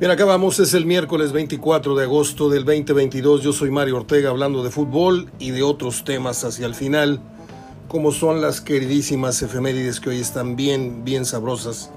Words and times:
Bien, 0.00 0.10
acá 0.10 0.24
vamos, 0.24 0.58
es 0.60 0.72
el 0.72 0.86
miércoles 0.86 1.30
24 1.30 1.94
de 1.94 2.04
agosto 2.04 2.48
del 2.48 2.64
2022. 2.64 3.42
Yo 3.42 3.52
soy 3.52 3.70
Mario 3.70 3.98
Ortega 3.98 4.30
hablando 4.30 4.64
de 4.64 4.70
fútbol 4.70 5.30
y 5.38 5.50
de 5.50 5.62
otros 5.62 6.04
temas 6.04 6.42
hacia 6.42 6.64
el 6.64 6.74
final, 6.74 7.20
como 7.86 8.10
son 8.10 8.40
las 8.40 8.62
queridísimas 8.62 9.42
efemérides 9.42 10.00
que 10.00 10.08
hoy 10.08 10.18
están 10.18 10.56
bien, 10.56 11.04
bien 11.04 11.26
sabrosas. 11.26 11.90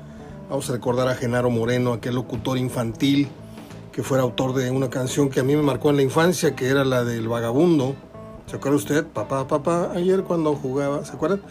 Vamos 0.49 0.69
a 0.69 0.73
recordar 0.73 1.07
a 1.07 1.15
Genaro 1.15 1.49
Moreno, 1.49 1.93
aquel 1.93 2.15
locutor 2.15 2.57
infantil 2.57 3.29
que 3.93 4.03
fuera 4.03 4.23
autor 4.23 4.53
de 4.53 4.69
una 4.69 4.89
canción 4.89 5.29
que 5.29 5.39
a 5.39 5.43
mí 5.43 5.55
me 5.55 5.63
marcó 5.63 5.89
en 5.89 5.95
la 5.95 6.01
infancia, 6.01 6.57
que 6.57 6.67
era 6.67 6.83
la 6.83 7.05
del 7.05 7.29
vagabundo. 7.29 7.95
¿Se 8.47 8.57
acuerda 8.57 8.79
usted? 8.79 9.07
Papá, 9.07 9.47
papá, 9.47 9.93
ayer 9.95 10.23
cuando 10.23 10.53
jugaba, 10.55 11.05
¿se 11.05 11.13
acuerdan? 11.13 11.41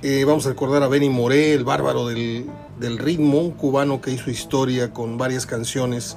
Eh, 0.00 0.24
vamos 0.24 0.46
a 0.46 0.50
recordar 0.50 0.84
a 0.84 0.86
Benny 0.86 1.10
Moré, 1.10 1.54
el 1.54 1.64
bárbaro 1.64 2.06
del, 2.06 2.46
del 2.78 2.98
ritmo, 2.98 3.56
cubano 3.56 4.00
que 4.00 4.12
hizo 4.12 4.30
historia 4.30 4.92
con 4.92 5.18
varias 5.18 5.44
canciones 5.44 6.16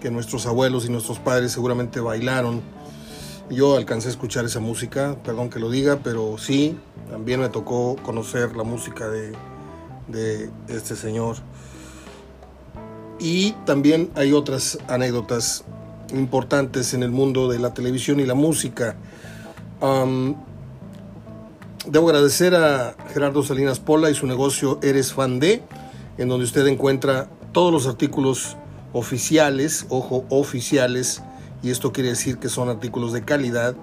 que 0.00 0.10
nuestros 0.10 0.44
abuelos 0.46 0.86
y 0.86 0.88
nuestros 0.90 1.20
padres 1.20 1.52
seguramente 1.52 2.00
bailaron. 2.00 2.62
Yo 3.48 3.76
alcancé 3.76 4.08
a 4.08 4.10
escuchar 4.10 4.44
esa 4.44 4.58
música, 4.58 5.16
perdón 5.22 5.50
que 5.50 5.60
lo 5.60 5.70
diga, 5.70 6.00
pero 6.02 6.36
sí, 6.36 6.76
también 7.08 7.38
me 7.38 7.48
tocó 7.48 7.94
conocer 8.02 8.56
la 8.56 8.64
música 8.64 9.08
de, 9.08 9.30
de 10.08 10.50
este 10.66 10.96
señor. 10.96 11.36
Y 13.20 13.52
también 13.66 14.10
hay 14.16 14.32
otras 14.32 14.80
anécdotas 14.88 15.62
importantes 16.12 16.92
en 16.92 17.04
el 17.04 17.12
mundo 17.12 17.48
de 17.48 17.60
la 17.60 17.72
televisión 17.72 18.18
y 18.18 18.26
la 18.26 18.34
música. 18.34 18.96
Debo 21.86 22.08
agradecer 22.08 22.54
a 22.54 22.94
Gerardo 23.12 23.42
Salinas 23.42 23.80
Pola 23.80 24.10
y 24.10 24.14
su 24.14 24.26
negocio 24.26 24.78
Eres 24.82 25.12
Fan 25.12 25.40
de, 25.40 25.62
en 26.18 26.28
donde 26.28 26.44
usted 26.44 26.66
encuentra 26.66 27.28
todos 27.52 27.72
los 27.72 27.86
artículos 27.86 28.56
oficiales, 28.92 29.86
ojo, 29.88 30.24
oficiales, 30.28 31.22
y 31.62 31.70
esto 31.70 31.92
quiere 31.92 32.10
decir 32.10 32.38
que 32.38 32.48
son 32.48 32.68
artículos 32.68 33.12
de 33.12 33.22
calidad, 33.24 33.74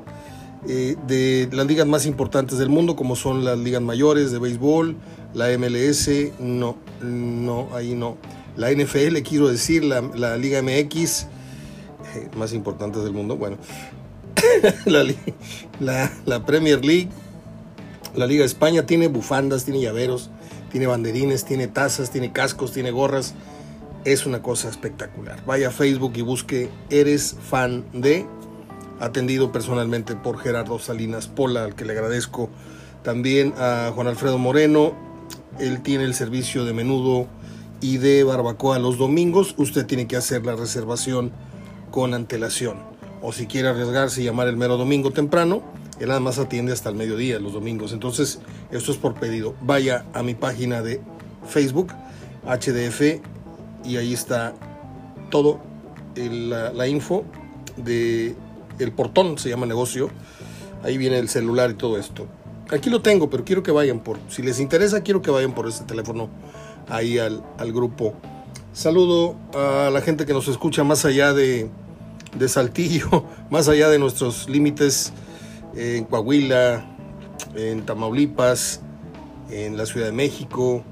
eh, 0.67 0.95
de 1.07 1.49
las 1.51 1.65
ligas 1.67 1.87
más 1.87 2.05
importantes 2.05 2.57
del 2.57 2.69
mundo, 2.69 2.95
como 2.95 3.15
son 3.15 3.45
las 3.45 3.57
ligas 3.57 3.81
mayores 3.81 4.31
de 4.31 4.39
béisbol, 4.39 4.95
la 5.33 5.47
MLS, 5.57 6.09
no, 6.39 6.77
no, 7.01 7.69
ahí 7.73 7.95
no. 7.95 8.17
La 8.57 8.71
NFL, 8.71 9.17
quiero 9.23 9.47
decir, 9.47 9.85
la, 9.85 10.01
la 10.01 10.35
Liga 10.35 10.61
MX, 10.61 11.23
eh, 12.15 12.29
más 12.35 12.51
importantes 12.53 13.03
del 13.03 13.13
mundo, 13.13 13.37
bueno, 13.37 13.57
la, 14.85 15.05
la, 15.79 16.11
la 16.25 16.45
Premier 16.45 16.83
League, 16.83 17.09
la 18.15 18.25
Liga 18.25 18.41
de 18.41 18.47
España 18.47 18.85
tiene 18.85 19.07
bufandas, 19.07 19.65
tiene 19.65 19.81
llaveros, 19.81 20.29
tiene 20.71 20.87
banderines, 20.87 21.45
tiene 21.45 21.67
tazas, 21.67 22.11
tiene 22.11 22.31
cascos, 22.31 22.71
tiene 22.71 22.91
gorras. 22.91 23.33
Es 24.05 24.25
una 24.25 24.41
cosa 24.41 24.69
espectacular. 24.69 25.43
Vaya 25.45 25.67
a 25.67 25.71
Facebook 25.71 26.13
y 26.15 26.21
busque 26.21 26.69
Eres 26.89 27.35
fan 27.49 27.85
de, 27.93 28.25
atendido 28.99 29.51
personalmente 29.51 30.15
por 30.15 30.39
Gerardo 30.39 30.79
Salinas 30.79 31.27
Pola, 31.27 31.63
al 31.65 31.75
que 31.75 31.85
le 31.85 31.93
agradezco. 31.93 32.49
También 33.03 33.53
a 33.57 33.91
Juan 33.93 34.07
Alfredo 34.07 34.37
Moreno. 34.37 34.93
Él 35.59 35.81
tiene 35.81 36.05
el 36.05 36.13
servicio 36.13 36.65
de 36.65 36.73
menudo 36.73 37.27
y 37.81 37.97
de 37.97 38.23
barbacoa 38.23 38.79
los 38.79 38.97
domingos. 38.97 39.55
Usted 39.57 39.85
tiene 39.85 40.07
que 40.07 40.15
hacer 40.15 40.45
la 40.45 40.55
reservación 40.55 41.31
con 41.91 42.13
antelación. 42.13 42.77
O 43.21 43.33
si 43.33 43.47
quiere 43.47 43.67
arriesgarse 43.67 44.21
y 44.21 44.25
llamar 44.25 44.47
el 44.47 44.57
mero 44.57 44.77
domingo 44.77 45.11
temprano, 45.11 45.61
él 45.99 46.07
nada 46.07 46.19
más 46.19 46.39
atiende 46.39 46.71
hasta 46.71 46.89
el 46.89 46.95
mediodía, 46.95 47.39
los 47.39 47.53
domingos. 47.53 47.93
Entonces, 47.93 48.39
esto 48.71 48.91
es 48.91 48.97
por 48.97 49.15
pedido. 49.15 49.55
Vaya 49.61 50.05
a 50.13 50.23
mi 50.23 50.33
página 50.33 50.81
de 50.81 51.01
Facebook, 51.47 51.93
HDF, 52.45 53.21
y 53.83 53.97
ahí 53.97 54.13
está 54.13 54.53
todo 55.29 55.59
la, 56.15 56.71
la, 56.73 56.87
info 56.87 57.23
de 57.77 58.35
el 58.79 58.91
portón, 58.91 59.37
se 59.37 59.49
llama 59.49 59.65
negocio. 59.65 60.09
Ahí 60.83 60.97
viene 60.97 61.19
el 61.19 61.29
celular 61.29 61.71
y 61.71 61.73
todo 61.73 61.97
esto. 61.97 62.27
Aquí 62.71 62.89
lo 62.89 63.01
tengo, 63.01 63.29
pero 63.29 63.43
quiero 63.43 63.63
que 63.63 63.71
vayan 63.71 63.99
por, 63.99 64.17
si 64.29 64.41
les 64.41 64.59
interesa, 64.59 65.01
quiero 65.01 65.21
que 65.21 65.31
vayan 65.31 65.53
por 65.53 65.67
ese 65.67 65.83
teléfono 65.83 66.29
ahí 66.87 67.17
al, 67.17 67.43
al 67.57 67.73
grupo. 67.73 68.13
Saludo 68.73 69.35
a 69.53 69.89
la 69.91 70.01
gente 70.01 70.25
que 70.25 70.33
nos 70.33 70.47
escucha 70.47 70.83
más 70.83 71.03
allá 71.03 71.33
de, 71.33 71.69
de 72.37 72.49
Saltillo, 72.49 73.25
más 73.49 73.67
allá 73.67 73.89
de 73.89 73.99
nuestros 73.99 74.47
límites 74.47 75.11
en 75.79 76.03
Coahuila, 76.03 76.85
en 77.55 77.85
Tamaulipas, 77.85 78.81
en 79.49 79.77
la 79.77 79.85
Ciudad 79.85 80.07
de 80.07 80.11
México, 80.11 80.83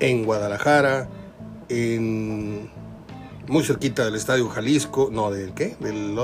en 0.00 0.24
Guadalajara, 0.24 1.08
en 1.70 2.70
muy 3.48 3.64
cerquita 3.64 4.04
del 4.04 4.16
Estadio 4.16 4.46
Jalisco, 4.50 5.08
no, 5.10 5.30
¿del 5.30 5.54
qué? 5.54 5.76
Del, 5.80 6.14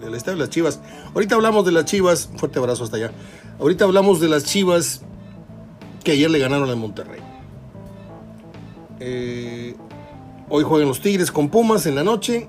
del 0.00 0.14
Estadio 0.16 0.38
de 0.38 0.44
las 0.44 0.50
Chivas. 0.50 0.80
Ahorita 1.14 1.36
hablamos 1.36 1.64
de 1.64 1.70
las 1.70 1.84
Chivas, 1.84 2.28
fuerte 2.36 2.58
abrazo 2.58 2.82
hasta 2.82 2.96
allá. 2.96 3.12
Ahorita 3.60 3.84
hablamos 3.84 4.20
de 4.20 4.28
las 4.28 4.42
Chivas 4.42 5.02
que 6.02 6.10
ayer 6.12 6.28
le 6.28 6.40
ganaron 6.40 6.68
al 6.68 6.76
Monterrey. 6.76 7.20
Eh, 8.98 9.76
hoy 10.48 10.64
juegan 10.64 10.88
los 10.88 11.00
Tigres 11.00 11.30
con 11.30 11.48
Pumas 11.48 11.86
en 11.86 11.94
la 11.94 12.02
noche. 12.02 12.48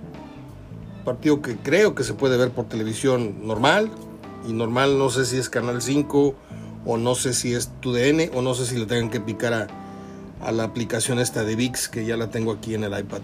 Partido 1.05 1.39
que 1.43 1.55
creo 1.55 1.93
que 1.93 2.03
se 2.03 2.15
puede 2.15 2.35
ver 2.35 2.49
por 2.49 2.65
televisión 2.65 3.47
normal, 3.47 3.91
y 4.47 4.53
normal, 4.53 4.97
no 4.97 5.09
sé 5.09 5.25
si 5.25 5.37
es 5.37 5.49
Canal 5.49 5.81
5 5.81 6.35
o 6.85 6.97
no 6.97 7.15
sé 7.15 7.33
si 7.33 7.53
es 7.53 7.69
TUDN 7.81 8.31
o 8.33 8.41
no 8.41 8.53
sé 8.53 8.65
si 8.65 8.77
le 8.77 8.85
tengan 8.85 9.09
que 9.09 9.19
picar 9.19 9.67
a, 10.41 10.51
la 10.51 10.63
aplicación 10.63 11.19
esta 11.19 11.43
de 11.43 11.55
VIX 11.55 11.89
que 11.89 12.05
ya 12.05 12.15
la 12.15 12.29
tengo 12.29 12.51
aquí 12.51 12.73
en 12.73 12.83
el 12.83 12.97
iPad. 12.97 13.19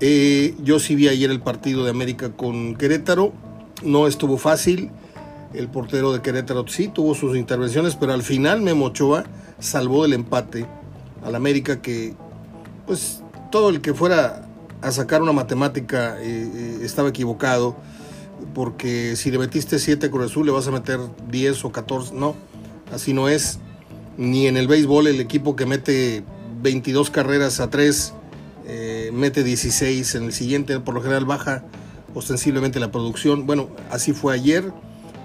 Eh, 0.00 0.54
yo 0.62 0.78
sí 0.78 0.94
vi 0.94 1.08
ayer 1.08 1.30
el 1.30 1.40
partido 1.40 1.84
de 1.84 1.90
América 1.90 2.30
con 2.30 2.76
Querétaro, 2.76 3.32
no 3.82 4.06
estuvo 4.06 4.38
fácil, 4.38 4.90
el 5.54 5.68
portero 5.68 6.12
de 6.12 6.22
Querétaro 6.22 6.66
sí 6.68 6.88
tuvo 6.88 7.14
sus 7.14 7.36
intervenciones, 7.36 7.96
pero 7.96 8.12
al 8.12 8.22
final 8.22 8.60
Memo 8.60 8.86
Ochoa 8.86 9.24
salvó 9.58 10.02
del 10.02 10.12
empate 10.12 10.66
al 11.24 11.34
América 11.34 11.82
que 11.82 12.14
pues 12.86 13.22
todo 13.50 13.70
el 13.70 13.80
que 13.80 13.94
fuera 13.94 14.46
a 14.82 14.92
sacar 14.92 15.22
una 15.22 15.32
matemática 15.32 16.20
eh, 16.20 16.50
eh, 16.54 16.78
estaba 16.82 17.08
equivocado 17.08 17.76
porque 18.54 19.16
si 19.16 19.30
le 19.30 19.38
metiste 19.38 19.78
7 19.78 20.10
Cruz 20.10 20.30
Azul 20.30 20.46
le 20.46 20.52
vas 20.52 20.66
a 20.68 20.70
meter 20.70 21.00
10 21.30 21.64
o 21.64 21.72
14, 21.72 22.14
no, 22.14 22.34
así 22.92 23.12
no 23.12 23.28
es. 23.28 23.58
Ni 24.16 24.46
en 24.46 24.56
el 24.56 24.66
béisbol 24.66 25.06
el 25.06 25.20
equipo 25.20 25.54
que 25.54 25.64
mete 25.64 26.24
22 26.62 27.10
carreras 27.10 27.60
a 27.60 27.70
3 27.70 28.14
eh, 28.70 29.10
mete 29.14 29.44
16, 29.44 30.14
en 30.16 30.24
el 30.24 30.32
siguiente 30.32 30.78
por 30.80 30.94
lo 30.94 31.00
general 31.00 31.24
baja 31.24 31.64
ostensiblemente 32.14 32.78
la 32.80 32.92
producción. 32.92 33.46
Bueno, 33.46 33.70
así 33.90 34.12
fue 34.12 34.34
ayer, 34.34 34.72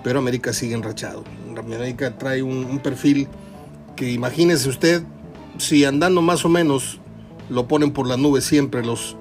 pero 0.04 0.20
América 0.20 0.54
sigue 0.54 0.76
enrachado. 0.76 1.24
América 1.58 2.18
trae 2.18 2.42
un, 2.42 2.80
perfil 2.80 3.28
que 3.96 4.12
imagínese 4.12 4.70
usted, 4.70 5.04
si 5.58 5.86
andando 5.86 6.22
más 6.22 6.46
o 6.46 6.50
menos 6.50 7.00
lo 7.50 7.68
ponen 7.68 7.92
por 7.92 8.08
las 8.08 8.18
nubes 8.18 8.46
siempre 8.46 8.84
los 8.84 9.18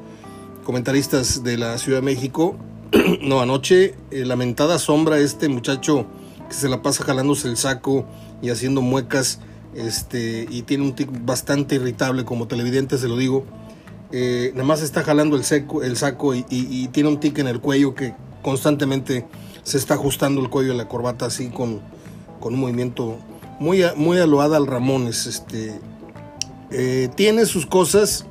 comentaristas 0.64 1.42
de 1.42 1.59
la 1.59 1.76
Ciudad 1.78 1.98
de 1.98 2.04
México, 2.04 2.56
no, 3.22 3.41
anoche 3.41 3.94
eh, 4.10 4.25
lamentada 4.25 4.78
sombra 4.78 5.19
este 5.19 5.48
muchacho 5.48 6.06
que 6.48 6.54
se 6.54 6.69
la 6.69 6.82
pasa 6.82 7.04
jalándose 7.04 7.48
el 7.48 7.56
saco 7.56 8.06
y 8.42 8.50
haciendo 8.50 8.82
muecas 8.82 9.41
este, 9.75 10.47
y 10.50 10.62
tiene 10.62 10.84
un 10.84 10.94
tic 10.94 11.08
bastante 11.25 11.76
irritable 11.76 12.25
como 12.25 12.47
televidente, 12.47 12.98
se 12.98 13.08
lo 13.08 13.16
digo. 13.16 13.44
Eh, 14.10 14.50
nada 14.53 14.66
más 14.66 14.82
está 14.82 15.03
jalando 15.03 15.36
el, 15.36 15.44
seco, 15.44 15.82
el 15.82 15.97
saco 15.97 16.34
y, 16.34 16.88
tiene 16.92 17.08
un 17.08 17.19
tic 17.19 17.38
en 17.38 17.48
el 17.48 17.60
cuello 17.60 17.94
que 17.94 18.14
constantemente 18.42 19.26
se 19.62 19.78
está 19.78 19.94
ajustando 19.94 20.42
el 20.42 20.50
cuello 20.50 20.72
de 20.72 20.78
la 20.78 20.88
corbata 20.88 21.24
así 21.24 21.48
con, 21.48 21.80
con 22.41 22.54
un 22.54 22.60
movimiento 22.60 23.16
muy, 23.59 23.82
muy 23.97 24.19
aloada 24.19 24.59
al 24.59 24.66
Ramones. 24.66 25.26
Este, 25.26 25.80
eh, 26.71 27.09
tiene 27.15 27.47
sus 27.47 27.65
cosas, 27.65 28.27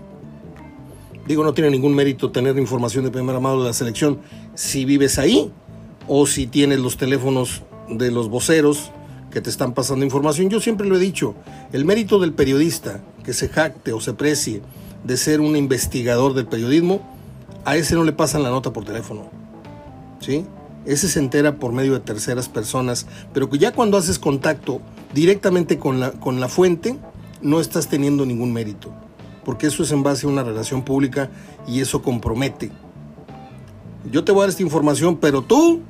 digo, 1.27 1.43
no 1.43 1.53
tiene 1.53 1.69
ningún 1.69 1.95
mérito 1.95 2.31
tener 2.31 2.57
información 2.57 3.03
de 3.03 3.11
primera 3.11 3.39
mano 3.39 3.61
de 3.61 3.67
la 3.67 3.73
selección 3.73 4.19
si 4.55 4.85
vives 4.85 5.17
ahí 5.19 5.51
o 6.07 6.25
si 6.25 6.47
tienes 6.47 6.79
los 6.79 6.97
teléfonos 6.97 7.63
de 7.89 8.11
los 8.11 8.29
voceros 8.29 8.91
que 9.31 9.41
te 9.41 9.49
están 9.49 9.73
pasando 9.73 10.05
información. 10.05 10.49
Yo 10.49 10.59
siempre 10.59 10.87
lo 10.87 10.97
he 10.97 10.99
dicho, 10.99 11.35
el 11.71 11.85
mérito 11.85 12.19
del 12.19 12.33
periodista 12.33 13.01
que 13.23 13.33
se 13.33 13.49
jacte 13.49 13.93
o 13.93 14.01
se 14.01 14.13
precie 14.13 14.61
de 15.03 15.17
ser 15.17 15.41
un 15.41 15.55
investigador 15.55 16.33
del 16.33 16.45
periodismo, 16.45 17.01
a 17.65 17.75
ese 17.75 17.95
no 17.95 18.03
le 18.03 18.11
pasan 18.11 18.43
la 18.43 18.49
nota 18.49 18.73
por 18.73 18.85
teléfono. 18.85 19.29
¿Sí? 20.19 20.45
Ese 20.85 21.07
se 21.07 21.19
entera 21.19 21.57
por 21.57 21.73
medio 21.73 21.93
de 21.93 21.99
terceras 21.99 22.49
personas, 22.49 23.05
pero 23.33 23.49
que 23.49 23.57
ya 23.57 23.71
cuando 23.71 23.97
haces 23.97 24.19
contacto 24.19 24.81
directamente 25.13 25.77
con 25.77 25.99
la, 25.99 26.11
con 26.11 26.39
la 26.39 26.47
fuente, 26.47 26.97
no 27.41 27.59
estás 27.59 27.87
teniendo 27.87 28.25
ningún 28.25 28.53
mérito, 28.53 28.93
porque 29.43 29.67
eso 29.67 29.83
es 29.83 29.91
en 29.91 30.03
base 30.03 30.25
a 30.25 30.29
una 30.29 30.43
relación 30.43 30.83
pública 30.83 31.29
y 31.67 31.81
eso 31.81 32.01
compromete 32.01 32.71
yo 34.09 34.23
te 34.23 34.31
voy 34.31 34.39
a 34.39 34.43
dar 34.43 34.49
esta 34.49 34.63
información, 34.63 35.17
pero 35.17 35.41
tú 35.41 35.81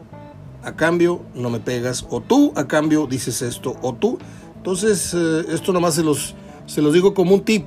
a 0.64 0.76
cambio 0.76 1.22
no 1.34 1.50
me 1.50 1.60
pegas, 1.60 2.06
o 2.10 2.22
tú 2.22 2.52
a 2.56 2.68
cambio 2.68 3.08
dices 3.08 3.42
esto, 3.42 3.76
o 3.82 3.94
tú. 3.94 4.20
Entonces, 4.58 5.14
eh, 5.14 5.46
esto 5.50 5.72
nomás 5.74 5.96
se 5.96 6.04
los, 6.04 6.36
se 6.66 6.82
los 6.82 6.94
digo 6.94 7.14
como 7.14 7.34
un 7.34 7.42
tip, 7.42 7.66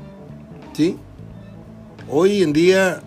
¿sí? 0.75 0.97
Hoy 2.09 2.43
en 2.43 2.53
día 2.53 3.03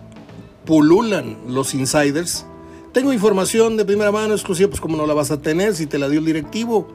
pululan 0.64 1.38
los 1.46 1.74
insiders. 1.74 2.44
Tengo 2.92 3.12
información 3.12 3.76
de 3.76 3.84
primera 3.84 4.10
mano 4.10 4.34
exclusiva, 4.34 4.68
pues 4.68 4.80
como 4.80 4.96
no 4.96 5.06
la 5.06 5.14
vas 5.14 5.30
a 5.30 5.40
tener 5.40 5.74
si 5.74 5.86
te 5.86 5.98
la 5.98 6.08
dio 6.08 6.18
el 6.18 6.26
directivo. 6.26 6.88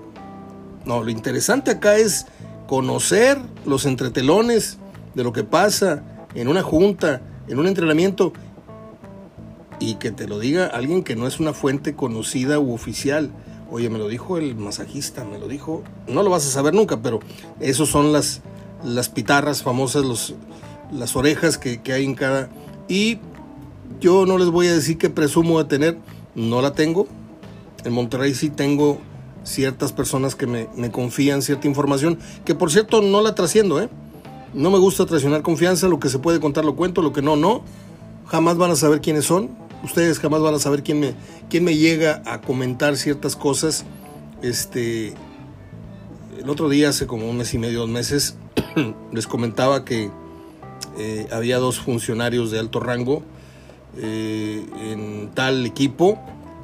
No, 0.85 1.01
lo 1.01 1.09
interesante 1.09 1.71
acá 1.71 1.97
es 1.97 2.27
conocer 2.67 3.39
los 3.65 3.85
entretelones 3.85 4.77
de 5.13 5.23
lo 5.23 5.33
que 5.33 5.43
pasa 5.43 6.03
en 6.35 6.47
una 6.47 6.63
junta, 6.63 7.21
en 7.47 7.59
un 7.59 7.67
entrenamiento, 7.67 8.33
y 9.79 9.95
que 9.95 10.11
te 10.11 10.27
lo 10.27 10.39
diga 10.39 10.67
alguien 10.67 11.03
que 11.03 11.15
no 11.15 11.27
es 11.27 11.39
una 11.39 11.53
fuente 11.53 11.95
conocida 11.95 12.59
u 12.59 12.73
oficial. 12.73 13.31
Oye, 13.69 13.89
me 13.89 13.97
lo 13.97 14.07
dijo 14.07 14.37
el 14.37 14.55
masajista, 14.55 15.25
me 15.25 15.39
lo 15.39 15.47
dijo. 15.47 15.83
No 16.07 16.23
lo 16.23 16.29
vas 16.29 16.45
a 16.45 16.49
saber 16.49 16.73
nunca, 16.73 17.01
pero 17.01 17.19
esos 17.59 17.89
son 17.89 18.13
las, 18.13 18.41
las 18.83 19.09
pitarras 19.09 19.63
famosas, 19.63 20.05
los, 20.05 20.35
las 20.91 21.15
orejas 21.15 21.57
que, 21.57 21.81
que 21.81 21.91
hay 21.93 22.05
en 22.05 22.15
cada. 22.15 22.49
Y 22.87 23.19
yo 23.99 24.25
no 24.25 24.37
les 24.37 24.49
voy 24.49 24.67
a 24.67 24.73
decir 24.73 24.97
que 24.97 25.09
presumo 25.09 25.59
de 25.61 25.65
tener, 25.65 25.97
no 26.35 26.61
la 26.61 26.73
tengo. 26.73 27.07
En 27.83 27.93
Monterrey 27.93 28.33
sí 28.33 28.49
tengo 28.49 28.99
ciertas 29.43 29.91
personas 29.91 30.35
que 30.35 30.47
me, 30.47 30.69
me, 30.77 30.91
confían 30.91 31.41
cierta 31.41 31.67
información, 31.67 32.17
que 32.45 32.55
por 32.55 32.71
cierto 32.71 33.01
no 33.01 33.21
la 33.21 33.35
trasciendo, 33.35 33.81
¿eh? 33.81 33.89
No 34.53 34.69
me 34.69 34.77
gusta 34.77 35.05
traicionar 35.05 35.41
confianza, 35.41 35.87
lo 35.87 35.99
que 35.99 36.09
se 36.09 36.19
puede 36.19 36.39
contar 36.39 36.63
lo 36.63 36.75
cuento, 36.75 37.01
lo 37.01 37.11
que 37.11 37.21
no, 37.21 37.35
no. 37.35 37.63
Jamás 38.27 38.57
van 38.57 38.71
a 38.71 38.75
saber 38.75 39.01
quiénes 39.01 39.25
son, 39.25 39.49
ustedes 39.83 40.19
jamás 40.19 40.41
van 40.41 40.53
a 40.55 40.59
saber 40.59 40.83
quién 40.83 40.99
me, 40.99 41.13
quién 41.49 41.63
me 41.63 41.75
llega 41.75 42.21
a 42.25 42.41
comentar 42.41 42.95
ciertas 42.95 43.35
cosas. 43.35 43.85
Este, 44.41 45.13
el 46.39 46.49
otro 46.49 46.69
día, 46.69 46.89
hace 46.89 47.07
como 47.07 47.29
un 47.29 47.37
mes 47.37 47.53
y 47.53 47.57
medio, 47.57 47.79
dos 47.79 47.89
meses, 47.89 48.35
les 49.11 49.27
comentaba 49.27 49.85
que 49.85 50.11
eh, 50.97 51.27
había 51.31 51.57
dos 51.57 51.79
funcionarios 51.79 52.51
de 52.51 52.59
alto 52.59 52.79
rango 52.79 53.23
eh, 53.97 54.65
en 54.91 55.31
tal 55.33 55.65
equipo 55.65 56.19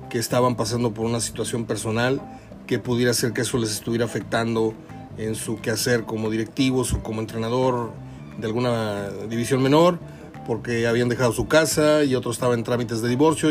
que 0.10 0.20
estaban 0.20 0.56
pasando 0.56 0.94
por 0.94 1.06
una 1.06 1.20
situación 1.20 1.66
personal 1.66 2.22
que 2.68 2.80
pudiera 2.80 3.14
ser 3.14 3.34
que 3.34 3.42
eso 3.42 3.58
les 3.58 3.72
estuviera 3.72 4.06
afectando 4.06 4.74
en 5.18 5.36
su 5.36 5.60
quehacer 5.60 6.06
como 6.06 6.30
directivos 6.30 6.94
o 6.94 7.04
como 7.04 7.22
entrenador 7.22 7.92
de 8.38 8.48
alguna 8.48 9.10
división 9.30 9.62
menor, 9.62 10.00
porque 10.48 10.88
habían 10.88 11.10
dejado 11.10 11.32
su 11.34 11.48
casa 11.48 12.04
y 12.04 12.16
otro 12.16 12.32
estaba 12.32 12.54
en 12.54 12.64
trámites 12.64 13.02
de 13.02 13.10
divorcio. 13.10 13.50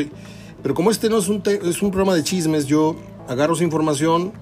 pero 0.63 0.75
como 0.75 0.91
este 0.91 1.09
no 1.09 1.19
es 1.19 1.29
un, 1.29 1.43
es 1.45 1.83
un 1.83 1.91
programa 1.91 2.15
de 2.15 2.25
chismes, 2.25 2.67
yo 2.67 2.97
agarro 3.29 3.55
su 3.55 3.63
información 3.63 4.33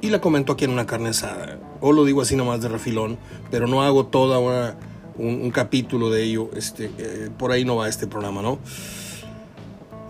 y 0.00 0.10
la 0.10 0.20
comento 0.20 0.52
aquí 0.52 0.64
en 0.64 0.70
una 0.70 0.86
carne 0.86 1.10
asada. 1.10 1.58
O 1.80 1.92
lo 1.92 2.04
digo 2.04 2.22
así 2.22 2.36
nomás 2.36 2.60
de 2.60 2.68
refilón, 2.68 3.18
pero 3.50 3.66
no 3.66 3.82
hago 3.82 4.06
toda 4.06 4.38
una, 4.38 4.76
un, 5.16 5.50
capítulo 5.50 6.10
de 6.10 6.22
ello. 6.24 6.50
Este, 6.54 6.90
eh, 6.98 7.30
por 7.36 7.52
ahí 7.52 7.64
no 7.64 7.76
va 7.76 7.88
este 7.88 8.06
programa, 8.06 8.42
¿no? 8.42 8.58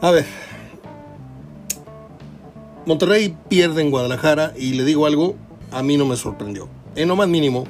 A 0.00 0.10
ver, 0.10 0.26
Monterrey 2.86 3.36
pierde 3.48 3.82
en 3.82 3.90
Guadalajara 3.90 4.52
y 4.56 4.74
le 4.74 4.84
digo 4.84 5.06
algo, 5.06 5.36
a 5.70 5.82
mí 5.82 5.96
no 5.96 6.06
me 6.06 6.16
sorprendió. 6.16 6.68
En 6.96 7.08
lo 7.08 7.16
más 7.16 7.28
mínimo. 7.28 7.64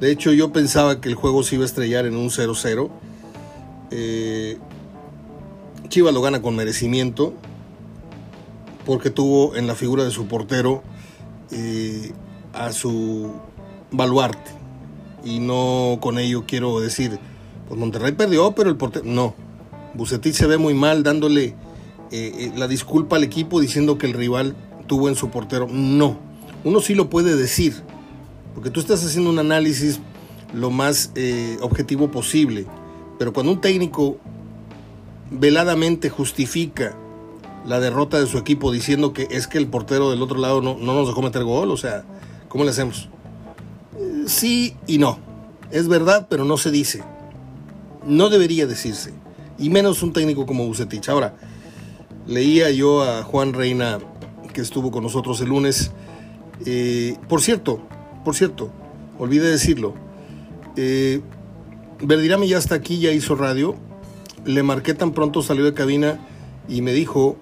De 0.00 0.10
hecho, 0.10 0.32
yo 0.32 0.52
pensaba 0.52 1.00
que 1.00 1.08
el 1.08 1.14
juego 1.14 1.42
se 1.42 1.56
iba 1.56 1.64
a 1.64 1.66
estrellar 1.66 2.06
en 2.06 2.16
un 2.16 2.30
0-0. 2.30 2.90
Eh, 3.90 4.58
Chivas 5.88 6.14
lo 6.14 6.22
gana 6.22 6.40
con 6.40 6.56
merecimiento 6.56 7.34
porque 8.86 9.10
tuvo 9.10 9.56
en 9.56 9.66
la 9.66 9.74
figura 9.74 10.04
de 10.04 10.10
su 10.10 10.26
portero 10.26 10.82
eh, 11.50 12.12
a 12.54 12.72
su 12.72 13.32
baluarte. 13.90 14.52
Y 15.24 15.38
no 15.38 15.98
con 16.00 16.18
ello 16.18 16.44
quiero 16.46 16.80
decir, 16.80 17.18
pues 17.68 17.78
Monterrey 17.78 18.12
perdió, 18.12 18.52
pero 18.52 18.70
el 18.70 18.76
portero... 18.76 19.04
No, 19.04 19.34
Bucetich 19.94 20.34
se 20.34 20.46
ve 20.46 20.56
muy 20.56 20.74
mal 20.74 21.02
dándole 21.02 21.54
eh, 22.10 22.52
la 22.56 22.68
disculpa 22.68 23.16
al 23.16 23.24
equipo 23.24 23.60
diciendo 23.60 23.98
que 23.98 24.06
el 24.06 24.14
rival 24.14 24.56
tuvo 24.86 25.08
en 25.08 25.14
su 25.14 25.30
portero. 25.30 25.68
No, 25.70 26.18
uno 26.64 26.80
sí 26.80 26.94
lo 26.94 27.10
puede 27.10 27.36
decir, 27.36 27.82
porque 28.54 28.70
tú 28.70 28.80
estás 28.80 29.04
haciendo 29.04 29.30
un 29.30 29.38
análisis 29.38 30.00
lo 30.52 30.70
más 30.70 31.12
eh, 31.14 31.58
objetivo 31.60 32.10
posible, 32.10 32.66
pero 33.18 33.32
cuando 33.32 33.52
un 33.52 33.60
técnico 33.60 34.18
veladamente 35.30 36.10
justifica 36.10 36.96
la 37.66 37.78
derrota 37.78 38.18
de 38.18 38.26
su 38.26 38.38
equipo 38.38 38.72
diciendo 38.72 39.12
que 39.12 39.28
es 39.30 39.46
que 39.46 39.58
el 39.58 39.68
portero 39.68 40.10
del 40.10 40.22
otro 40.22 40.38
lado 40.38 40.60
no, 40.60 40.76
no 40.78 40.94
nos 40.94 41.06
dejó 41.06 41.22
meter 41.22 41.44
gol, 41.44 41.70
o 41.70 41.76
sea, 41.76 42.04
¿cómo 42.48 42.64
le 42.64 42.70
hacemos? 42.70 43.08
Sí 44.26 44.76
y 44.86 44.98
no. 44.98 45.18
Es 45.70 45.86
verdad, 45.86 46.26
pero 46.28 46.44
no 46.44 46.56
se 46.56 46.70
dice. 46.70 47.04
No 48.04 48.28
debería 48.28 48.66
decirse. 48.66 49.12
Y 49.58 49.70
menos 49.70 50.02
un 50.02 50.12
técnico 50.12 50.46
como 50.46 50.66
Bucetich. 50.66 51.08
Ahora, 51.08 51.36
Leía 52.30 52.70
yo 52.70 53.02
a 53.02 53.24
Juan 53.24 53.54
Reina, 53.54 53.98
que 54.52 54.60
estuvo 54.60 54.92
con 54.92 55.02
nosotros 55.02 55.40
el 55.40 55.48
lunes. 55.48 55.90
Por 57.28 57.40
cierto, 57.40 57.80
por 58.24 58.34
cierto, 58.34 58.70
olvidé 59.18 59.50
decirlo. 59.50 59.94
Eh, 60.76 61.20
ya 62.46 62.58
está 62.58 62.74
aquí, 62.74 62.98
ya 62.98 63.12
hizo 63.12 63.34
radio. 63.34 63.76
Le 64.44 64.62
marqué 64.62 64.94
tan 64.94 65.12
pronto, 65.12 65.42
salió 65.42 65.64
de 65.64 65.74
cabina 65.74 66.18
y 66.68 66.82
me 66.82 66.92
dijo, 66.92 67.36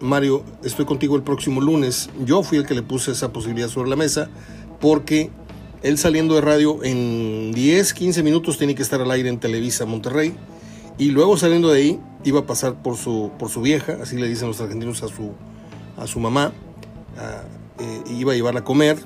Mario, 0.00 0.44
estoy 0.64 0.84
contigo 0.84 1.16
el 1.16 1.22
próximo 1.22 1.60
lunes. 1.60 2.10
Yo 2.24 2.42
fui 2.42 2.58
el 2.58 2.66
que 2.66 2.74
le 2.74 2.82
puse 2.82 3.12
esa 3.12 3.32
posibilidad 3.32 3.68
sobre 3.68 3.90
la 3.90 3.96
mesa 3.96 4.30
porque 4.80 5.30
él 5.82 5.98
saliendo 5.98 6.34
de 6.34 6.40
radio 6.40 6.82
en 6.82 7.52
10, 7.52 7.94
15 7.94 8.22
minutos 8.22 8.58
tiene 8.58 8.74
que 8.74 8.82
estar 8.82 9.00
al 9.00 9.10
aire 9.10 9.28
en 9.28 9.38
Televisa 9.38 9.84
Monterrey 9.84 10.34
y 10.98 11.10
luego 11.10 11.36
saliendo 11.36 11.70
de 11.70 11.80
ahí 11.80 12.00
iba 12.24 12.40
a 12.40 12.46
pasar 12.46 12.82
por 12.82 12.96
su, 12.96 13.30
por 13.38 13.48
su 13.48 13.60
vieja, 13.62 13.98
así 14.00 14.16
le 14.16 14.28
dicen 14.28 14.48
los 14.48 14.60
argentinos 14.60 15.02
a 15.02 15.08
su, 15.08 15.32
a 15.96 16.06
su 16.06 16.20
mamá, 16.20 16.52
eh, 17.78 18.02
iba 18.10 18.32
a 18.32 18.34
llevarla 18.34 18.60
a 18.60 18.64
comer. 18.64 18.98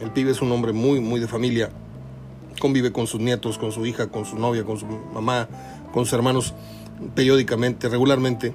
El 0.00 0.10
pibe 0.10 0.32
es 0.32 0.42
un 0.42 0.50
hombre 0.52 0.72
muy, 0.72 1.00
muy 1.00 1.20
de 1.20 1.28
familia, 1.28 1.70
convive 2.60 2.92
con 2.92 3.06
sus 3.06 3.20
nietos, 3.20 3.58
con 3.58 3.72
su 3.72 3.86
hija, 3.86 4.08
con 4.08 4.24
su 4.24 4.36
novia, 4.38 4.64
con 4.64 4.78
su 4.78 4.86
mamá, 4.86 5.48
con 5.92 6.04
sus 6.04 6.12
hermanos 6.12 6.54
periódicamente, 7.14 7.88
regularmente. 7.88 8.54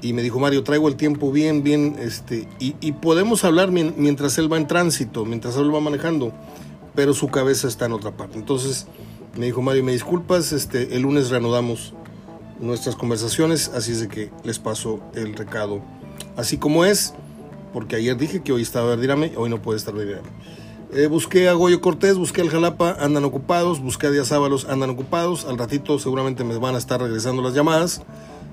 Y 0.00 0.12
me 0.12 0.22
dijo, 0.22 0.40
Mario, 0.40 0.64
traigo 0.64 0.88
el 0.88 0.96
tiempo 0.96 1.30
bien, 1.30 1.62
bien, 1.62 1.96
este, 2.00 2.48
y, 2.58 2.74
y 2.80 2.92
podemos 2.92 3.44
hablar 3.44 3.70
mientras 3.70 4.36
él 4.38 4.52
va 4.52 4.56
en 4.56 4.66
tránsito, 4.66 5.24
mientras 5.24 5.56
él 5.56 5.72
va 5.72 5.80
manejando, 5.80 6.32
pero 6.94 7.14
su 7.14 7.28
cabeza 7.28 7.68
está 7.68 7.86
en 7.86 7.92
otra 7.92 8.10
parte. 8.10 8.36
Entonces 8.36 8.88
me 9.38 9.46
dijo, 9.46 9.62
Mario, 9.62 9.84
me 9.84 9.92
disculpas, 9.92 10.52
este, 10.52 10.96
el 10.96 11.02
lunes 11.02 11.30
reanudamos 11.30 11.94
nuestras 12.60 12.96
conversaciones, 12.96 13.68
así 13.68 13.92
es 13.92 14.00
de 14.00 14.08
que 14.08 14.30
les 14.44 14.58
paso 14.58 15.00
el 15.14 15.34
recado 15.34 15.82
así 16.36 16.58
como 16.58 16.84
es, 16.84 17.14
porque 17.72 17.96
ayer 17.96 18.16
dije 18.16 18.42
que 18.42 18.52
hoy 18.52 18.62
estaba 18.62 18.88
Verdirame, 18.88 19.32
hoy 19.36 19.50
no 19.50 19.60
puede 19.62 19.78
estar 19.78 19.94
Verdirame. 19.94 20.28
Eh, 20.94 21.06
busqué 21.06 21.48
a 21.48 21.54
Goyo 21.54 21.80
Cortés, 21.80 22.16
busqué 22.16 22.42
al 22.42 22.50
Jalapa, 22.50 22.96
andan 23.00 23.24
ocupados, 23.24 23.80
busqué 23.80 24.08
a 24.08 24.10
Díaz 24.10 24.30
Ábalos, 24.30 24.66
andan 24.66 24.90
ocupados, 24.90 25.46
al 25.46 25.56
ratito 25.56 25.98
seguramente 25.98 26.44
me 26.44 26.58
van 26.58 26.74
a 26.74 26.78
estar 26.78 27.00
regresando 27.00 27.40
las 27.40 27.54
llamadas 27.54 28.02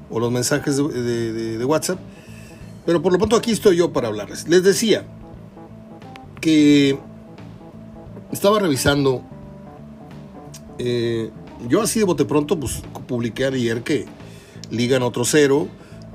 o 0.09 0.19
los 0.19 0.31
mensajes 0.31 0.77
de, 0.77 1.65
WhatsApp, 1.65 1.99
pero 2.85 3.01
por 3.01 3.11
lo 3.11 3.17
pronto 3.17 3.35
aquí 3.35 3.51
estoy 3.51 3.75
yo 3.75 3.91
para 3.91 4.07
hablarles. 4.07 4.47
Les 4.47 4.63
decía 4.63 5.05
que 6.39 6.97
estaba 8.31 8.59
revisando 8.59 9.21
eh, 10.77 11.29
yo 11.67 11.81
así 11.81 11.99
de 11.99 12.05
bote 12.05 12.23
pronto, 12.23 12.57
pues 12.57 12.81
publiqué 13.07 13.45
ayer 13.45 13.83
que 13.83 14.05
ligan 14.71 15.03
otro 15.03 15.25
cero, 15.25 15.67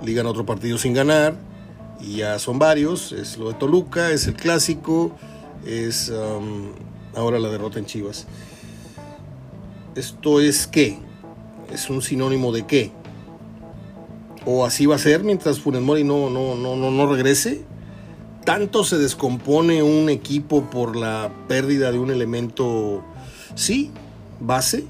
ligan 0.02 0.26
otro 0.26 0.46
partido 0.46 0.78
sin 0.78 0.94
ganar, 0.94 1.34
y 2.06 2.16
ya 2.16 2.38
son 2.38 2.58
varios, 2.58 3.12
es 3.12 3.38
lo 3.38 3.48
de 3.48 3.54
Toluca, 3.54 4.10
es 4.10 4.26
el 4.26 4.34
clásico, 4.34 5.12
es 5.64 6.10
um, 6.10 6.72
ahora 7.14 7.38
la 7.38 7.48
derrota 7.48 7.78
en 7.78 7.86
Chivas. 7.86 8.26
¿Esto 9.94 10.40
es 10.40 10.66
qué? 10.66 10.98
¿Es 11.72 11.88
un 11.88 12.02
sinónimo 12.02 12.52
de 12.52 12.66
qué? 12.66 12.92
¿O 14.44 14.66
así 14.66 14.86
va 14.86 14.96
a 14.96 14.98
ser 14.98 15.24
mientras 15.24 15.60
Funes 15.60 15.80
Mori 15.80 16.04
no, 16.04 16.28
no, 16.28 16.54
no, 16.54 16.76
no, 16.76 16.90
no 16.90 17.06
regrese? 17.06 17.64
¿Tanto 18.44 18.84
se 18.84 18.98
descompone 18.98 19.82
un 19.82 20.10
equipo 20.10 20.64
por 20.64 20.96
la 20.96 21.32
pérdida 21.48 21.90
de 21.90 21.98
un 21.98 22.10
elemento? 22.10 23.02
Sí, 23.54 23.90
base, 24.40 24.84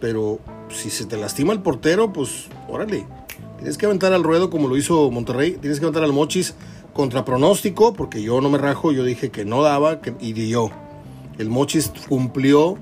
pero 0.00 0.40
si 0.70 0.90
se 0.90 1.04
te 1.04 1.16
lastima 1.16 1.52
el 1.52 1.60
portero, 1.60 2.12
pues 2.12 2.46
órale, 2.68 3.06
tienes 3.60 3.76
que 3.76 3.84
aventar 3.84 4.14
al 4.14 4.24
ruedo 4.24 4.48
como 4.48 4.68
lo 4.68 4.76
hizo 4.76 5.10
Monterrey, 5.10 5.58
tienes 5.60 5.78
que 5.78 5.84
aventar 5.84 6.02
al 6.02 6.14
Mochis 6.14 6.54
contra 6.94 7.26
pronóstico, 7.26 7.92
porque 7.92 8.22
yo 8.22 8.40
no 8.40 8.48
me 8.48 8.56
rajo, 8.56 8.90
yo 8.90 9.04
dije 9.04 9.30
que 9.30 9.44
no 9.44 9.62
daba 9.62 10.00
que, 10.00 10.14
y 10.18 10.32
dio. 10.32 10.70
El 11.38 11.50
Mochis 11.50 11.92
cumplió 12.08 12.78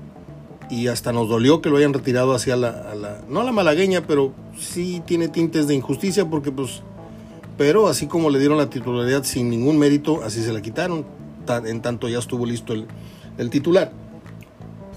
y 0.69 0.87
hasta 0.87 1.11
nos 1.11 1.27
dolió 1.27 1.61
que 1.61 1.69
lo 1.69 1.77
hayan 1.77 1.93
retirado 1.93 2.33
hacia 2.33 2.55
la, 2.55 3.21
no 3.27 3.41
a 3.41 3.43
la 3.43 3.51
malagueña, 3.51 4.07
pero 4.07 4.33
sí 4.57 5.01
tiene 5.05 5.27
tintes 5.27 5.67
de 5.67 5.75
injusticia 5.75 6.29
porque 6.29 6.51
pues, 6.51 6.81
pero 7.57 7.87
así 7.87 8.07
como 8.07 8.29
le 8.29 8.39
dieron 8.39 8.57
la 8.57 8.69
titularidad 8.69 9.25
sin 9.25 9.49
ningún 9.49 9.77
mérito, 9.77 10.23
así 10.23 10.41
se 10.41 10.53
la 10.53 10.61
quitaron, 10.61 11.05
en 11.65 11.81
tanto 11.81 12.07
ya 12.07 12.19
estuvo 12.19 12.45
listo 12.45 12.73
el 12.73 13.49
titular. 13.49 13.91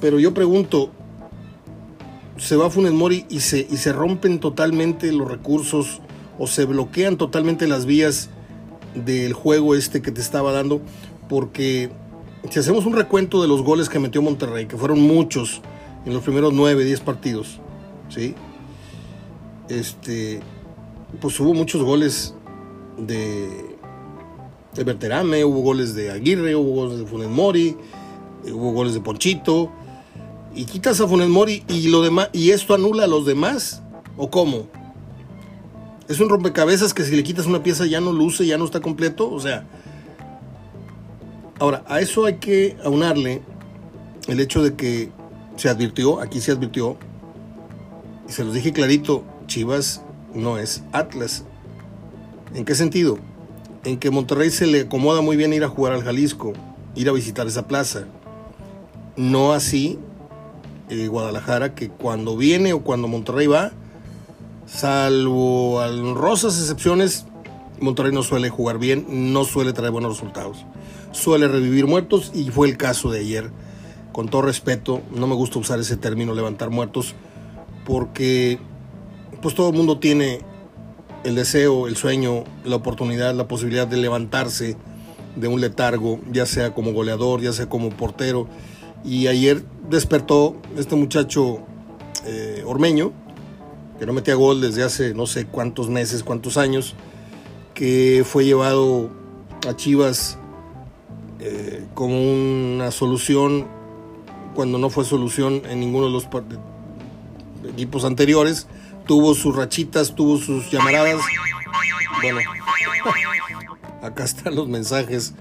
Pero 0.00 0.20
yo 0.20 0.32
pregunto, 0.32 0.90
se 2.38 2.56
va 2.56 2.70
Funes 2.70 2.92
Mori 2.92 3.26
y 3.28 3.40
se, 3.40 3.66
y 3.70 3.76
se 3.76 3.92
rompen 3.92 4.40
totalmente 4.40 5.12
los 5.12 5.28
recursos 5.28 6.00
o 6.38 6.46
se 6.46 6.64
bloquean 6.64 7.16
totalmente 7.16 7.66
las 7.66 7.86
vías 7.86 8.30
del 8.94 9.32
juego 9.32 9.74
este 9.74 10.02
que 10.02 10.10
te 10.10 10.20
estaba 10.20 10.52
dando, 10.52 10.80
porque 11.28 11.90
si 12.50 12.58
hacemos 12.58 12.86
un 12.86 12.94
recuento 12.94 13.40
de 13.40 13.48
los 13.48 13.62
goles 13.62 13.88
que 13.88 13.98
metió 13.98 14.22
Monterrey, 14.22 14.66
que 14.66 14.76
fueron 14.76 15.00
muchos 15.00 15.62
en 16.04 16.12
los 16.12 16.22
primeros 16.22 16.52
9, 16.52 16.84
10 16.84 17.00
partidos, 17.00 17.60
¿sí? 18.08 18.34
Este, 19.68 20.40
pues 21.20 21.38
hubo 21.40 21.54
muchos 21.54 21.82
goles 21.82 22.34
de, 22.98 23.76
de 24.74 24.84
Berterame, 24.84 25.44
hubo 25.44 25.60
goles 25.60 25.94
de 25.94 26.10
Aguirre, 26.10 26.56
hubo 26.56 26.72
goles 26.72 26.98
de 26.98 27.06
Funes 27.06 27.28
Mori, 27.28 27.76
hubo 28.52 28.72
goles 28.72 28.94
de 28.94 29.00
Ponchito, 29.00 29.70
y 30.54 30.64
quitas 30.64 31.00
a 31.00 31.08
Funes 31.08 31.28
Mori 31.28 31.64
y 31.68 31.88
lo 31.88 32.02
demás, 32.02 32.28
y 32.32 32.50
esto 32.50 32.74
anula 32.74 33.04
a 33.04 33.08
los 33.08 33.26
demás, 33.26 33.82
¿o 34.16 34.30
cómo? 34.30 34.68
Es 36.08 36.20
un 36.20 36.28
rompecabezas 36.28 36.92
que 36.94 37.04
si 37.04 37.16
le 37.16 37.22
quitas 37.22 37.46
una 37.46 37.62
pieza 37.62 37.86
ya 37.86 38.00
no 38.00 38.12
luce, 38.12 38.46
ya 38.46 38.58
no 38.58 38.64
está 38.64 38.80
completo, 38.80 39.30
o 39.30 39.40
sea, 39.40 39.66
ahora, 41.58 41.84
a 41.86 42.00
eso 42.00 42.24
hay 42.24 42.36
que 42.36 42.76
aunarle 42.84 43.42
el 44.28 44.40
hecho 44.40 44.62
de 44.62 44.74
que 44.74 45.10
se 45.56 45.68
advirtió, 45.68 46.20
aquí 46.20 46.40
se 46.40 46.52
advirtió, 46.52 46.96
y 48.28 48.32
se 48.32 48.44
los 48.44 48.54
dije 48.54 48.72
clarito, 48.72 49.24
Chivas 49.46 50.02
no 50.34 50.58
es 50.58 50.82
Atlas. 50.92 51.44
¿En 52.54 52.64
qué 52.64 52.74
sentido? 52.74 53.18
En 53.84 53.98
que 53.98 54.10
Monterrey 54.10 54.50
se 54.50 54.66
le 54.66 54.82
acomoda 54.82 55.20
muy 55.22 55.36
bien 55.36 55.52
ir 55.52 55.64
a 55.64 55.68
jugar 55.68 55.92
al 55.92 56.04
Jalisco, 56.04 56.52
ir 56.94 57.08
a 57.08 57.12
visitar 57.12 57.46
esa 57.46 57.66
plaza. 57.66 58.04
No 59.16 59.52
así 59.52 59.98
eh, 60.92 61.08
Guadalajara, 61.08 61.74
que 61.74 61.88
cuando 61.88 62.36
viene 62.36 62.74
o 62.74 62.82
cuando 62.82 63.08
Monterrey 63.08 63.46
va, 63.46 63.72
salvo 64.66 65.76
honrosas 65.76 66.58
excepciones, 66.58 67.24
Monterrey 67.80 68.12
no 68.12 68.22
suele 68.22 68.50
jugar 68.50 68.78
bien, 68.78 69.32
no 69.32 69.44
suele 69.44 69.72
traer 69.72 69.90
buenos 69.90 70.12
resultados. 70.12 70.66
Suele 71.12 71.48
revivir 71.48 71.86
muertos 71.86 72.30
y 72.34 72.50
fue 72.50 72.68
el 72.68 72.76
caso 72.76 73.10
de 73.10 73.20
ayer. 73.20 73.50
Con 74.12 74.28
todo 74.28 74.42
respeto, 74.42 75.00
no 75.14 75.26
me 75.26 75.34
gusta 75.34 75.58
usar 75.58 75.80
ese 75.80 75.96
término 75.96 76.34
levantar 76.34 76.68
muertos 76.68 77.14
porque 77.86 78.58
pues 79.40 79.54
todo 79.54 79.70
el 79.70 79.74
mundo 79.74 79.98
tiene 79.98 80.40
el 81.24 81.34
deseo, 81.34 81.88
el 81.88 81.96
sueño, 81.96 82.44
la 82.64 82.76
oportunidad, 82.76 83.34
la 83.34 83.48
posibilidad 83.48 83.86
de 83.86 83.96
levantarse 83.96 84.76
de 85.36 85.48
un 85.48 85.60
letargo, 85.60 86.20
ya 86.30 86.46
sea 86.46 86.74
como 86.74 86.92
goleador, 86.92 87.40
ya 87.40 87.52
sea 87.52 87.68
como 87.68 87.88
portero. 87.90 88.48
Y 89.04 89.26
ayer 89.26 89.64
despertó 89.88 90.56
este 90.76 90.96
muchacho 90.96 91.60
eh, 92.24 92.62
ormeño, 92.66 93.12
que 93.98 94.06
no 94.06 94.12
metía 94.12 94.34
gol 94.34 94.60
desde 94.60 94.82
hace 94.82 95.14
no 95.14 95.26
sé 95.26 95.46
cuántos 95.46 95.88
meses, 95.88 96.22
cuántos 96.22 96.56
años, 96.56 96.94
que 97.74 98.24
fue 98.26 98.44
llevado 98.44 99.10
a 99.68 99.74
Chivas 99.76 100.38
eh, 101.40 101.84
como 101.94 102.14
una 102.16 102.90
solución 102.90 103.66
cuando 104.54 104.78
no 104.78 104.90
fue 104.90 105.04
solución 105.04 105.62
en 105.68 105.80
ninguno 105.80 106.06
de 106.06 106.12
los 106.12 106.28
equipos 107.64 108.04
anteriores 108.04 108.66
tuvo 109.06 109.34
sus 109.34 109.54
rachitas, 109.54 110.14
tuvo 110.14 110.38
sus 110.38 110.70
llamaradas. 110.70 111.20
Bueno, 112.20 112.40
acá 114.02 114.24
están 114.24 114.54
los 114.54 114.68
mensajes 114.68 115.34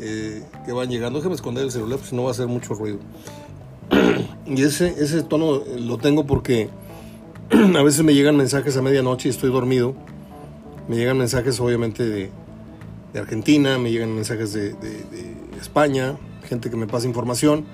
eh, 0.00 0.42
que 0.64 0.72
van 0.72 0.88
llegando. 0.88 1.18
Déjame 1.18 1.34
esconder 1.34 1.64
el 1.64 1.70
celular, 1.70 1.98
porque 1.98 2.10
si 2.10 2.16
no 2.16 2.22
va 2.22 2.28
a 2.28 2.32
hacer 2.32 2.46
mucho 2.46 2.74
ruido. 2.74 2.98
y 4.46 4.62
ese, 4.62 4.94
ese 4.98 5.22
tono 5.22 5.62
lo 5.78 5.98
tengo 5.98 6.26
porque 6.26 6.70
a 7.76 7.82
veces 7.82 8.02
me 8.02 8.14
llegan 8.14 8.36
mensajes 8.36 8.76
a 8.76 8.82
medianoche 8.82 9.28
y 9.28 9.30
estoy 9.30 9.50
dormido. 9.50 9.94
Me 10.88 10.96
llegan 10.96 11.18
mensajes 11.18 11.60
obviamente 11.60 12.08
de, 12.08 12.30
Argentina, 13.14 13.78
me 13.78 13.90
llegan 13.90 14.14
mensajes 14.14 14.52
de, 14.52 14.74
España, 15.60 16.16
gente 16.48 16.70
que 16.70 16.76
me 16.76 16.86
pasa 16.86 17.06
información. 17.06 17.64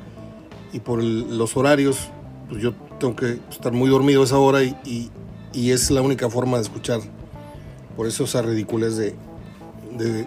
Y 0.72 0.80
por 0.80 1.02
los 1.02 1.56
horarios, 1.56 2.10
pues 2.48 2.60
yo 2.60 2.74
tengo 2.98 3.14
que 3.14 3.38
estar 3.50 3.72
muy 3.72 3.88
dormido 3.88 4.22
a 4.22 4.24
esa 4.24 4.38
hora 4.38 4.62
y, 4.62 5.10
es 5.54 5.90
la 5.90 6.02
única 6.02 6.28
forma 6.28 6.56
de 6.56 6.64
escuchar. 6.64 7.00
Por 7.96 8.06
eso 8.06 8.24
esa 8.24 8.42
ridiculez 8.42 8.96
de, 8.96 9.14
de, 9.96 10.26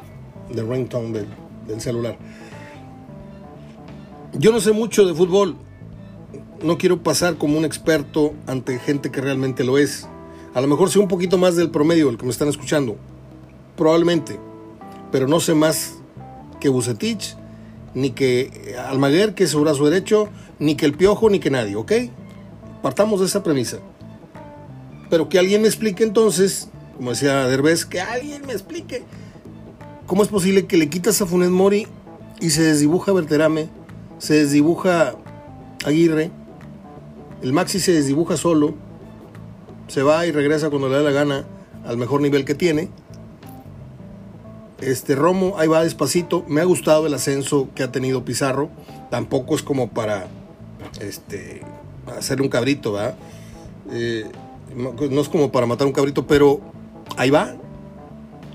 de 0.54 0.64
ringtone 0.64 1.26
del, 1.70 1.82
celular. 1.82 2.18
Yo 4.34 4.52
no 4.52 4.60
sé 4.60 4.72
mucho 4.72 5.06
de 5.06 5.14
fútbol. 5.14 5.56
No 6.64 6.78
quiero 6.78 7.02
pasar 7.02 7.38
como 7.38 7.58
un 7.58 7.66
experto 7.66 8.34
ante 8.48 8.80
gente 8.80 9.12
que 9.12 9.22
realmente 9.22 9.64
lo 9.64 9.78
es. 9.78 10.08
A 10.54 10.62
lo 10.62 10.68
mejor 10.68 10.90
sé 10.90 11.00
un 11.00 11.08
poquito 11.08 11.38
más 11.38 11.56
del 11.56 11.70
promedio, 11.70 12.10
el 12.10 12.18
que 12.18 12.26
me 12.26 12.32
están 12.32 12.48
escuchando. 12.48 12.98
Probablemente. 13.78 14.40
Pero 15.12 15.28
no 15.28 15.40
sé 15.40 15.56
más 15.56 15.96
que 16.60 16.70
Bucetich, 16.70 17.36
ni 17.94 18.12
que 18.12 18.76
Almaguer, 18.88 19.34
que 19.34 19.46
es 19.46 19.52
su 19.52 19.62
brazo 19.62 19.86
derecho, 19.86 20.30
ni 20.60 20.76
que 20.76 20.86
el 20.86 20.94
Piojo, 20.94 21.30
ni 21.30 21.40
que 21.40 21.50
nadie, 21.50 21.76
¿ok? 21.76 21.92
Partamos 22.82 23.20
de 23.22 23.28
esa 23.28 23.44
premisa. 23.44 23.80
Pero 25.10 25.30
que 25.30 25.40
alguien 25.40 25.62
me 25.62 25.68
explique 25.68 26.04
entonces, 26.04 26.70
como 26.98 27.12
decía 27.12 27.48
Derbez, 27.48 27.86
que 27.86 28.02
alguien 28.02 28.46
me 28.46 28.54
explique 28.54 29.04
cómo 30.10 30.24
es 30.24 30.30
posible 30.30 30.66
que 30.66 30.76
le 30.76 30.90
quitas 30.90 31.22
a 31.22 31.28
Funes 31.28 31.52
Mori 31.52 31.86
y 32.42 32.50
se 32.50 32.64
desdibuja 32.64 33.14
Berterame, 33.14 33.70
se 34.18 34.34
desdibuja 34.34 35.14
Aguirre, 35.86 36.32
el 37.44 37.54
Maxi 37.54 37.80
se 37.80 37.94
desdibuja 37.94 38.36
solo, 38.36 38.74
se 39.88 40.02
va 40.02 40.26
y 40.26 40.32
regresa 40.32 40.72
cuando 40.72 40.90
le 40.90 40.96
da 40.96 41.04
la 41.04 41.12
gana 41.12 41.46
al 41.86 41.98
mejor 41.98 42.22
nivel 42.22 42.44
que 42.44 42.56
tiene. 42.56 42.90
Este 44.82 45.14
Romo 45.14 45.60
ahí 45.60 45.68
va 45.68 45.84
despacito. 45.84 46.44
Me 46.48 46.62
ha 46.62 46.64
gustado 46.64 47.06
el 47.06 47.14
ascenso 47.14 47.70
que 47.76 47.84
ha 47.84 47.92
tenido 47.92 48.26
Pizarro. 48.26 48.70
Tampoco 49.12 49.56
es 49.56 49.62
como 49.62 49.92
para 49.92 50.26
este 51.00 51.62
hacer 52.18 52.42
un 52.42 52.50
cabrito, 52.50 52.94
¿verdad? 52.94 53.16
Eh, 53.92 54.26
no 54.76 55.22
es 55.22 55.30
como 55.30 55.52
para 55.52 55.68
matar 55.68 55.86
un 55.86 55.94
cabrito, 55.94 56.26
pero 56.26 56.62
ahí 57.16 57.30
va. 57.30 57.56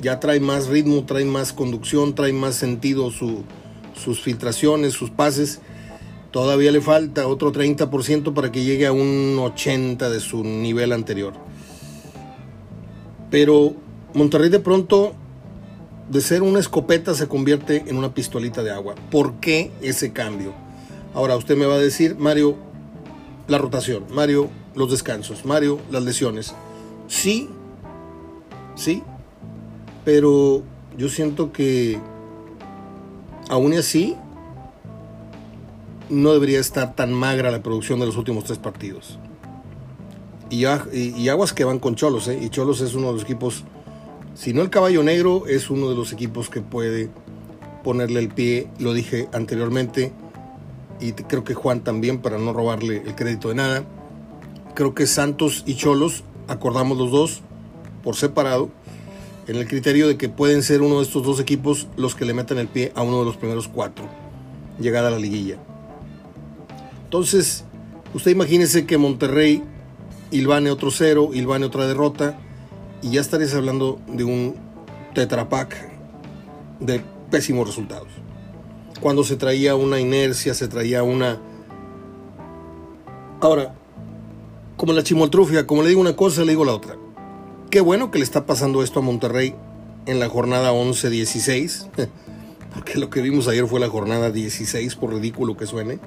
Ya 0.04 0.20
trae 0.20 0.38
más 0.38 0.66
ritmo, 0.66 1.06
trae 1.06 1.24
más 1.24 1.54
conducción, 1.54 2.14
trae 2.14 2.34
más 2.34 2.56
sentido 2.56 3.10
sus 3.10 4.20
filtraciones, 4.20 4.92
sus 4.92 5.08
pases. 5.08 5.60
Todavía 6.30 6.70
le 6.72 6.82
falta 6.82 7.26
otro 7.26 7.52
30% 7.52 8.34
para 8.34 8.52
que 8.52 8.64
llegue 8.64 8.86
a 8.86 8.92
un 8.92 9.38
80% 9.38 10.10
de 10.10 10.20
su 10.20 10.44
nivel 10.44 10.92
anterior. 10.92 11.32
Pero 13.30 13.76
Monterrey 14.12 14.50
de 14.50 14.60
pronto, 14.60 15.14
de 16.10 16.20
ser 16.20 16.42
una 16.42 16.58
escopeta, 16.58 17.14
se 17.14 17.26
convierte 17.26 17.84
en 17.86 17.96
una 17.96 18.12
pistolita 18.12 18.62
de 18.62 18.72
agua. 18.72 18.96
¿Por 19.10 19.40
qué 19.40 19.70
ese 19.80 20.12
cambio? 20.12 20.52
Ahora 21.14 21.34
usted 21.34 21.56
me 21.56 21.64
va 21.64 21.76
a 21.76 21.78
decir, 21.78 22.14
Mario, 22.18 22.58
la 23.48 23.56
rotación, 23.56 24.04
Mario, 24.10 24.50
los 24.74 24.90
descansos, 24.90 25.46
Mario, 25.46 25.80
las 25.90 26.02
lesiones. 26.02 26.54
Sí, 27.08 27.48
sí, 28.74 29.02
pero 30.04 30.62
yo 30.96 31.08
siento 31.08 31.52
que 31.52 31.98
aún 33.48 33.72
así 33.74 34.16
no 36.08 36.32
debería 36.32 36.60
estar 36.60 36.94
tan 36.94 37.12
magra 37.12 37.50
la 37.50 37.62
producción 37.62 37.98
de 38.00 38.06
los 38.06 38.16
últimos 38.16 38.44
tres 38.44 38.58
partidos. 38.58 39.18
Y, 40.50 40.66
y, 40.92 41.28
aguas 41.28 41.52
que 41.52 41.64
van 41.64 41.78
con 41.78 41.96
Cholos, 41.96 42.28
¿eh? 42.28 42.38
y 42.40 42.48
Cholos 42.50 42.80
es 42.80 42.94
uno 42.94 43.08
de 43.08 43.14
los 43.14 43.22
equipos, 43.22 43.64
si 44.34 44.52
no 44.52 44.62
el 44.62 44.70
caballo 44.70 45.02
negro, 45.02 45.46
es 45.46 45.70
uno 45.70 45.88
de 45.88 45.96
los 45.96 46.12
equipos 46.12 46.48
que 46.48 46.60
puede 46.60 47.10
ponerle 47.82 48.20
el 48.20 48.28
pie, 48.28 48.68
lo 48.78 48.92
dije 48.92 49.28
anteriormente, 49.32 50.12
y 51.00 51.12
creo 51.12 51.42
que 51.42 51.54
Juan 51.54 51.80
también, 51.80 52.18
para 52.18 52.38
no 52.38 52.52
robarle 52.52 53.02
el 53.04 53.14
crédito 53.14 53.48
de 53.48 53.56
nada. 53.56 53.84
Creo 54.74 54.94
que 54.94 55.06
Santos 55.06 55.64
y 55.66 55.74
Cholos, 55.74 56.22
acordamos 56.46 56.98
los 56.98 57.10
dos 57.10 57.42
por 58.04 58.14
separado, 58.14 58.70
en 59.46 59.56
el 59.56 59.66
criterio 59.68 60.08
de 60.08 60.16
que 60.16 60.28
pueden 60.28 60.62
ser 60.62 60.82
uno 60.82 60.98
de 60.98 61.02
estos 61.02 61.22
dos 61.22 61.40
equipos 61.40 61.88
los 61.96 62.14
que 62.14 62.24
le 62.24 62.34
metan 62.34 62.58
el 62.58 62.68
pie 62.68 62.92
a 62.94 63.02
uno 63.02 63.20
de 63.20 63.24
los 63.24 63.36
primeros 63.36 63.68
cuatro, 63.68 64.08
llegar 64.80 65.04
a 65.04 65.10
la 65.10 65.18
liguilla. 65.18 65.56
Entonces, 67.04 67.64
usted 68.14 68.30
imagínese 68.30 68.86
que 68.86 68.98
Monterrey 68.98 69.62
ilvane 70.30 70.70
otro 70.70 70.90
cero, 70.90 71.30
ilvane 71.32 71.66
otra 71.66 71.86
derrota, 71.86 72.38
y 73.02 73.10
ya 73.10 73.20
estarías 73.20 73.54
hablando 73.54 74.00
de 74.08 74.24
un 74.24 74.56
tetrapack 75.14 75.76
de 76.80 77.02
pésimos 77.30 77.66
resultados 77.66 78.08
cuando 79.04 79.22
se 79.22 79.36
traía 79.36 79.74
una 79.74 80.00
inercia, 80.00 80.54
se 80.54 80.66
traía 80.66 81.02
una... 81.02 81.38
Ahora, 83.38 83.74
como 84.78 84.94
la 84.94 85.02
chimoltrufia, 85.02 85.66
como 85.66 85.82
le 85.82 85.90
digo 85.90 86.00
una 86.00 86.16
cosa, 86.16 86.42
le 86.42 86.52
digo 86.52 86.64
la 86.64 86.72
otra. 86.72 86.96
Qué 87.74 87.80
bueno 87.80 88.12
que 88.12 88.18
le 88.18 88.24
está 88.24 88.46
pasando 88.46 88.84
esto 88.84 89.00
a 89.00 89.02
Monterrey 89.02 89.52
en 90.06 90.20
la 90.20 90.28
jornada 90.28 90.72
11-16, 90.72 91.88
porque 92.72 93.00
lo 93.00 93.10
que 93.10 93.20
vimos 93.20 93.48
ayer 93.48 93.66
fue 93.66 93.80
la 93.80 93.88
jornada 93.88 94.30
16, 94.30 94.94
por 94.94 95.12
ridículo 95.12 95.56
que 95.56 95.66
suene, 95.66 95.98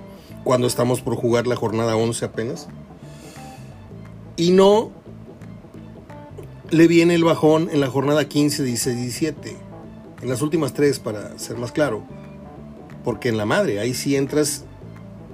cuando 0.45 0.65
estamos 0.65 1.01
por 1.01 1.17
jugar 1.17 1.45
la 1.45 1.57
jornada 1.57 1.97
11 1.97 2.24
apenas. 2.24 2.69
Y 4.38 4.51
no 4.51 4.91
le 6.69 6.88
viene 6.88 7.15
el 7.15 7.25
bajón 7.25 7.67
en 7.69 7.81
la 7.81 7.88
jornada 7.88 8.29
15, 8.29 8.63
16, 8.63 8.95
17. 8.95 9.57
En 10.21 10.29
las 10.29 10.41
últimas 10.41 10.74
tres, 10.74 11.00
para 11.00 11.38
ser 11.38 11.57
más 11.57 11.74
claro. 11.74 12.01
Porque 13.03 13.27
en 13.27 13.36
la 13.36 13.45
madre, 13.45 13.81
ahí 13.81 13.93
sí 13.93 14.15
entras 14.15 14.63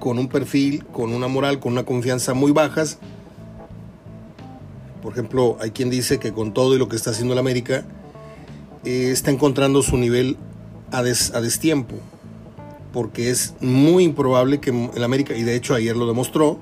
con 0.00 0.18
un 0.18 0.26
perfil, 0.26 0.84
con 0.86 1.12
una 1.12 1.28
moral, 1.28 1.60
con 1.60 1.74
una 1.74 1.84
confianza 1.84 2.34
muy 2.34 2.50
bajas. 2.50 2.98
Por 5.04 5.12
ejemplo, 5.12 5.58
hay 5.60 5.72
quien 5.72 5.90
dice 5.90 6.18
que 6.18 6.32
con 6.32 6.54
todo 6.54 6.74
y 6.74 6.78
lo 6.78 6.88
que 6.88 6.96
está 6.96 7.10
haciendo 7.10 7.34
el 7.34 7.38
América, 7.38 7.84
eh, 8.86 9.10
está 9.12 9.30
encontrando 9.30 9.82
su 9.82 9.98
nivel 9.98 10.38
a, 10.90 11.00
a 11.00 11.40
destiempo. 11.42 11.96
Porque 12.90 13.28
es 13.28 13.52
muy 13.60 14.04
improbable 14.04 14.60
que 14.60 14.70
el 14.70 15.04
América, 15.04 15.36
y 15.36 15.42
de 15.42 15.56
hecho 15.56 15.74
ayer 15.74 15.94
lo 15.94 16.06
demostró, 16.06 16.58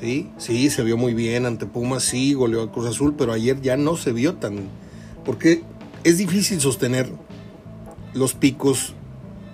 ¿sí? 0.00 0.30
Sí, 0.38 0.70
se 0.70 0.84
vio 0.84 0.96
muy 0.96 1.12
bien 1.12 1.44
ante 1.44 1.66
Pumas, 1.66 2.04
sí, 2.04 2.34
goleó 2.34 2.62
a 2.62 2.70
Cruz 2.70 2.86
Azul, 2.86 3.16
pero 3.18 3.32
ayer 3.32 3.60
ya 3.60 3.76
no 3.76 3.96
se 3.96 4.12
vio 4.12 4.36
tan... 4.36 4.68
Porque 5.24 5.64
es 6.04 6.18
difícil 6.18 6.60
sostener 6.60 7.10
los 8.14 8.34
picos 8.34 8.94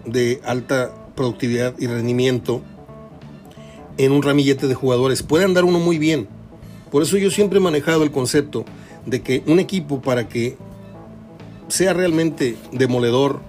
de 0.04 0.42
alta 0.44 0.92
productividad 1.14 1.74
y 1.78 1.86
rendimiento 1.86 2.60
en 3.96 4.12
un 4.12 4.22
ramillete 4.22 4.66
de 4.68 4.74
jugadores. 4.74 5.22
Puede 5.22 5.46
andar 5.46 5.64
uno 5.64 5.78
muy 5.78 5.96
bien. 5.96 6.35
Por 6.90 7.02
eso 7.02 7.16
yo 7.16 7.30
siempre 7.30 7.58
he 7.58 7.62
manejado 7.62 8.02
el 8.02 8.10
concepto 8.10 8.64
de 9.04 9.22
que 9.22 9.42
un 9.46 9.58
equipo 9.60 10.00
para 10.00 10.28
que 10.28 10.56
sea 11.68 11.92
realmente 11.92 12.56
demoledor, 12.72 13.40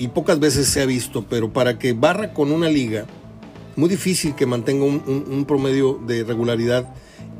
y 0.00 0.08
pocas 0.08 0.40
veces 0.40 0.66
se 0.66 0.80
ha 0.80 0.86
visto, 0.86 1.26
pero 1.28 1.52
para 1.52 1.78
que 1.78 1.92
barra 1.92 2.32
con 2.32 2.52
una 2.52 2.70
liga, 2.70 3.04
muy 3.76 3.90
difícil 3.90 4.34
que 4.34 4.46
mantenga 4.46 4.86
un, 4.86 5.44
promedio 5.46 6.00
de 6.06 6.24
regularidad 6.24 6.88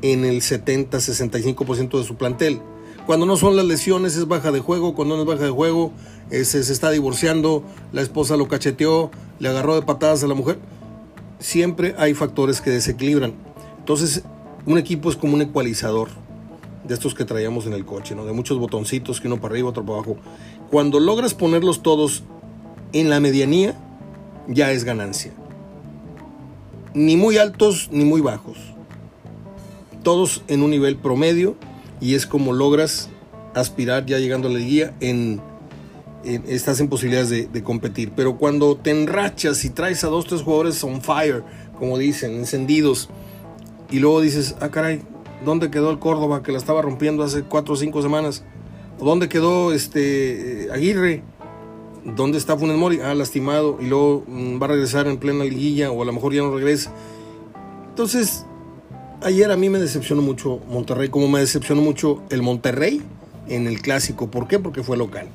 en 0.03 0.25
el 0.25 0.41
70-65% 0.41 1.97
de 1.97 2.03
su 2.03 2.17
plantel. 2.17 2.61
Cuando 3.07 3.25
no 3.25 3.35
son 3.35 3.55
las 3.55 3.65
lesiones 3.65 4.15
es 4.15 4.27
baja 4.27 4.51
de 4.51 4.59
juego, 4.59 4.93
cuando 4.93 5.15
no 5.15 5.23
es 5.23 5.27
baja 5.27 5.43
de 5.43 5.49
juego 5.49 5.91
se 6.29 6.59
está 6.59 6.91
divorciando, 6.91 7.63
la 7.93 8.03
esposa 8.03 8.37
lo 8.37 8.47
cacheteó, 8.47 9.09
le 9.39 9.49
agarró 9.49 9.73
de 9.73 9.81
patadas 9.81 10.23
a 10.23 10.27
la 10.27 10.35
mujer. 10.35 10.59
Siempre 11.39 11.95
hay 11.97 12.13
factores 12.13 12.61
que 12.61 12.69
desequilibran. 12.69 13.33
Entonces, 13.79 14.21
un 14.65 14.77
equipo 14.77 15.09
es 15.09 15.15
como 15.15 15.33
un 15.33 15.41
ecualizador 15.41 16.09
de 16.83 16.93
estos 16.93 17.13
que 17.13 17.25
traíamos 17.25 17.65
en 17.65 17.73
el 17.73 17.85
coche, 17.85 18.15
¿no? 18.15 18.25
De 18.25 18.33
muchos 18.33 18.57
botoncitos, 18.57 19.21
que 19.21 19.27
uno 19.27 19.39
para 19.39 19.53
arriba, 19.53 19.69
otro 19.69 19.85
para 19.85 19.99
abajo. 19.99 20.17
Cuando 20.69 20.99
logras 20.99 21.33
ponerlos 21.33 21.83
todos 21.83 22.23
en 22.93 23.09
la 23.09 23.19
medianía, 23.19 23.75
ya 24.47 24.71
es 24.71 24.83
ganancia. 24.83 25.31
Ni 26.93 27.17
muy 27.17 27.37
altos 27.37 27.89
ni 27.91 28.05
muy 28.05 28.21
bajos. 28.21 28.57
Todos 30.03 30.43
en 30.47 30.63
un 30.63 30.71
nivel 30.71 30.97
promedio 30.97 31.55
y 31.99 32.15
es 32.15 32.25
como 32.25 32.53
logras 32.53 33.09
aspirar 33.53 34.05
ya 34.05 34.17
llegando 34.17 34.47
a 34.47 34.51
la 34.51 34.59
guía 34.59 34.93
en 34.99 35.41
estás 36.23 36.79
en 36.79 36.87
posibilidades 36.87 37.51
de, 37.51 37.63
competir. 37.63 38.11
Pero 38.15 38.37
cuando 38.37 38.75
te 38.75 38.91
enrachas 38.91 39.65
y 39.65 39.69
traes 39.69 40.03
a 40.03 40.07
dos, 40.07 40.25
tres 40.25 40.41
jugadores 40.41 40.83
on 40.83 41.01
fire, 41.01 41.43
como 41.79 41.97
dicen, 41.97 42.35
encendidos, 42.35 43.09
y 43.91 43.99
luego 43.99 44.21
dices, 44.21 44.55
ah, 44.61 44.69
caray, 44.69 45.01
¿dónde 45.45 45.69
quedó 45.69 45.91
el 45.91 45.99
Córdoba 45.99 46.41
que 46.43 46.51
la 46.51 46.57
estaba 46.57 46.81
rompiendo 46.81 47.23
hace 47.23 47.43
cuatro 47.43 47.73
o 47.73 47.77
cinco 47.77 48.01
semanas? 48.01 48.43
¿O 48.99 49.05
dónde 49.05 49.29
quedó 49.29 49.73
este 49.73 50.65
eh, 50.65 50.71
Aguirre? 50.71 51.23
¿Dónde 52.05 52.37
está 52.37 52.57
Funes 52.57 52.77
Mori? 52.77 52.99
Ah, 53.01 53.13
lastimado, 53.13 53.77
y 53.79 53.85
luego 53.85 54.23
mm, 54.27 54.61
va 54.61 54.65
a 54.65 54.69
regresar 54.69 55.07
en 55.07 55.17
plena 55.17 55.43
liguilla, 55.43 55.91
o 55.91 56.01
a 56.01 56.05
lo 56.05 56.13
mejor 56.13 56.33
ya 56.33 56.41
no 56.41 56.55
regresa. 56.55 56.91
Entonces, 57.89 58.45
ayer 59.21 59.51
a 59.51 59.57
mí 59.57 59.69
me 59.69 59.79
decepcionó 59.79 60.21
mucho 60.21 60.59
Monterrey, 60.69 61.09
como 61.09 61.27
me 61.27 61.39
decepcionó 61.39 61.81
mucho 61.81 62.23
el 62.29 62.41
Monterrey 62.41 63.01
en 63.47 63.67
el 63.67 63.81
clásico. 63.81 64.31
¿Por 64.31 64.47
qué? 64.47 64.59
Porque 64.59 64.83
fue 64.83 64.97
local. 64.97 65.27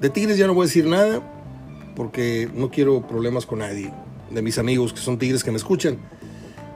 De 0.00 0.10
Tigres 0.10 0.36
ya 0.36 0.46
no 0.46 0.54
voy 0.54 0.64
a 0.64 0.66
decir 0.66 0.86
nada 0.86 1.22
porque 1.94 2.50
no 2.54 2.70
quiero 2.70 3.06
problemas 3.06 3.46
con 3.46 3.60
nadie. 3.60 3.92
De 4.30 4.42
mis 4.42 4.58
amigos 4.58 4.92
que 4.92 5.00
son 5.00 5.18
Tigres 5.18 5.44
que 5.44 5.50
me 5.50 5.56
escuchan. 5.56 5.98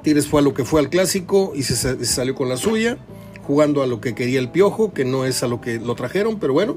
Tigres 0.03 0.27
fue 0.27 0.41
a 0.41 0.45
lo 0.45 0.55
que 0.55 0.65
fue 0.65 0.81
al 0.81 0.89
clásico 0.89 1.53
y 1.55 1.63
se, 1.63 2.05
salió 2.05 2.35
con 2.35 2.49
la 2.49 2.57
suya, 2.57 2.99
jugando 3.47 3.83
a 3.83 3.87
lo 3.87 4.01
que 4.01 4.15
quería 4.15 4.39
el 4.39 4.51
piojo, 4.51 4.93
que 4.93 5.05
no 5.05 5.25
es 5.25 5.43
a 5.43 5.49
lo 5.49 5.61
que 5.61 5.79
lo 5.79 5.95
trajeron, 5.95 6.39
pero 6.39 6.53
bueno, 6.53 6.77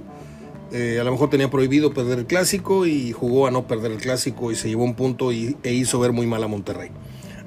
eh, 0.71 0.97
a 0.99 1.03
lo 1.03 1.11
mejor 1.11 1.29
tenía 1.29 1.49
prohibido 1.49 1.93
perder 1.93 2.19
el 2.19 2.25
clásico 2.25 2.85
y 2.85 3.11
jugó 3.11 3.47
a 3.47 3.51
no 3.51 3.67
perder 3.67 3.91
el 3.91 3.99
clásico 3.99 4.51
y 4.51 4.55
se 4.55 4.69
llevó 4.69 4.83
un 4.83 4.95
punto 4.95 5.31
y, 5.31 5.57
e 5.63 5.73
hizo 5.73 5.99
ver 5.99 6.13
muy 6.13 6.27
mal 6.27 6.43
a 6.43 6.47
Monterrey. 6.47 6.89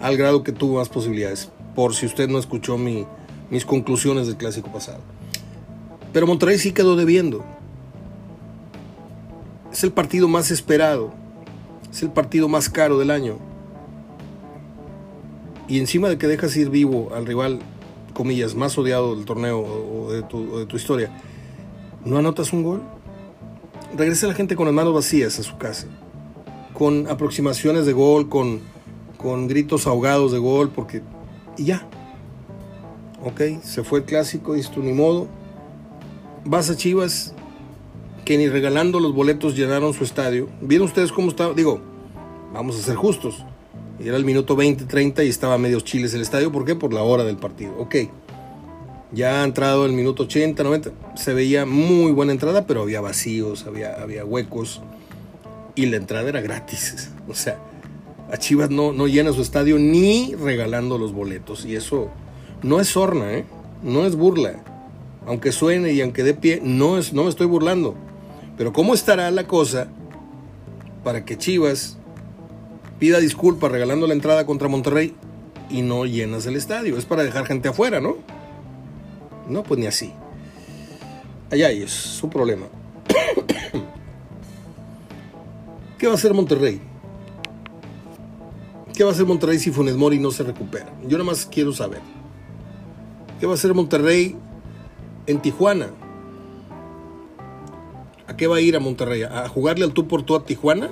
Al 0.00 0.16
grado 0.16 0.42
que 0.42 0.52
tuvo 0.52 0.76
más 0.76 0.88
posibilidades, 0.88 1.50
por 1.74 1.94
si 1.94 2.06
usted 2.06 2.28
no 2.28 2.38
escuchó 2.38 2.78
mis 2.78 3.64
conclusiones 3.64 4.26
del 4.26 4.36
clásico 4.36 4.70
pasado. 4.70 5.00
Pero 6.12 6.28
Monterrey 6.28 6.58
sí 6.58 6.72
quedó 6.72 6.94
debiendo. 6.94 7.44
Es 9.72 9.82
el 9.82 9.90
partido 9.90 10.28
más 10.28 10.52
esperado. 10.52 11.12
Es 11.90 12.02
el 12.02 12.10
partido 12.10 12.48
más 12.48 12.68
caro 12.68 12.98
del 12.98 13.10
año. 13.10 13.38
Y 15.68 15.78
encima 15.78 16.08
de 16.08 16.18
que 16.18 16.26
dejas 16.26 16.56
ir 16.56 16.70
vivo 16.70 17.10
al 17.14 17.26
rival, 17.26 17.60
comillas, 18.12 18.54
más 18.54 18.76
odiado 18.76 19.16
del 19.16 19.24
torneo 19.24 19.60
o 19.60 20.12
de 20.12 20.22
tu, 20.22 20.76
historia, 20.76 21.10
¿no 22.04 22.18
anotas 22.18 22.52
un 22.52 22.62
gol? 22.62 22.82
Regresa 23.96 24.26
la 24.26 24.34
gente 24.34 24.56
con 24.56 24.66
las 24.66 24.74
manos 24.74 24.92
vacías 24.92 25.38
a 25.38 25.42
su 25.42 25.56
casa. 25.56 25.86
Con 26.74 27.08
aproximaciones 27.08 27.86
de 27.86 27.92
gol, 27.92 28.28
con, 28.28 28.60
con 29.16 29.48
gritos 29.48 29.86
ahogados 29.86 30.32
de 30.32 30.38
gol, 30.38 30.70
porque... 30.70 31.02
Y 31.56 31.64
ya. 31.66 31.86
Ok, 33.24 33.40
se 33.62 33.84
fue 33.84 34.00
el 34.00 34.04
clásico, 34.04 34.56
y 34.56 34.60
esto 34.60 34.80
ni 34.80 34.92
modo. 34.92 35.28
Vas 36.44 36.68
a 36.68 36.76
Chivas, 36.76 37.34
que 38.24 38.36
ni 38.36 38.48
regalando 38.48 39.00
los 39.00 39.14
boletos 39.14 39.56
llenaron 39.56 39.94
su 39.94 40.04
estadio. 40.04 40.48
¿Vieron 40.60 40.88
ustedes 40.88 41.12
cómo 41.12 41.28
estaba? 41.28 41.54
Digo, 41.54 41.80
vamos 42.52 42.78
a 42.78 42.82
ser 42.82 42.96
justos. 42.96 43.44
Era 44.00 44.16
el 44.16 44.24
minuto 44.24 44.56
20, 44.56 44.86
30 44.86 45.24
y 45.24 45.28
estaba 45.28 45.54
a 45.54 45.58
medios 45.58 45.84
chiles 45.84 46.14
el 46.14 46.20
estadio. 46.20 46.50
¿Por 46.50 46.64
qué? 46.64 46.74
Por 46.74 46.92
la 46.92 47.02
hora 47.02 47.24
del 47.24 47.36
partido. 47.36 47.76
Ok. 47.78 47.96
Ya 49.12 49.42
ha 49.42 49.44
entrado 49.44 49.86
el 49.86 49.92
minuto 49.92 50.24
80, 50.24 50.62
90. 50.62 50.90
Se 51.14 51.32
veía 51.32 51.64
muy 51.64 52.10
buena 52.10 52.32
entrada, 52.32 52.66
pero 52.66 52.82
había 52.82 53.00
vacíos, 53.00 53.64
había, 53.66 54.02
había 54.02 54.24
huecos. 54.24 54.82
Y 55.76 55.86
la 55.86 55.96
entrada 55.96 56.28
era 56.28 56.40
gratis. 56.40 57.10
O 57.26 57.32
sea, 57.34 57.58
a 58.30 58.36
Chivas 58.36 58.68
no, 58.68 58.92
no 58.92 59.06
llena 59.06 59.32
su 59.32 59.40
estadio 59.40 59.78
ni 59.78 60.34
regalando 60.34 60.98
los 60.98 61.14
boletos. 61.14 61.64
Y 61.64 61.74
eso 61.74 62.10
no 62.62 62.80
es 62.80 62.88
sorna, 62.88 63.32
¿eh? 63.32 63.46
No 63.82 64.04
es 64.04 64.14
burla. 64.14 64.62
Aunque 65.26 65.52
suene 65.52 65.92
y 65.92 66.02
aunque 66.02 66.22
dé 66.22 66.34
pie, 66.34 66.60
no, 66.62 66.98
es, 66.98 67.14
no 67.14 67.24
me 67.24 67.30
estoy 67.30 67.46
burlando. 67.46 67.94
Pero 68.58 68.74
¿cómo 68.74 68.92
estará 68.92 69.30
la 69.30 69.46
cosa 69.46 69.88
para 71.02 71.24
que 71.24 71.38
Chivas 71.38 71.96
pida 72.98 73.18
disculpas 73.18 73.70
regalando 73.70 74.06
la 74.06 74.14
entrada 74.14 74.46
contra 74.46 74.68
Monterrey 74.68 75.14
y 75.70 75.82
no 75.82 76.06
llenas 76.06 76.46
el 76.46 76.56
estadio? 76.56 76.96
Es 76.96 77.04
para 77.04 77.22
dejar 77.22 77.46
gente 77.46 77.68
afuera, 77.68 78.00
¿no? 78.00 78.16
No, 79.48 79.62
pues 79.62 79.78
ni 79.80 79.86
así. 79.86 80.12
Allá 81.50 81.70
es 81.70 81.90
su 81.90 82.28
problema. 82.30 82.66
¿Qué 85.98 86.06
va 86.06 86.12
a 86.12 86.16
hacer 86.16 86.34
Monterrey? 86.34 86.80
¿Qué 88.94 89.04
va 89.04 89.10
a 89.10 89.12
hacer 89.12 89.26
Monterrey 89.26 89.58
si 89.58 89.70
Funes 89.70 89.96
Mori 89.96 90.18
no 90.18 90.30
se 90.30 90.44
recupera? 90.44 90.92
Yo 91.02 91.18
nada 91.18 91.24
más 91.24 91.46
quiero 91.46 91.72
saber. 91.72 92.00
¿Qué 93.40 93.46
va 93.46 93.52
a 93.52 93.54
hacer 93.56 93.74
Monterrey 93.74 94.36
en 95.26 95.40
Tijuana? 95.40 95.90
¿A 98.26 98.36
qué 98.36 98.46
va 98.46 98.56
a 98.56 98.60
ir 98.60 98.76
a 98.76 98.80
Monterrey? 98.80 99.22
¿A 99.22 99.48
jugarle 99.48 99.84
al 99.84 99.92
tú 99.92 100.08
por 100.08 100.22
tú 100.22 100.34
a 100.36 100.44
Tijuana? 100.44 100.90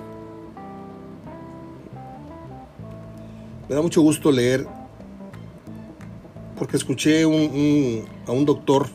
Me 3.73 3.77
da 3.77 3.81
mucho 3.81 4.03
gusto 4.03 4.31
leer, 4.31 4.67
porque 6.59 6.77
escuché 6.77 7.23
a 7.23 7.27
un 7.27 8.45
doctor 8.45 8.87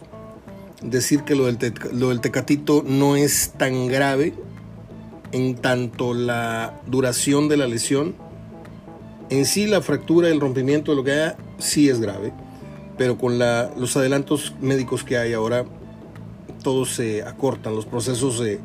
decir 0.84 1.24
que 1.24 1.34
lo 1.34 1.48
del, 1.48 1.74
lo 1.94 2.10
del 2.10 2.22
Tecatito 2.22 2.84
no 2.86 3.16
es 3.16 3.54
tan 3.58 3.88
grave 3.88 4.36
en 5.32 5.56
tanto 5.56 6.14
la 6.14 6.80
duración 6.86 7.50
de 7.50 7.58
la 7.58 7.66
lesión. 7.66 8.14
En 9.32 9.48
sí 9.48 9.66
la 9.66 9.82
fractura, 9.82 10.30
el 10.30 10.40
rompimiento 10.40 10.94
lo 10.94 11.04
que 11.04 11.14
haya, 11.14 11.38
sí 11.58 11.90
es 11.90 12.00
grave, 12.00 12.32
pero 13.00 13.18
con 13.18 13.40
los 13.40 13.98
adelantos 13.98 14.54
médicos 14.62 15.04
que 15.04 15.18
hay 15.18 15.34
ahora, 15.34 15.66
todos 16.62 16.92
se 16.92 17.24
acortan, 17.24 17.74
los 17.74 17.88
procesos 17.88 18.38
se... 18.38 18.60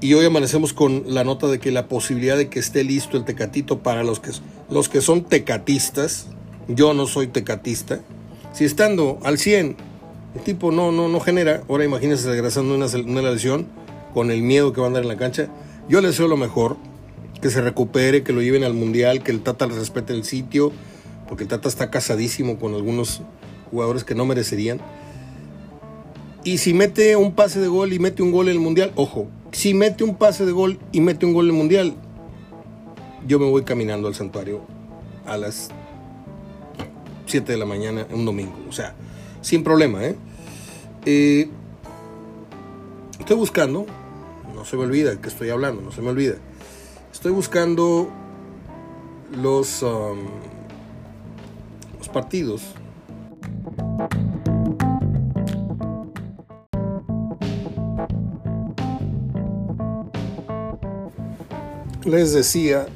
Y 0.00 0.14
hoy 0.14 0.24
amanecemos 0.24 0.72
con 0.72 1.02
la 1.08 1.24
nota 1.24 1.48
de 1.48 1.58
que 1.58 1.72
la 1.72 1.88
posibilidad 1.88 2.36
de 2.36 2.48
que 2.48 2.60
esté 2.60 2.84
listo 2.84 3.16
el 3.16 3.24
tecatito 3.24 3.80
para 3.80 4.04
los 4.04 4.20
que, 4.20 4.30
los 4.70 4.88
que 4.88 5.00
son 5.00 5.24
tecatistas, 5.24 6.26
yo 6.68 6.94
no 6.94 7.06
soy 7.06 7.28
tecatista, 7.28 8.00
si 8.52 8.64
estando 8.64 9.18
al 9.22 9.38
100 9.38 9.76
el 10.34 10.40
tipo 10.42 10.70
no, 10.72 10.92
no, 10.92 11.08
no 11.08 11.20
genera, 11.20 11.62
ahora 11.68 11.84
imagínense 11.84 12.28
regresando 12.28 12.74
una, 12.74 12.86
una 12.86 13.22
lesión 13.22 13.66
con 14.12 14.30
el 14.30 14.42
miedo 14.42 14.72
que 14.72 14.80
va 14.80 14.86
a 14.86 14.88
andar 14.88 15.02
en 15.02 15.08
la 15.08 15.16
cancha, 15.16 15.48
yo 15.88 16.00
le 16.00 16.08
deseo 16.08 16.28
lo 16.28 16.36
mejor, 16.36 16.76
que 17.40 17.50
se 17.50 17.60
recupere, 17.60 18.22
que 18.22 18.32
lo 18.32 18.42
lleven 18.42 18.64
al 18.64 18.74
mundial, 18.74 19.22
que 19.22 19.30
el 19.30 19.42
Tata 19.42 19.66
respete 19.66 20.12
el 20.12 20.24
sitio, 20.24 20.72
porque 21.28 21.44
el 21.44 21.48
Tata 21.48 21.68
está 21.68 21.90
casadísimo 21.90 22.58
con 22.58 22.74
algunos 22.74 23.22
jugadores 23.70 24.04
que 24.04 24.14
no 24.14 24.26
merecerían. 24.26 24.80
Y 26.44 26.58
si 26.58 26.74
mete 26.74 27.16
un 27.16 27.32
pase 27.32 27.60
de 27.60 27.68
gol 27.68 27.92
y 27.92 27.98
mete 27.98 28.22
un 28.22 28.32
gol 28.32 28.48
en 28.48 28.54
el 28.54 28.60
Mundial, 28.60 28.92
ojo, 28.96 29.28
si 29.52 29.74
mete 29.74 30.04
un 30.04 30.16
pase 30.16 30.46
de 30.46 30.52
gol 30.52 30.78
y 30.92 31.00
mete 31.00 31.26
un 31.26 31.32
gol 31.32 31.46
en 31.46 31.50
el 31.52 31.56
Mundial, 31.56 31.94
yo 33.26 33.38
me 33.38 33.48
voy 33.48 33.64
caminando 33.64 34.08
al 34.08 34.14
santuario 34.14 34.60
a 35.26 35.36
las 35.36 35.70
7 37.26 37.52
de 37.52 37.58
la 37.58 37.66
mañana 37.66 38.06
un 38.10 38.24
domingo. 38.24 38.54
O 38.68 38.72
sea, 38.72 38.94
sin 39.40 39.62
problema, 39.62 40.04
¿eh? 40.04 40.16
¿eh? 41.04 41.50
estoy 43.18 43.36
buscando, 43.36 43.86
no 44.54 44.64
se 44.64 44.76
me 44.76 44.84
olvida 44.84 45.20
que 45.20 45.28
estoy 45.28 45.50
hablando, 45.50 45.82
no 45.82 45.92
se 45.92 46.00
me 46.00 46.08
olvida. 46.08 46.36
Estoy 47.12 47.32
buscando 47.32 48.08
los, 49.42 49.82
um, 49.82 50.18
los 51.98 52.08
partidos. 52.08 52.62
Les 62.04 62.32
decía, 62.32 62.86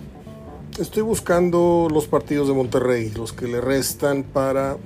estoy 0.78 1.02
buscando 1.02 1.88
los 1.90 2.06
partidos 2.06 2.48
de 2.48 2.54
Monterrey, 2.54 3.10
los 3.10 3.32
que 3.32 3.46
le 3.46 3.60
restan 3.60 4.22
para 4.22 4.78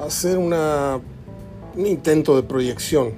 hacer 0.00 0.38
una, 0.38 1.00
un 1.76 1.86
intento 1.86 2.36
de 2.36 2.42
proyección. 2.42 3.12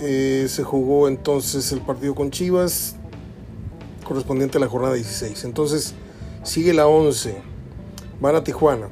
Eh, 0.00 0.46
se 0.48 0.62
jugó 0.62 1.08
entonces 1.08 1.72
el 1.72 1.80
partido 1.80 2.14
con 2.14 2.30
Chivas, 2.30 2.96
correspondiente 4.04 4.58
a 4.58 4.60
la 4.60 4.68
jornada 4.68 4.94
16. 4.94 5.44
Entonces 5.44 5.94
sigue 6.42 6.72
la 6.72 6.86
11. 6.86 7.34
Van 8.20 8.36
a 8.36 8.44
Tijuana. 8.44 8.88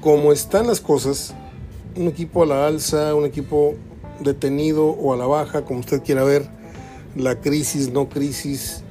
Como 0.00 0.32
están 0.32 0.66
las 0.66 0.80
cosas, 0.80 1.34
un 1.96 2.08
equipo 2.08 2.42
a 2.42 2.46
la 2.46 2.66
alza, 2.66 3.14
un 3.14 3.24
equipo 3.24 3.74
detenido 4.20 4.86
o 4.86 5.12
a 5.12 5.16
la 5.16 5.26
baja, 5.26 5.64
como 5.64 5.80
usted 5.80 6.02
quiera 6.02 6.24
ver, 6.24 6.48
la 7.16 7.40
crisis, 7.40 7.92
no 7.92 8.08
crisis, 8.08 8.82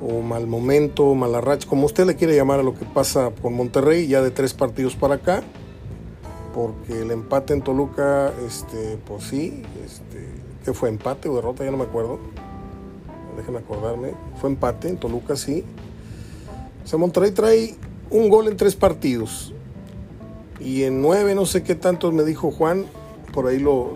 o 0.00 0.20
mal 0.20 0.46
momento, 0.46 1.14
mala 1.14 1.40
racha, 1.40 1.68
como 1.68 1.86
usted 1.86 2.06
le 2.06 2.16
quiere 2.16 2.36
llamar 2.36 2.60
a 2.60 2.62
lo 2.62 2.74
que 2.74 2.84
pasa 2.84 3.30
por 3.30 3.50
Monterrey, 3.50 4.06
ya 4.06 4.22
de 4.22 4.30
tres 4.30 4.54
partidos 4.54 4.96
para 4.96 5.16
acá, 5.16 5.42
porque 6.54 7.00
el 7.00 7.10
empate 7.10 7.54
en 7.54 7.62
Toluca, 7.62 8.32
este, 8.46 8.98
pues 9.06 9.24
sí, 9.24 9.62
este, 9.84 10.28
¿qué 10.64 10.72
fue? 10.72 10.88
¿Empate 10.88 11.28
o 11.28 11.34
derrota? 11.36 11.64
Ya 11.64 11.70
no 11.70 11.76
me 11.76 11.84
acuerdo 11.84 12.18
déjeme 13.36 13.58
acordarme, 13.58 14.12
fue 14.40 14.50
empate 14.50 14.88
en 14.88 14.96
Toluca, 14.96 15.36
sí. 15.36 15.64
O 16.84 16.86
sea, 16.86 16.98
Monterrey 16.98 17.32
trae 17.32 17.74
un 18.10 18.28
gol 18.28 18.48
en 18.48 18.56
tres 18.56 18.76
partidos. 18.76 19.52
Y 20.60 20.84
en 20.84 21.02
nueve, 21.02 21.34
no 21.34 21.46
sé 21.46 21.62
qué 21.62 21.74
tantos 21.74 22.12
me 22.12 22.24
dijo 22.24 22.50
Juan, 22.50 22.86
por 23.32 23.46
ahí 23.46 23.58
lo, 23.58 23.92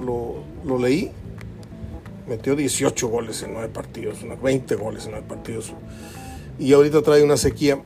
lo, 0.65 0.79
leí. 0.79 1.13
Metió 2.29 2.55
18 2.55 3.09
goles 3.09 3.43
en 3.43 3.55
nueve 3.55 3.69
partidos, 3.69 4.19
20 4.43 4.75
goles 4.75 5.07
en 5.07 5.13
nueve 5.13 5.27
partidos. 5.29 5.73
Y 6.59 6.73
ahorita 6.73 7.03
trae 7.03 7.23
una 7.23 7.37
sequía. 7.37 7.81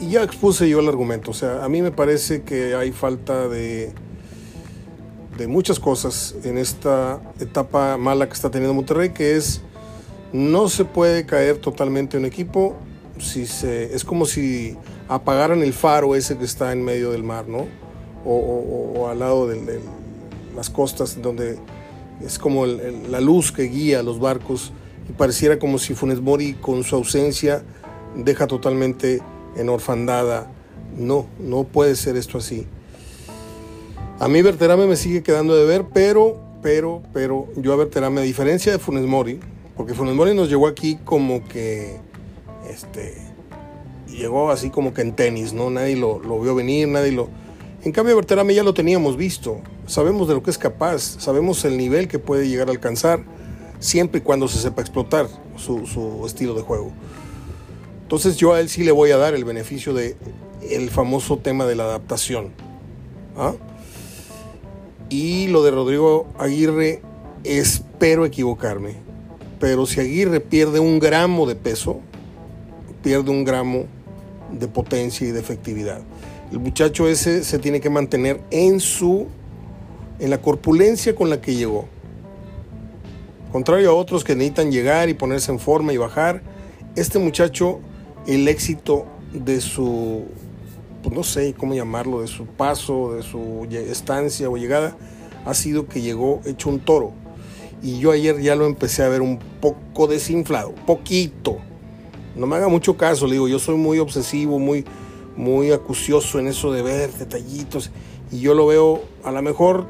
Y 0.00 0.10
ya 0.10 0.22
expuse 0.22 0.68
yo 0.68 0.80
el 0.80 0.88
argumento. 0.88 1.32
O 1.32 1.34
sea, 1.34 1.64
a 1.64 1.68
mí 1.68 1.82
me 1.82 1.90
parece 1.90 2.42
que 2.42 2.74
hay 2.74 2.92
falta 2.92 3.48
de, 3.48 3.92
de 5.36 5.46
muchas 5.46 5.78
cosas 5.78 6.36
en 6.44 6.56
esta 6.56 7.20
etapa 7.40 7.96
mala 7.96 8.26
que 8.26 8.34
está 8.34 8.50
teniendo 8.50 8.74
Monterrey, 8.74 9.10
que 9.10 9.36
es 9.36 9.60
no 10.32 10.68
se 10.68 10.84
puede 10.84 11.26
caer 11.26 11.58
totalmente 11.58 12.16
un 12.18 12.24
equipo 12.24 12.76
si 13.18 13.46
se, 13.46 13.94
es 13.94 14.04
como 14.04 14.26
si 14.26 14.76
apagaran 15.08 15.62
el 15.62 15.72
faro 15.72 16.14
ese 16.14 16.36
que 16.36 16.44
está 16.44 16.72
en 16.72 16.84
medio 16.84 17.10
del 17.10 17.22
mar, 17.22 17.48
¿no? 17.48 17.66
O, 18.24 19.08
al 19.08 19.20
lado 19.20 19.46
de, 19.46 19.80
las 20.54 20.68
costas, 20.68 21.22
donde 21.22 21.56
es 22.24 22.38
como 22.38 22.66
la 22.66 23.20
luz 23.20 23.52
que 23.52 23.64
guía 23.64 24.02
los 24.02 24.18
barcos 24.18 24.72
y 25.08 25.12
pareciera 25.12 25.58
como 25.58 25.78
si 25.78 25.94
Funes 25.94 26.20
Mori 26.20 26.54
con 26.54 26.84
su 26.84 26.96
ausencia 26.96 27.62
deja 28.16 28.46
totalmente 28.46 29.20
en 29.56 29.68
orfandada. 29.68 30.50
No, 30.96 31.26
no 31.38 31.64
puede 31.64 31.96
ser 31.96 32.16
esto 32.16 32.38
así. 32.38 32.66
A 34.18 34.26
mí 34.28 34.42
Berterame 34.42 34.86
me 34.86 34.96
sigue 34.96 35.22
quedando 35.22 35.54
de 35.54 35.64
ver, 35.64 35.86
pero, 35.92 36.40
pero, 36.60 37.02
pero 37.12 37.46
yo 37.56 37.72
a 37.72 37.76
Berterame, 37.76 38.20
a 38.20 38.24
diferencia 38.24 38.72
de 38.72 38.78
Funes 38.78 39.06
Mori, 39.06 39.38
porque 39.76 39.94
Funes 39.94 40.14
Mori 40.14 40.34
nos 40.34 40.48
llegó 40.48 40.66
aquí 40.66 40.98
como 41.04 41.46
que, 41.46 41.98
este, 42.68 43.14
llegó 44.08 44.50
así 44.50 44.70
como 44.70 44.92
que 44.92 45.02
en 45.02 45.14
tenis, 45.14 45.52
¿no? 45.52 45.70
Nadie 45.70 45.96
lo, 45.96 46.18
vio 46.40 46.54
venir, 46.54 46.88
nadie 46.88 47.12
lo... 47.12 47.28
En 47.84 47.92
cambio, 47.92 48.16
Berterame 48.16 48.54
ya 48.54 48.64
lo 48.64 48.74
teníamos 48.74 49.16
visto. 49.16 49.60
Sabemos 49.88 50.28
de 50.28 50.34
lo 50.34 50.42
que 50.44 50.50
es 50.50 50.58
capaz, 50.58 51.16
sabemos 51.18 51.64
el 51.64 51.76
nivel 51.76 52.06
que 52.06 52.20
puede 52.20 52.48
llegar 52.48 52.68
a 52.68 52.70
alcanzar, 52.70 53.24
siempre 53.80 54.20
y 54.20 54.22
cuando 54.22 54.46
se 54.46 54.60
sepa 54.60 54.82
explotar 54.82 55.26
su, 55.56 56.22
estilo 56.24 56.54
de 56.54 56.62
juego. 56.62 56.92
Entonces 58.02 58.36
yo 58.36 58.52
a 58.52 58.60
él 58.60 58.68
sí 58.68 58.84
le 58.84 58.92
voy 58.92 59.10
a 59.10 59.16
dar 59.16 59.34
el 59.34 59.44
beneficio 59.44 59.92
de 59.92 60.16
el 60.70 60.90
famoso 60.90 61.38
tema 61.38 61.66
de 61.66 61.74
la 61.74 61.84
adaptación. 61.84 62.52
¿ah? 63.36 63.54
Y 65.08 65.48
lo 65.48 65.64
de 65.64 65.72
Rodrigo 65.72 66.28
Aguirre, 66.38 67.02
espero 67.42 68.24
equivocarme 68.24 69.08
pero 69.58 69.86
si 69.86 70.00
Aguirre 70.00 70.40
pierde 70.40 70.80
un 70.80 70.98
gramo 70.98 71.46
de 71.46 71.56
peso, 71.56 72.00
pierde 73.02 73.30
un 73.30 73.44
gramo 73.44 73.86
de 74.52 74.68
potencia 74.68 75.26
y 75.26 75.32
de 75.32 75.40
efectividad. 75.40 76.00
El 76.52 76.60
muchacho 76.60 77.08
ese 77.08 77.44
se 77.44 77.58
tiene 77.58 77.80
que 77.80 77.90
mantener 77.90 78.40
en 78.50 78.80
su 78.80 79.26
en 80.18 80.30
la 80.30 80.40
corpulencia 80.40 81.14
con 81.14 81.30
la 81.30 81.40
que 81.40 81.54
llegó. 81.54 81.88
Contrario 83.52 83.90
a 83.90 83.94
otros 83.94 84.24
que 84.24 84.34
necesitan 84.34 84.70
llegar 84.70 85.08
y 85.08 85.14
ponerse 85.14 85.50
en 85.50 85.58
forma 85.58 85.92
y 85.92 85.96
bajar, 85.96 86.42
este 86.96 87.18
muchacho 87.18 87.80
el 88.26 88.46
éxito 88.48 89.06
de 89.32 89.60
su 89.60 90.24
pues 91.02 91.14
no 91.14 91.22
sé 91.22 91.54
cómo 91.56 91.74
llamarlo, 91.74 92.20
de 92.20 92.26
su 92.26 92.44
paso, 92.44 93.14
de 93.14 93.22
su 93.22 93.66
estancia 93.70 94.50
o 94.50 94.56
llegada 94.56 94.96
ha 95.44 95.54
sido 95.54 95.86
que 95.86 96.02
llegó 96.02 96.40
hecho 96.44 96.68
un 96.68 96.80
toro 96.80 97.12
y 97.82 97.98
yo 98.00 98.10
ayer 98.10 98.40
ya 98.40 98.56
lo 98.56 98.66
empecé 98.66 99.02
a 99.02 99.08
ver 99.08 99.22
un 99.22 99.38
poco 99.60 100.06
desinflado, 100.08 100.74
poquito. 100.86 101.58
No 102.36 102.46
me 102.46 102.56
haga 102.56 102.68
mucho 102.68 102.96
caso, 102.96 103.26
le 103.26 103.34
digo, 103.34 103.48
yo 103.48 103.58
soy 103.58 103.76
muy 103.76 103.98
obsesivo, 103.98 104.58
muy, 104.58 104.84
muy 105.36 105.70
acucioso 105.70 106.38
en 106.38 106.48
eso 106.48 106.72
de 106.72 106.82
ver 106.82 107.12
detallitos 107.12 107.90
y 108.30 108.40
yo 108.40 108.54
lo 108.54 108.66
veo 108.66 109.02
a 109.24 109.30
lo 109.30 109.42
mejor 109.42 109.86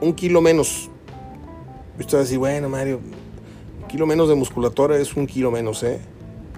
un 0.00 0.12
kilo 0.12 0.40
menos. 0.40 0.90
Y 1.98 2.00
usted 2.00 2.18
va 2.18 2.20
a 2.20 2.24
decir, 2.24 2.38
bueno, 2.38 2.68
Mario, 2.68 3.00
un 3.80 3.88
kilo 3.88 4.06
menos 4.06 4.28
de 4.28 4.34
musculatura 4.34 4.96
es 4.98 5.14
un 5.16 5.26
kilo 5.26 5.50
menos, 5.50 5.82
¿eh? 5.82 6.00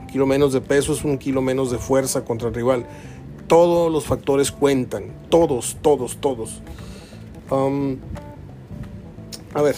Un 0.01 0.07
kilo 0.07 0.27
menos 0.27 0.53
de 0.53 0.61
peso 0.61 0.93
es 0.93 1.05
un 1.05 1.19
kilo 1.19 1.41
menos 1.41 1.71
de 1.71 1.79
fuerza 1.79 2.25
contra 2.25 2.49
el 2.49 2.55
rival. 2.55 2.87
Todos 3.47 3.91
los 3.91 4.05
factores 4.05 4.51
cuentan, 4.53 5.13
todos, 5.29 5.77
todos, 5.83 6.19
todos. 6.19 6.63
Um, 7.51 7.97
a 9.55 9.63
ver, 9.63 9.77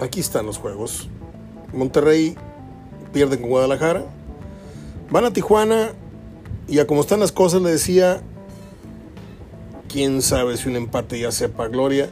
aquí 0.00 0.20
están 0.20 0.46
los 0.46 0.58
juegos. 0.58 1.08
Monterrey 1.72 2.36
pierde 3.12 3.40
con 3.40 3.50
Guadalajara. 3.50 4.04
Van 5.10 5.24
a 5.24 5.32
Tijuana 5.32 5.92
y 6.66 6.80
a 6.80 6.86
como 6.86 7.02
están 7.02 7.20
las 7.20 7.30
cosas 7.30 7.62
le 7.62 7.70
decía, 7.70 8.22
quién 9.86 10.22
sabe 10.22 10.56
si 10.56 10.68
un 10.68 10.76
empate 10.76 11.18
ya 11.18 11.32
sepa 11.32 11.68
gloria, 11.68 12.10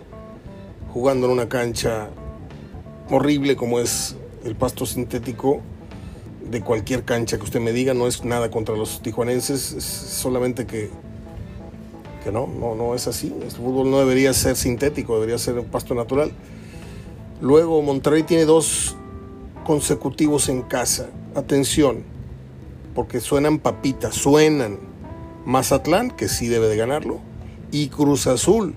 jugando 0.92 1.26
en 1.26 1.32
una 1.32 1.48
cancha 1.48 2.08
horrible 3.10 3.56
como 3.56 3.80
es 3.80 4.16
el 4.44 4.56
pasto 4.56 4.86
sintético 4.86 5.60
de 6.50 6.60
cualquier 6.60 7.04
cancha 7.04 7.38
que 7.38 7.44
usted 7.44 7.60
me 7.60 7.72
diga, 7.72 7.94
no 7.94 8.06
es 8.06 8.24
nada 8.24 8.50
contra 8.50 8.76
los 8.76 9.00
tijuanenses, 9.02 9.72
es 9.72 9.84
solamente 9.84 10.66
que, 10.66 10.90
que 12.22 12.30
no, 12.30 12.46
no, 12.46 12.74
no 12.74 12.94
es 12.94 13.06
así. 13.06 13.34
El 13.40 13.50
fútbol 13.50 13.90
no 13.90 13.98
debería 13.98 14.32
ser 14.34 14.56
sintético, 14.56 15.14
debería 15.14 15.38
ser 15.38 15.58
un 15.58 15.66
pasto 15.66 15.94
natural. 15.94 16.32
Luego 17.40 17.82
Monterrey 17.82 18.22
tiene 18.22 18.44
dos 18.44 18.96
consecutivos 19.64 20.48
en 20.48 20.62
casa. 20.62 21.08
Atención, 21.34 22.04
porque 22.94 23.20
suenan 23.20 23.58
papitas, 23.58 24.14
suenan. 24.14 24.78
Mazatlán, 25.44 26.10
que 26.10 26.28
sí 26.28 26.48
debe 26.48 26.68
de 26.68 26.76
ganarlo, 26.76 27.20
y 27.74 27.88
Cruz 27.88 28.28
Azul. 28.28 28.72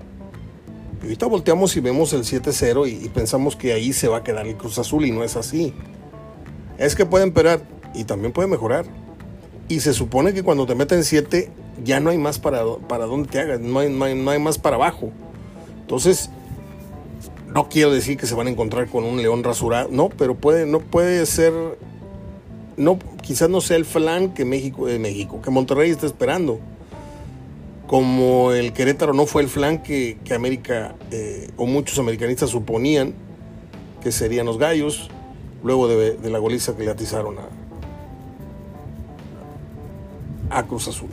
Y 1.01 1.03
ahorita 1.03 1.27
volteamos 1.27 1.77
y 1.77 1.81
vemos 1.81 2.13
el 2.13 2.23
7-0 2.23 2.89
y, 2.89 3.09
pensamos 3.09 3.55
que 3.55 3.71
ahí 3.71 3.93
se 3.93 4.07
va 4.07 4.17
a 4.17 4.23
quedar 4.23 4.47
el 4.47 4.57
Cruz 4.57 4.79
Azul 4.79 5.05
y 5.05 5.11
no 5.11 5.23
es 5.23 5.35
así. 5.35 5.71
Es 6.79 6.95
que 6.95 7.05
puede 7.05 7.23
empeorar 7.23 7.61
y 7.93 8.05
también 8.05 8.33
puede 8.33 8.47
mejorar. 8.47 8.85
Y 9.69 9.81
se 9.81 9.93
supone 9.93 10.33
que 10.33 10.41
cuando 10.41 10.65
te 10.65 10.73
meten 10.73 11.03
7 11.03 11.51
ya 11.83 11.99
no 11.99 12.09
hay 12.09 12.17
más 12.17 12.39
para, 12.39 12.63
para 12.87 13.05
dónde 13.05 13.29
te 13.29 13.39
hagas, 13.39 13.59
no 13.59 13.77
hay, 13.77 13.91
no 13.91 14.31
hay 14.31 14.39
más 14.39 14.57
para 14.57 14.77
abajo. 14.77 15.11
Entonces, 15.81 16.31
no 17.53 17.69
quiero 17.69 17.91
decir 17.91 18.17
que 18.17 18.25
se 18.25 18.33
van 18.33 18.47
a 18.47 18.49
encontrar 18.49 18.89
con 18.89 19.03
un 19.03 19.21
león 19.21 19.43
rasurado, 19.43 19.89
no, 19.91 20.09
pero 20.09 20.33
puede, 20.33 20.65
no 20.65 20.79
puede 20.79 21.23
ser, 21.27 21.53
no 22.77 22.97
quizás 23.21 23.47
no 23.47 23.61
sea 23.61 23.77
el 23.77 23.85
flan 23.85 24.33
que 24.33 24.43
México, 24.43 24.89
eh, 24.89 24.97
México, 24.97 25.39
que 25.39 25.51
Monterrey 25.51 25.91
está 25.91 26.07
esperando. 26.07 26.59
Como 27.87 28.51
el 28.51 28.73
Querétaro 28.73 29.13
no 29.13 29.25
fue 29.25 29.41
el 29.41 29.47
flan 29.47 29.81
que, 29.81 30.17
América 30.35 30.95
eh, 31.09 31.49
o 31.55 31.65
muchos 31.65 31.97
americanistas 31.97 32.49
suponían 32.49 33.13
que 34.03 34.11
serían 34.11 34.45
los 34.45 34.57
gallos, 34.57 35.09
luego 35.63 35.87
de, 35.87 36.17
la 36.29 36.37
goliza 36.37 36.75
que 36.75 36.83
le 36.83 36.91
atizaron 36.91 37.37
a, 40.49 40.59
a 40.59 40.67
Cruz 40.67 40.89
Azul. 40.89 41.09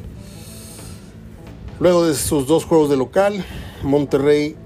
Luego 1.78 2.04
de 2.06 2.12
esos 2.12 2.48
dos 2.48 2.64
juegos 2.64 2.90
de 2.90 2.96
local, 2.96 3.44
Monterrey 3.84 4.56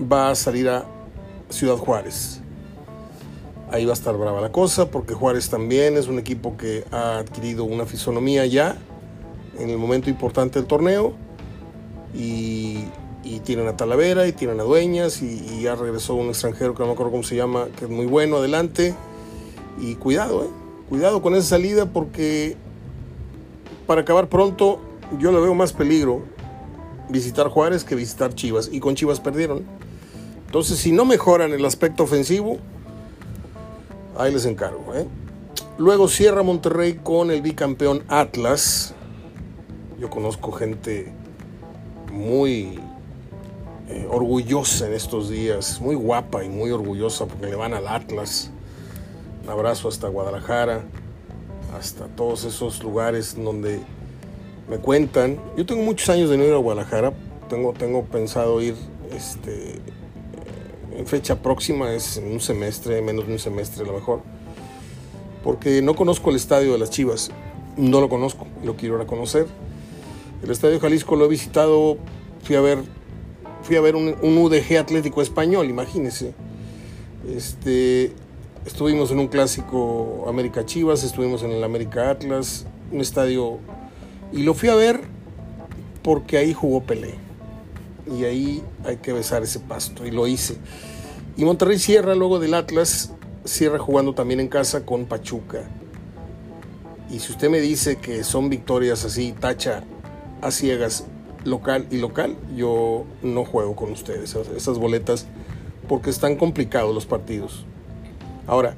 va 0.00 0.30
a 0.30 0.34
salir 0.34 0.68
a 0.68 0.84
Ciudad 1.48 1.76
Juárez. 1.76 2.40
Ahí 3.70 3.84
va 3.84 3.92
a 3.92 3.94
estar 3.94 4.16
brava 4.16 4.40
la 4.40 4.50
cosa 4.50 4.90
porque 4.90 5.14
Juárez 5.14 5.48
también 5.48 5.96
es 5.96 6.08
un 6.08 6.18
equipo 6.18 6.56
que 6.56 6.84
ha 6.90 7.18
adquirido 7.18 7.64
una 7.64 7.84
fisonomía 7.84 8.46
ya 8.46 8.76
en 9.58 9.70
el 9.70 9.78
momento 9.78 10.10
importante 10.10 10.58
del 10.58 10.68
torneo 10.68 11.14
y, 12.14 12.84
tienen 13.44 13.68
a 13.68 13.76
Talavera 13.76 14.26
y 14.26 14.32
tienen 14.32 14.58
a 14.60 14.62
Dueñas 14.62 15.22
y, 15.22 15.62
ya 15.62 15.74
regresó 15.74 16.14
un 16.14 16.28
extranjero 16.28 16.74
que 16.74 16.80
no 16.80 16.86
me 16.86 16.92
acuerdo 16.92 17.12
cómo 17.12 17.22
se 17.22 17.36
llama, 17.36 17.68
que 17.78 17.84
es 17.84 17.90
muy 17.90 18.06
bueno, 18.06 18.36
adelante. 18.36 18.94
Y 19.80 19.94
cuidado, 19.94 20.44
eh, 20.44 20.48
cuidado 20.88 21.22
con 21.22 21.34
esa 21.34 21.50
salida 21.50 21.86
porque 21.86 22.56
para 23.86 24.02
acabar 24.02 24.28
pronto 24.28 24.80
yo 25.18 25.30
le 25.32 25.40
veo 25.40 25.54
más 25.54 25.72
peligro 25.72 26.22
visitar 27.08 27.48
Juárez 27.48 27.84
que 27.84 27.94
visitar 27.94 28.34
Chivas 28.34 28.68
y 28.72 28.80
con 28.80 28.94
Chivas 28.94 29.20
perdieron. 29.20 29.64
Entonces, 30.46 30.78
si 30.78 30.92
no 30.92 31.04
mejoran 31.04 31.52
el 31.52 31.64
aspecto 31.64 32.04
ofensivo, 32.04 32.58
ahí 34.16 34.32
les 34.32 34.46
encargo. 34.46 34.94
¿eh? 34.94 35.06
Luego 35.78 36.08
cierra 36.08 36.42
Monterrey 36.42 36.94
con 37.02 37.30
el 37.30 37.42
bicampeón 37.42 38.02
Atlas. 38.08 38.94
Yo 39.98 40.08
conozco 40.10 40.52
gente 40.52 41.12
muy 42.12 42.78
eh, 43.88 44.06
orgullosa 44.08 44.86
en 44.86 44.92
estos 44.92 45.28
días, 45.28 45.80
muy 45.80 45.96
guapa 45.96 46.44
y 46.44 46.48
muy 46.48 46.70
orgullosa 46.70 47.26
porque 47.26 47.46
le 47.46 47.56
van 47.56 47.74
al 47.74 47.88
Atlas. 47.88 48.52
Un 49.42 49.50
abrazo 49.50 49.88
hasta 49.88 50.06
Guadalajara, 50.06 50.84
hasta 51.76 52.06
todos 52.06 52.44
esos 52.44 52.80
lugares 52.80 53.34
donde 53.36 53.80
me 54.70 54.78
cuentan. 54.78 55.36
Yo 55.56 55.66
tengo 55.66 55.82
muchos 55.82 56.08
años 56.10 56.30
de 56.30 56.38
no 56.38 56.44
ir 56.44 56.52
a 56.52 56.58
Guadalajara, 56.58 57.12
tengo, 57.48 57.72
tengo 57.72 58.04
pensado 58.04 58.62
ir 58.62 58.76
este, 59.10 59.80
en 60.96 61.06
fecha 61.08 61.42
próxima, 61.42 61.92
es 61.92 62.18
en 62.18 62.30
un 62.30 62.40
semestre, 62.40 63.02
menos 63.02 63.26
de 63.26 63.32
un 63.32 63.38
semestre 63.40 63.82
a 63.82 63.86
lo 63.88 63.94
mejor, 63.94 64.20
porque 65.42 65.82
no 65.82 65.96
conozco 65.96 66.30
el 66.30 66.36
estadio 66.36 66.72
de 66.72 66.78
las 66.78 66.90
Chivas, 66.90 67.32
no 67.76 68.00
lo 68.00 68.08
conozco, 68.08 68.46
lo 68.62 68.76
quiero 68.76 68.96
reconocer. 68.96 69.48
El 70.42 70.50
estadio 70.50 70.78
Jalisco 70.78 71.16
lo 71.16 71.24
he 71.24 71.28
visitado, 71.28 71.98
fui 72.42 72.54
a 72.54 72.60
ver, 72.60 72.78
fui 73.62 73.76
a 73.76 73.80
ver 73.80 73.96
un, 73.96 74.14
UDG 74.22 74.78
Atlético 74.78 75.20
Español, 75.20 75.68
imagínense. 75.68 76.32
Este, 77.28 78.12
estuvimos 78.64 79.10
en 79.10 79.18
un 79.18 79.26
clásico 79.26 80.24
América 80.28 80.64
Chivas, 80.64 81.02
estuvimos 81.02 81.42
en 81.42 81.50
el 81.50 81.64
América 81.64 82.10
Atlas, 82.10 82.66
un 82.92 83.00
estadio, 83.00 83.58
y 84.32 84.44
lo 84.44 84.54
fui 84.54 84.68
a 84.68 84.76
ver 84.76 85.00
porque 86.02 86.38
ahí 86.38 86.54
jugó 86.54 86.82
Pelé 86.82 87.14
y 88.16 88.24
ahí 88.24 88.62
hay 88.84 88.98
que 88.98 89.12
besar 89.12 89.42
ese 89.42 89.58
pasto 89.58 90.06
y 90.06 90.12
lo 90.12 90.26
hice. 90.26 90.56
Y 91.36 91.44
Monterrey 91.44 91.78
cierra 91.78 92.14
luego 92.14 92.38
del 92.38 92.54
Atlas, 92.54 93.12
cierra 93.44 93.78
jugando 93.78 94.14
también 94.14 94.40
en 94.40 94.48
casa 94.48 94.86
con 94.86 95.06
Pachuca. 95.06 95.68
Y 97.10 97.18
si 97.20 97.32
usted 97.32 97.50
me 97.50 97.60
dice 97.60 97.96
que 97.96 98.22
son 98.24 98.48
victorias 98.48 99.04
así, 99.04 99.32
tacha 99.32 99.84
a 100.40 100.50
ciegas, 100.50 101.06
local 101.44 101.86
y 101.90 101.98
local, 101.98 102.36
yo 102.56 103.04
no 103.22 103.44
juego 103.44 103.76
con 103.76 103.92
ustedes 103.92 104.34
esas 104.34 104.78
boletas 104.78 105.26
porque 105.88 106.10
están 106.10 106.36
complicados 106.36 106.94
los 106.94 107.06
partidos. 107.06 107.64
Ahora, 108.46 108.76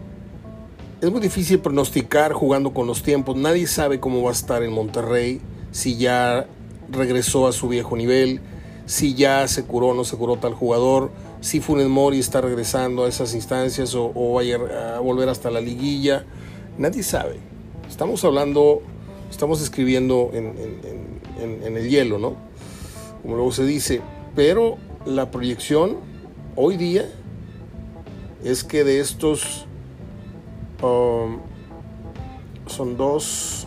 es 1.01 1.11
muy 1.11 1.21
difícil 1.21 1.61
pronosticar 1.61 2.33
jugando 2.33 2.75
con 2.75 2.87
los 2.87 3.03
tiempos. 3.03 3.37
Nadie 3.37 3.67
sabe 3.67 4.01
cómo 4.01 4.23
va 4.23 4.31
a 4.31 4.33
estar 4.33 4.63
en 4.63 4.73
Monterrey, 4.73 5.41
si 5.73 5.97
ya 5.97 6.47
regresó 6.91 7.47
a 7.47 7.53
su 7.53 7.69
viejo 7.69 7.97
nivel, 7.97 8.41
si 8.87 9.15
ya 9.15 9.47
se 9.49 9.65
curó 9.65 9.89
o 9.89 9.95
no 9.95 10.05
se 10.05 10.17
curó 10.17 10.37
tal 10.37 10.53
jugador, 10.53 11.11
si 11.41 11.61
Funes 11.61 11.89
Mori 11.89 12.19
está 12.19 12.41
regresando 12.41 13.05
a 13.05 13.09
esas 13.09 13.35
instancias 13.35 13.95
o, 13.95 14.13
va 14.35 14.43
a, 14.97 15.01
volver 15.01 15.29
hasta 15.29 15.51
la 15.51 15.61
liguilla. 15.61 16.25
Nadie 16.77 17.03
sabe. 17.03 17.37
Estamos 17.89 18.25
hablando, 18.25 18.83
estamos 19.31 19.63
escribiendo 19.63 20.31
en, 20.33 21.20
el 21.41 21.89
hielo, 21.89 22.19
¿no? 22.19 22.37
Como 23.23 23.37
luego 23.37 23.53
se 23.53 23.65
dice. 23.65 24.01
Pero 24.35 24.79
la 25.07 25.31
proyección 25.31 25.97
hoy 26.57 26.77
día 26.77 27.09
es 28.45 28.65
que 28.65 28.85
de 28.85 29.01
estos 29.01 29.67
um, 30.83 31.39
son 32.67 32.97
dos, 32.97 33.67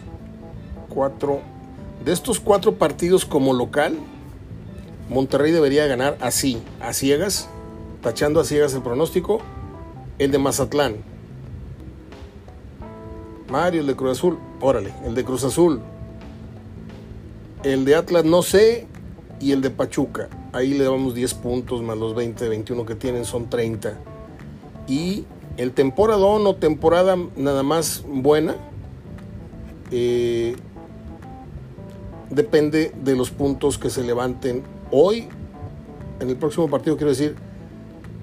cuatro, 0.89 1.41
de 2.03 2.11
estos 2.11 2.39
cuatro 2.39 2.75
partidos 2.75 3.25
como 3.25 3.53
local, 3.53 3.97
Monterrey 5.09 5.51
debería 5.51 5.85
ganar 5.85 6.17
así, 6.21 6.61
a 6.79 6.93
ciegas, 6.93 7.49
tachando 8.01 8.39
a 8.39 8.45
ciegas 8.45 8.73
el 8.73 8.81
pronóstico, 8.81 9.39
el 10.17 10.31
de 10.31 10.37
Mazatlán. 10.39 10.95
Mario, 13.49 13.81
el 13.81 13.87
de 13.87 13.95
Cruz 13.95 14.17
Azul, 14.17 14.39
órale, 14.61 14.93
el 15.05 15.13
de 15.13 15.23
Cruz 15.23 15.43
Azul. 15.43 15.81
El 17.63 17.85
de 17.85 17.95
Atlas 17.95 18.25
no 18.25 18.41
sé 18.41 18.87
y 19.39 19.53
el 19.53 19.61
de 19.61 19.69
Pachuca. 19.69 20.27
Ahí 20.51 20.73
le 20.73 20.83
damos 20.83 21.15
10 21.15 21.33
puntos 21.35 21.81
más 21.81 21.97
los 21.97 22.13
20, 22.13 22.49
21 22.49 22.85
que 22.85 22.95
tienen 22.95 23.23
son 23.23 23.49
30. 23.49 23.97
Y 24.87 25.25
el 25.55 25.71
temporadón 25.71 26.45
o 26.45 26.55
temporada 26.55 27.17
nada 27.37 27.63
más 27.63 28.03
buena 28.05 28.55
eh, 29.91 30.55
depende 32.29 32.91
de 33.01 33.15
los 33.15 33.31
puntos 33.31 33.77
que 33.77 33.89
se 33.89 34.03
levanten 34.03 34.63
hoy, 34.91 35.27
en 36.19 36.29
el 36.29 36.35
próximo 36.35 36.69
partido, 36.69 36.97
quiero 36.97 37.11
decir, 37.11 37.35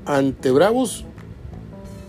ante 0.05 0.50
Bravos, 0.50 1.05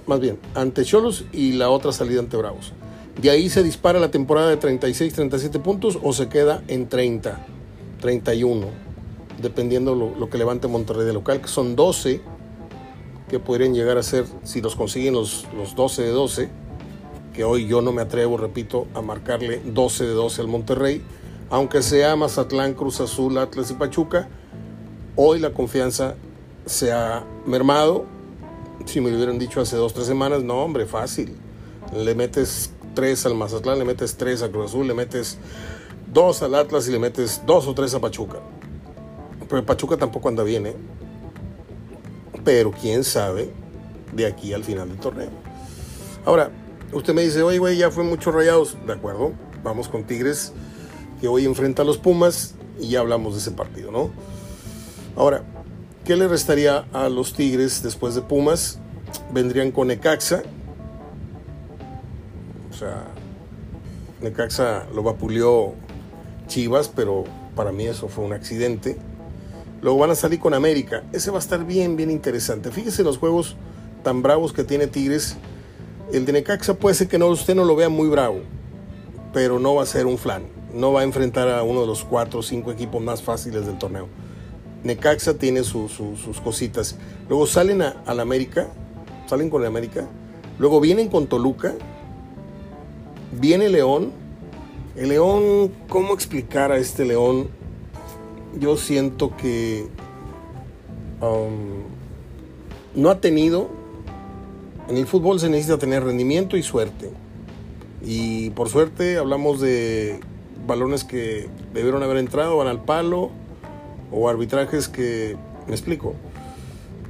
más 0.06 0.20
bien, 0.20 0.38
ante 0.56 0.84
Cholos 0.84 1.26
y 1.32 1.54
la 1.54 1.70
otra 1.70 1.92
salida 1.92 2.20
ante 2.20 2.36
Bravos. 2.38 2.74
De 3.20 3.30
ahí 3.30 3.50
se 3.50 3.64
dispara 3.64 4.00
la 4.00 4.12
temporada 4.12 4.50
de 4.50 4.58
36, 4.58 5.14
37 5.14 5.60
puntos 5.60 6.00
o 6.02 6.14
se 6.14 6.30
queda 6.30 6.64
en 6.68 6.88
30, 6.88 7.46
31, 8.00 8.68
dependiendo 9.42 9.96
lo, 9.96 10.30
que 10.30 10.38
levante 10.38 10.68
Monterrey 10.68 11.06
de 11.06 11.14
local, 11.14 11.42
que 11.42 11.48
son 11.48 11.76
12 11.76 12.22
que 13.30 13.40
podrían 13.40 13.74
llegar 13.74 13.98
a 13.98 14.04
ser, 14.04 14.26
si 14.44 14.62
los 14.62 14.76
consiguen 14.76 15.14
los, 15.14 15.48
los 15.56 15.76
12 15.76 16.02
de 16.04 16.10
12, 16.10 16.50
que 17.34 17.44
hoy 17.46 17.66
yo 17.66 17.82
no 17.82 17.94
me 17.94 18.02
atrevo, 18.02 18.36
repito, 18.38 18.88
a 18.94 19.02
marcarle 19.02 19.62
12 19.64 20.06
de 20.06 20.14
12 20.14 20.42
al 20.42 20.48
Monterrey, 20.48 21.02
aunque 21.50 21.82
sea 21.82 22.16
Mazatlán, 22.18 22.74
Cruz 22.74 23.00
Azul, 23.00 23.38
Atlas 23.38 23.72
y 23.72 23.76
Pachuca, 23.76 24.28
Hoy 25.16 25.40
la 25.40 25.52
confianza 25.52 26.16
se 26.66 26.92
ha 26.94 27.26
mermado. 27.46 28.06
Si 28.86 29.02
me 29.02 29.10
lo 29.10 29.18
hubieran 29.18 29.38
dicho 29.40 29.60
hace 29.60 29.76
dos, 29.76 29.94
tres 29.94 30.08
semanas, 30.08 30.42
no, 30.44 30.64
hombre, 30.64 30.86
fácil. 30.86 31.36
Le 31.94 32.16
metes 32.16 32.72
tres 32.94 33.26
al 33.26 33.36
Mazatlán, 33.36 33.80
le 33.80 33.86
metes 33.86 34.16
tres 34.18 34.42
a 34.42 34.50
Cruz 34.50 34.72
Azul, 34.72 34.88
le 34.88 34.94
metes 34.94 35.38
dos 36.12 36.42
al 36.42 36.56
Atlas 36.56 36.88
y 36.88 36.92
le 36.92 37.00
metes 37.00 37.42
dos 37.46 37.68
o 37.68 37.74
tres 37.74 37.94
a 37.94 38.00
Pachuca. 38.00 38.40
Pero 39.50 39.66
Pachuca 39.66 39.98
tampoco 39.98 40.30
anda 40.30 40.44
bien, 40.44 40.68
¿eh? 40.68 40.76
Pero 42.44 42.72
quién 42.72 43.04
sabe 43.04 43.52
de 44.14 44.26
aquí 44.26 44.54
al 44.54 44.64
final 44.64 44.90
del 44.90 44.98
torneo. 44.98 45.30
Ahora, 46.26 46.52
usted 46.92 47.14
me 47.14 47.22
dice, 47.24 47.42
oye, 47.44 47.60
güey, 47.60 47.78
ya 47.78 47.92
fue 47.92 48.04
muchos 48.04 48.34
rayados. 48.34 48.78
De 48.86 48.94
acuerdo, 48.94 49.34
vamos 49.64 49.90
con 49.90 50.06
Tigres, 50.06 50.54
que 51.20 51.28
hoy 51.28 51.46
enfrenta 51.46 51.82
a 51.82 51.86
los 51.86 51.98
Pumas 51.98 52.56
y 52.80 52.90
ya 52.90 53.00
hablamos 53.00 53.34
de 53.34 53.40
ese 53.40 53.52
partido, 53.52 53.92
¿no? 53.92 54.12
Ahora, 55.16 55.44
¿qué 56.06 56.16
le 56.16 56.28
restaría 56.28 56.86
a 56.94 57.10
los 57.10 57.34
Tigres 57.34 57.84
después 57.84 58.16
de 58.16 58.22
Pumas? 58.22 58.80
Vendrían 59.34 59.72
con 59.72 59.88
Necaxa. 59.90 60.44
Necaxa 64.22 64.86
lo 64.94 65.04
vapuleó 65.04 65.74
Chivas, 66.48 66.90
pero 66.90 67.24
para 67.56 67.72
mí 67.72 67.86
eso 67.86 68.08
fue 68.08 68.24
un 68.24 68.34
accidente. 68.34 68.98
Luego 69.82 70.00
van 70.00 70.12
a 70.12 70.16
salir 70.16 70.40
con 70.40 70.54
América. 70.54 71.04
Ese 71.12 71.32
va 71.32 71.38
a 71.38 71.40
estar 71.40 71.66
bien, 71.66 71.96
bien 71.96 72.12
interesante. 72.12 72.72
Fíjese 72.72 73.04
los 73.04 73.18
juegos 73.18 73.56
tan 74.04 74.22
bravos 74.22 74.54
que 74.54 74.64
tiene 74.64 74.88
Tigres. 74.88 75.38
El 76.14 76.26
de 76.26 76.34
Necaxa 76.34 76.76
puede 76.76 76.96
ser 76.96 77.08
que 77.08 77.18
no, 77.18 77.28
usted 77.28 77.56
no 77.56 77.66
lo 77.66 77.76
vea 77.76 77.90
muy 77.90 78.10
bravo, 78.10 78.42
pero 79.34 79.60
no 79.60 79.76
va 79.76 79.84
a 79.84 79.86
ser 79.86 80.06
un 80.06 80.18
flan. 80.18 80.44
No 80.74 80.94
va 80.94 81.02
a 81.02 81.04
enfrentar 81.04 81.50
a 81.50 81.64
uno 81.64 81.82
de 81.82 81.88
los 81.88 82.04
cuatro 82.04 82.40
o 82.40 82.44
cinco 82.44 82.72
equipos 82.72 83.02
más 83.02 83.22
fáciles 83.22 83.66
del 83.66 83.78
torneo. 83.78 84.08
Necaxa 84.84 85.36
tiene 85.36 85.64
sus 85.64 85.92
cositas. 86.44 86.98
Luego 87.30 87.46
salen 87.48 87.82
a, 87.82 88.14
la 88.14 88.22
América, 88.22 88.68
salen 89.28 89.50
con 89.50 89.62
la 89.62 89.68
América. 89.68 90.08
Luego 90.60 90.80
vienen 90.80 91.08
con 91.08 91.28
Toluca. 91.28 91.74
Viene 93.40 93.70
León. 93.70 94.12
El 94.96 95.10
León, 95.10 95.72
¿cómo 95.88 96.14
explicar 96.14 96.72
a 96.72 96.78
este 96.78 97.06
León? 97.06 97.48
Yo 98.60 98.76
siento 98.76 99.36
que 99.38 99.88
um, 101.22 101.84
no 102.94 103.10
ha 103.10 103.22
tenido. 103.22 103.70
En 104.90 104.98
el 104.98 105.08
fútbol 105.08 105.40
se 105.40 105.50
necesita 105.50 105.78
tener 105.78 106.04
rendimiento 106.04 106.58
y 106.58 106.64
suerte. 106.64 107.10
Y 108.04 108.50
por 108.52 108.68
suerte 108.68 109.18
hablamos 109.18 109.62
de 109.62 110.20
balones 110.68 111.04
que 111.04 111.48
debieron 111.74 112.04
haber 112.04 112.18
entrado, 112.18 112.58
van 112.58 112.68
al 112.68 112.84
palo, 112.84 113.32
o 114.12 114.28
arbitrajes 114.28 114.88
que, 114.88 115.38
me 115.68 115.74
explico. 115.74 116.16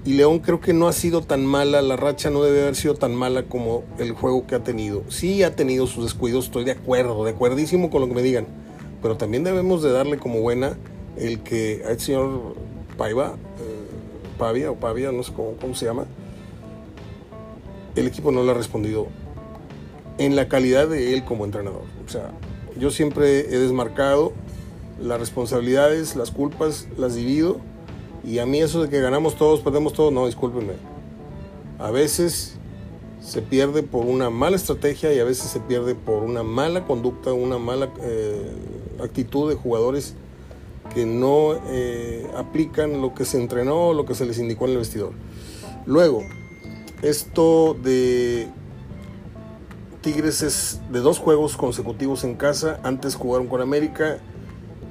Y 0.03 0.13
León 0.13 0.39
creo 0.39 0.59
que 0.59 0.73
no 0.73 0.87
ha 0.87 0.93
sido 0.93 1.21
tan 1.21 1.45
mala, 1.45 1.81
la 1.81 1.95
racha 1.95 2.31
no 2.31 2.41
debe 2.41 2.61
haber 2.63 2.75
sido 2.75 2.95
tan 2.95 3.13
mala 3.13 3.43
como 3.43 3.83
el 3.99 4.13
juego 4.13 4.47
que 4.47 4.55
ha 4.55 4.63
tenido. 4.63 5.03
Sí 5.09 5.43
ha 5.43 5.55
tenido 5.55 5.85
sus 5.85 6.05
descuidos, 6.05 6.45
estoy 6.45 6.63
de 6.63 6.71
acuerdo, 6.71 7.23
de 7.23 7.31
acuerdísimo 7.31 7.91
con 7.91 8.01
lo 8.01 8.07
que 8.07 8.15
me 8.15 8.23
digan. 8.23 8.47
Pero 9.01 9.17
también 9.17 9.43
debemos 9.43 9.83
de 9.83 9.91
darle 9.91 10.17
como 10.17 10.41
buena 10.41 10.75
el 11.17 11.41
que 11.41 11.83
a 11.85 11.91
este 11.91 12.05
señor 12.05 12.55
Paiva, 12.97 13.35
eh, 13.59 14.37
Pavia 14.39 14.71
o 14.71 14.75
Pavia, 14.75 15.11
no 15.11 15.21
sé 15.21 15.33
cómo, 15.33 15.53
cómo 15.61 15.75
se 15.75 15.85
llama, 15.85 16.05
el 17.95 18.07
equipo 18.07 18.31
no 18.31 18.43
le 18.43 18.51
ha 18.51 18.55
respondido 18.55 19.07
en 20.17 20.35
la 20.35 20.47
calidad 20.47 20.87
de 20.87 21.13
él 21.13 21.23
como 21.23 21.45
entrenador. 21.45 21.83
O 22.05 22.09
sea, 22.09 22.31
yo 22.79 22.89
siempre 22.91 23.41
he 23.41 23.59
desmarcado 23.59 24.33
las 24.99 25.19
responsabilidades, 25.19 26.15
las 26.15 26.31
culpas, 26.31 26.87
las 26.97 27.15
divido. 27.15 27.59
Y 28.23 28.39
a 28.39 28.45
mí 28.45 28.59
eso 28.59 28.83
de 28.83 28.89
que 28.89 28.99
ganamos 28.99 29.35
todos, 29.35 29.61
perdemos 29.61 29.93
todos, 29.93 30.13
no, 30.13 30.25
discúlpenme. 30.25 30.73
A 31.79 31.89
veces 31.89 32.55
se 33.21 33.41
pierde 33.41 33.83
por 33.83 34.05
una 34.05 34.29
mala 34.29 34.55
estrategia 34.55 35.13
y 35.13 35.19
a 35.19 35.23
veces 35.23 35.49
se 35.49 35.59
pierde 35.59 35.95
por 35.95 36.23
una 36.23 36.43
mala 36.43 36.85
conducta, 36.85 37.33
una 37.33 37.57
mala 37.57 37.89
eh, 38.01 38.51
actitud 39.03 39.49
de 39.49 39.55
jugadores 39.55 40.15
que 40.93 41.05
no 41.05 41.55
eh, 41.67 42.29
aplican 42.35 43.01
lo 43.01 43.13
que 43.13 43.25
se 43.25 43.39
entrenó, 43.39 43.93
lo 43.93 44.05
que 44.05 44.15
se 44.15 44.25
les 44.25 44.37
indicó 44.39 44.65
en 44.65 44.71
el 44.71 44.77
vestidor. 44.77 45.13
Luego, 45.85 46.23
esto 47.01 47.75
de 47.81 48.47
Tigres 50.01 50.41
es 50.41 50.81
de 50.91 50.99
dos 50.99 51.19
juegos 51.19 51.57
consecutivos 51.57 52.23
en 52.23 52.35
casa. 52.35 52.79
Antes 52.83 53.15
jugaron 53.15 53.47
con 53.47 53.61
América 53.61 54.19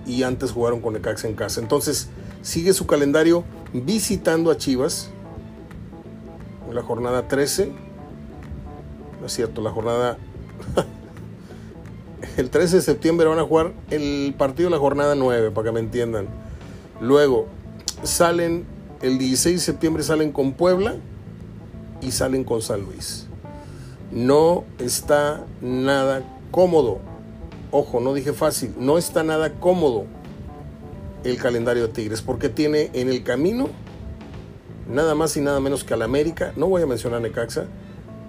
y 0.07 0.23
antes 0.23 0.53
jugaron 0.53 0.81
con 0.81 0.95
Necaxa 0.95 1.29
en 1.29 1.35
casa. 1.35 1.61
Entonces, 1.61 2.09
sigue 2.43 2.73
su 2.73 2.87
calendario 2.87 3.45
visitando 3.73 4.51
a 4.51 4.57
Chivas 4.57 5.11
en 6.69 6.75
la 6.75 6.83
jornada 6.83 7.29
13. 7.29 7.73
No 9.21 9.27
es 9.27 9.33
cierto, 9.33 9.61
la 9.61 9.71
jornada. 9.71 10.19
el 12.37 12.51
13 12.51 12.77
de 12.77 12.83
septiembre 12.83 13.27
van 13.27 13.39
a 13.39 13.45
jugar 13.45 13.73
el 13.91 14.35
partido 14.37 14.69
de 14.69 14.77
la 14.77 14.81
jornada 14.81 15.15
9, 15.15 15.51
para 15.51 15.67
que 15.67 15.73
me 15.73 15.81
entiendan. 15.81 16.29
Luego, 17.01 17.47
salen 18.03 18.65
el 19.03 19.19
16 19.19 19.57
de 19.57 19.61
septiembre, 19.61 20.03
salen 20.03 20.33
con 20.33 20.53
Puebla 20.53 20.97
y 22.01 22.13
salen 22.13 22.45
con 22.45 22.63
San 22.63 22.83
Luis 22.83 23.27
no 24.11 24.65
está 24.79 25.45
nada 25.61 26.23
cómodo. 26.51 26.99
Ojo, 27.71 28.01
no 28.01 28.15
dije 28.15 28.33
fácil, 28.33 28.75
no 28.79 28.99
está 28.99 29.23
nada 29.23 29.53
cómodo 29.61 30.07
el 31.25 31.37
calendario 31.39 31.87
de 31.87 31.93
Tigres, 31.93 32.23
porque 32.23 32.49
tiene 32.49 32.91
en 32.93 33.09
el 33.09 33.23
camino 33.23 33.69
nada 34.89 35.15
más 35.15 35.37
y 35.37 35.41
nada 35.41 35.61
menos 35.61 35.85
que 35.85 35.95
al 35.95 36.03
América, 36.03 36.53
no 36.57 36.67
voy 36.67 36.83
a 36.83 36.87
mencionar 36.87 37.21
Necaxa, 37.21 37.67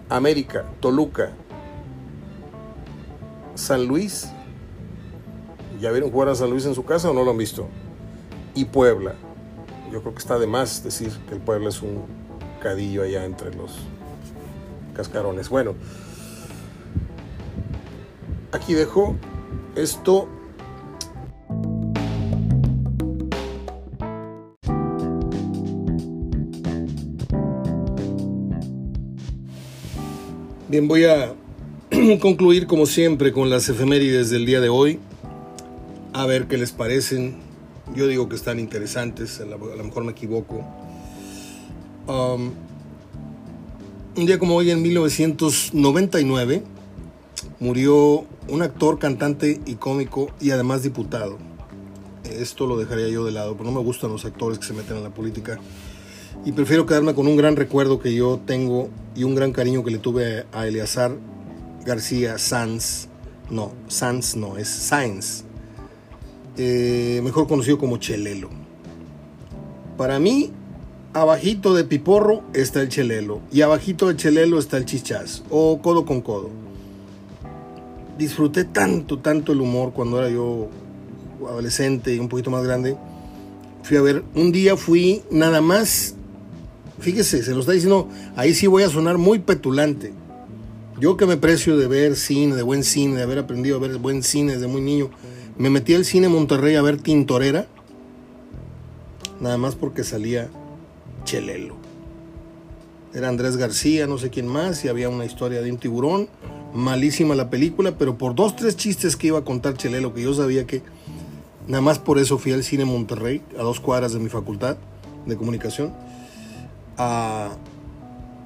América, 0.10 0.66
Toluca, 0.80 1.32
San 3.56 3.86
Luis, 3.86 4.30
¿ya 5.80 5.92
vieron 5.92 6.12
jugar 6.12 6.30
a 6.30 6.36
San 6.36 6.50
Luis 6.50 6.66
en 6.66 6.76
su 6.76 6.86
casa 6.86 7.10
o 7.10 7.14
no 7.14 7.24
lo 7.24 7.32
han 7.32 7.38
visto? 7.38 7.68
Y 8.54 8.66
Puebla. 8.66 9.16
Yo 9.92 10.02
creo 10.02 10.14
que 10.14 10.20
está 10.20 10.40
de 10.40 10.48
más 10.48 10.84
decir 10.84 11.12
que 11.28 11.36
el 11.36 11.42
Puebla 11.42 11.70
es 11.70 11.82
un 11.82 12.06
cadillo 12.62 13.04
allá 13.04 13.26
entre 13.26 13.54
los 13.56 13.72
cascarones. 14.96 15.50
Bueno, 15.50 15.76
aquí 18.52 18.74
dejo 18.74 19.16
esto. 19.76 20.28
Bien, 30.72 30.88
voy 30.88 31.04
a 31.04 31.36
concluir 32.22 32.66
como 32.66 32.86
siempre 32.86 33.34
con 33.34 33.50
las 33.50 33.68
efemérides 33.68 34.30
del 34.30 34.46
día 34.46 34.62
de 34.62 34.70
hoy. 34.70 35.00
A 36.14 36.26
ver 36.26 36.48
qué 36.48 36.58
les 36.58 36.72
parecen. 36.72 37.36
Yo 37.94 38.08
digo 38.08 38.30
que 38.30 38.38
están 38.38 38.58
interesantes, 38.58 39.42
a 39.42 39.46
lo 39.46 39.84
mejor 39.84 40.06
me 40.06 40.14
equivoco. 40.14 40.64
Um, 42.08 42.52
un 44.16 44.26
día 44.26 44.40
como 44.40 44.56
hoy, 44.56 44.72
en 44.72 44.82
1999, 44.82 46.64
murió 47.60 48.24
un 48.48 48.62
actor, 48.62 48.98
cantante 48.98 49.60
y 49.66 49.76
cómico 49.76 50.30
y 50.40 50.52
además 50.52 50.84
diputado. 50.84 51.38
Esto 52.24 52.66
lo 52.66 52.78
dejaría 52.78 53.10
yo 53.10 53.26
de 53.26 53.34
lado, 53.34 53.58
pero 53.58 53.70
no 53.70 53.76
me 53.78 53.84
gustan 53.84 54.10
los 54.10 54.24
actores 54.24 54.58
que 54.58 54.68
se 54.68 54.72
meten 54.72 54.96
en 54.96 55.04
la 55.04 55.10
política. 55.10 55.60
Y 56.46 56.54
prefiero 56.54 56.86
quedarme 56.86 57.14
con 57.14 57.28
un 57.28 57.36
gran 57.36 57.56
recuerdo 57.56 58.00
que 58.00 58.14
yo 58.14 58.40
tengo 58.46 58.90
y 59.16 59.24
un 59.24 59.36
gran 59.36 59.52
cariño 59.52 59.84
que 59.84 59.92
le 59.92 59.98
tuve 59.98 60.46
a 60.52 60.68
Eleazar 60.68 61.12
García 61.86 62.38
Sanz. 62.38 63.08
No, 63.50 63.74
Sanz 63.88 64.36
no, 64.36 64.58
es 64.58 64.68
Sainz. 64.68 65.44
Eh, 66.58 67.22
mejor 67.24 67.48
conocido 67.48 67.78
como 67.78 67.98
Chelelo. 67.98 68.50
Para 69.98 70.20
mí, 70.20 70.52
abajito 71.14 71.74
de 71.74 71.84
Piporro 71.84 72.44
está 72.54 72.82
el 72.82 72.90
Chelelo 72.90 73.42
y 73.52 73.62
abajito 73.62 74.08
del 74.08 74.18
Chelelo 74.18 74.60
está 74.60 74.78
el 74.78 74.86
Chichaz 74.86 75.44
o 75.50 75.82
codo 75.82 76.06
con 76.06 76.22
codo. 76.22 76.50
Disfruté 78.18 78.64
tanto, 78.64 79.20
tanto 79.20 79.52
el 79.52 79.62
humor 79.62 79.94
cuando 79.94 80.20
era 80.20 80.30
yo 80.30 80.70
adolescente 81.48 82.14
y 82.16 82.20
un 82.20 82.30
poquito 82.30 82.52
más 82.52 82.64
grande. 82.64 82.96
Fui 83.84 83.98
a 83.98 84.02
ver, 84.02 84.24
un 84.36 84.52
día 84.52 84.78
fui 84.78 85.24
nada 85.32 85.60
más, 85.60 86.16
fíjese, 87.02 87.44
se 87.44 87.52
lo 87.52 87.60
está 87.60 87.74
diciendo, 87.74 88.08
ahí 88.36 88.54
sí 88.54 88.68
voy 88.68 88.84
a 88.84 88.90
sonar 88.90 89.18
muy 89.18 89.40
petulante. 89.40 90.14
Yo 91.00 91.18
que 91.18 91.26
me 91.26 91.36
precio 91.36 91.78
de 91.78 91.88
ver 91.88 92.16
cine, 92.16 92.56
de 92.56 92.62
buen 92.62 92.84
cine, 92.84 93.18
de 93.18 93.24
haber 93.24 93.40
aprendido 93.40 93.78
a 93.78 93.80
ver 93.80 93.98
buen 93.98 94.24
cine 94.24 94.54
desde 94.54 94.68
muy 94.68 94.82
niño, 94.82 95.10
me 95.58 95.70
metí 95.70 95.96
al 95.96 96.06
cine 96.06 96.30
Monterrey 96.30 96.76
a 96.76 96.82
ver 96.82 96.98
Tintorera, 96.98 97.68
nada 99.40 99.58
más 99.58 99.76
porque 99.76 100.04
salía 100.04 100.50
Chelelo. 101.26 101.76
Era 103.14 103.28
Andrés 103.28 103.58
García, 103.58 104.08
no 104.08 104.18
sé 104.18 104.30
quién 104.30 104.48
más, 104.48 104.86
y 104.86 104.88
había 104.88 105.10
una 105.10 105.26
historia 105.26 105.62
de 105.62 105.72
un 105.72 105.78
tiburón. 105.78 106.30
Malísima 106.74 107.36
la 107.36 107.50
película, 107.50 107.98
pero 107.98 108.18
por 108.18 108.36
dos, 108.36 108.56
tres 108.56 108.78
chistes 108.78 109.18
que 109.18 109.28
iba 109.28 109.40
a 109.40 109.44
contar 109.44 109.76
Chelelo, 109.76 110.14
que 110.14 110.22
yo 110.22 110.34
sabía 110.34 110.66
que 110.66 110.82
nada 111.68 111.82
más 111.82 112.00
por 112.00 112.20
eso 112.20 112.38
fui 112.38 112.54
al 112.54 112.64
cine 112.64 112.86
Monterrey, 112.86 113.42
a 113.60 113.64
dos 113.64 113.80
cuadras 113.80 114.14
de 114.14 114.20
mi 114.20 114.30
facultad 114.30 114.78
de 115.26 115.36
comunicación, 115.36 115.94
a, 116.98 117.52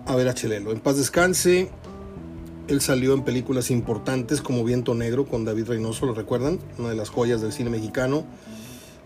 a 0.06 0.16
ver 0.16 0.28
a 0.28 0.34
Chelelo. 0.34 0.72
En 0.72 0.80
paz 0.80 0.98
descanse, 0.98 1.70
él 2.68 2.82
salió 2.82 3.14
en 3.14 3.24
películas 3.24 3.70
importantes 3.70 4.42
como 4.42 4.64
Viento 4.64 4.96
Negro 4.96 5.26
con 5.26 5.46
David 5.46 5.68
Reynoso, 5.68 6.06
¿lo 6.06 6.14
recuerdan? 6.14 6.60
Una 6.80 6.90
de 6.90 6.96
las 6.96 7.10
joyas 7.10 7.42
del 7.42 7.54
cine 7.54 7.70
mexicano. 7.70 8.24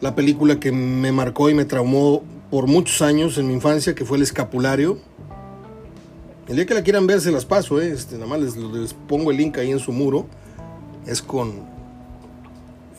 La 0.01 0.15
película 0.15 0.59
que 0.59 0.71
me 0.71 1.11
marcó 1.11 1.49
y 1.49 1.53
me 1.53 1.65
traumó 1.65 2.23
por 2.49 2.67
muchos 2.67 3.01
años 3.01 3.37
en 3.37 3.47
mi 3.47 3.53
infancia, 3.53 3.95
que 3.95 4.05
fue 4.05 4.17
el 4.17 4.23
escapulario. 4.23 4.97
El 6.47 6.55
día 6.55 6.65
que 6.65 6.73
la 6.73 6.83
quieran 6.83 7.05
ver 7.05 7.21
se 7.21 7.31
las 7.31 7.45
paso, 7.45 7.81
¿eh? 7.81 7.91
este, 7.91 8.15
nada 8.15 8.27
más 8.27 8.39
les, 8.39 8.93
pongo 9.07 9.29
el 9.31 9.37
link 9.37 9.57
ahí 9.57 9.71
en 9.71 9.79
su 9.79 9.91
muro. 9.91 10.25
Es 11.05 11.21
con... 11.21 11.51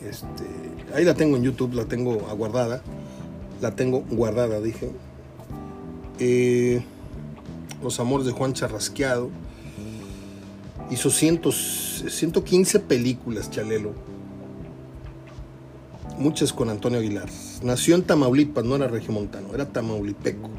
Este, 0.07 0.45
ahí 0.95 1.03
la 1.03 1.15
tengo 1.15 1.37
en 1.37 1.43
YouTube, 1.43 1.73
la 1.73 1.85
tengo 1.85 2.27
aguardada. 2.29 2.81
La 3.61 3.75
tengo 3.75 4.03
guardada, 4.11 4.61
dije. 4.61 4.91
Eh, 6.23 6.83
Los 7.83 7.99
amores 7.99 8.27
de 8.27 8.31
Juan 8.31 8.53
Charrasqueado. 8.53 9.29
Hizo 10.91 11.09
cientos, 11.09 12.03
115 12.07 12.79
películas, 12.79 13.49
Chalelo 13.49 13.93
muchas 16.21 16.53
con 16.53 16.69
Antonio 16.69 16.99
Aguilar. 16.99 17.27
Nació 17.63 17.95
en 17.95 18.03
Tamaulipas, 18.03 18.63
no 18.63 18.75
era 18.75 18.87
regiomontano, 18.87 19.53
era 19.53 19.65
tamaulipeco. 19.65 20.49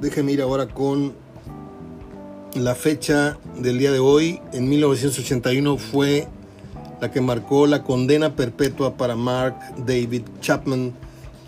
Déjeme 0.00 0.32
ir 0.32 0.42
ahora 0.42 0.68
con 0.68 1.14
la 2.54 2.74
fecha 2.74 3.38
del 3.58 3.78
día 3.78 3.90
de 3.90 3.98
hoy. 3.98 4.40
En 4.52 4.68
1981 4.68 5.76
fue 5.78 6.28
la 7.00 7.10
que 7.10 7.20
marcó 7.20 7.66
la 7.66 7.82
condena 7.82 8.34
perpetua 8.34 8.96
para 8.96 9.16
Mark 9.16 9.56
David 9.86 10.22
Chapman, 10.40 10.92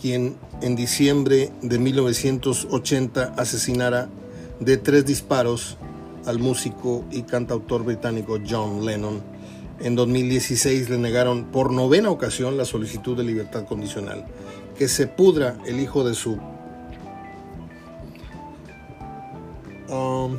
quien 0.01 0.36
en 0.62 0.76
diciembre 0.76 1.51
de 1.62 1.78
1980 1.78 3.34
asesinara 3.36 4.09
de 4.61 4.76
tres 4.76 5.07
disparos 5.07 5.76
al 6.26 6.38
músico 6.38 7.05
y 7.11 7.22
cantautor 7.22 7.84
británico 7.84 8.38
John 8.48 8.84
Lennon. 8.84 9.22
En 9.80 9.94
2016 9.94 10.90
le 10.90 10.98
negaron 10.98 11.44
por 11.44 11.72
novena 11.72 12.11
ocasión 12.11 12.59
la 12.59 12.66
solicitud 12.66 13.16
de 13.16 13.24
libertad 13.24 13.64
condicional. 13.64 14.26
Que 14.76 14.88
se 14.88 15.07
pudra 15.07 15.57
el 15.66 15.80
hijo 15.80 16.05
de 16.05 16.14
su... 16.14 16.38
Um, 19.88 20.38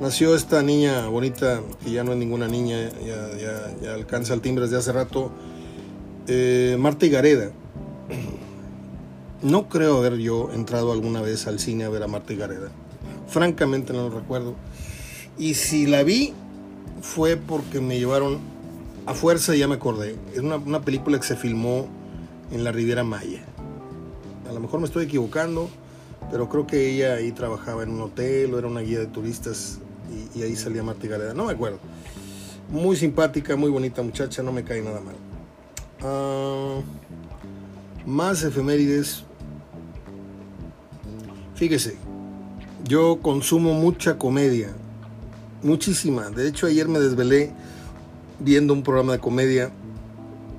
nació 0.00 0.34
esta 0.34 0.62
niña 0.62 1.06
bonita, 1.08 1.60
que 1.84 1.90
ya 1.92 2.02
no 2.02 2.12
es 2.12 2.18
ninguna 2.18 2.48
niña, 2.48 2.90
ya, 3.82 3.94
alcanza 3.94 4.34
el 4.34 4.40
timbre 4.40 4.64
desde 4.64 4.78
hace 4.78 4.92
rato, 4.92 5.30
eh, 6.26 6.76
Marta 6.78 7.06
Gareda. 7.06 7.50
No 9.42 9.68
creo 9.68 9.98
haber 9.98 10.18
yo 10.18 10.50
entrado 10.52 10.92
alguna 10.92 11.22
vez 11.22 11.46
al 11.46 11.58
cine 11.58 11.84
a 11.84 11.88
ver 11.88 12.02
a 12.02 12.06
Marta 12.06 12.34
Gareda. 12.34 12.70
Francamente 13.26 13.92
no 13.92 14.08
lo 14.08 14.18
recuerdo. 14.18 14.54
Y 15.38 15.54
si 15.54 15.86
la 15.86 16.02
vi, 16.02 16.34
fue 17.00 17.38
porque 17.38 17.80
me 17.80 17.98
llevaron 17.98 18.38
a 19.06 19.14
fuerza, 19.14 19.54
ya 19.54 19.66
me 19.66 19.76
acordé. 19.76 20.16
Es 20.34 20.40
una, 20.40 20.56
una 20.56 20.82
película 20.82 21.18
que 21.18 21.26
se 21.26 21.36
filmó 21.36 21.88
en 22.50 22.64
la 22.64 22.72
Riviera 22.72 23.02
Maya. 23.02 23.42
A 24.46 24.52
lo 24.52 24.60
mejor 24.60 24.80
me 24.80 24.86
estoy 24.86 25.06
equivocando, 25.06 25.70
pero 26.30 26.48
creo 26.50 26.66
que 26.66 26.90
ella 26.90 27.14
ahí 27.14 27.32
trabajaba 27.32 27.82
en 27.82 27.90
un 27.92 28.02
hotel 28.02 28.52
o 28.52 28.58
era 28.58 28.68
una 28.68 28.80
guía 28.80 28.98
de 28.98 29.06
turistas 29.06 29.80
y, 30.34 30.42
ahí 30.42 30.56
salía 30.56 30.82
Marta 30.82 31.06
Gareda. 31.06 31.34
No 31.34 31.46
me 31.46 31.52
acuerdo. 31.52 31.78
Muy 32.70 32.96
simpática, 32.96 33.56
muy 33.56 33.70
bonita 33.70 34.02
muchacha, 34.02 34.42
no 34.42 34.52
me 34.52 34.64
cae 34.64 34.82
nada 34.82 35.00
mal. 35.00 35.14
Ah, 36.02 36.80
más 38.06 38.42
efemérides. 38.42 39.24
Fíjese, 41.54 41.96
yo 42.84 43.20
consumo 43.20 43.74
mucha 43.74 44.16
comedia, 44.16 44.70
muchísima. 45.62 46.30
De 46.30 46.48
hecho, 46.48 46.66
ayer 46.66 46.88
me 46.88 46.98
desvelé 46.98 47.52
viendo 48.38 48.72
un 48.72 48.82
programa 48.82 49.12
de 49.12 49.18
comedia 49.18 49.70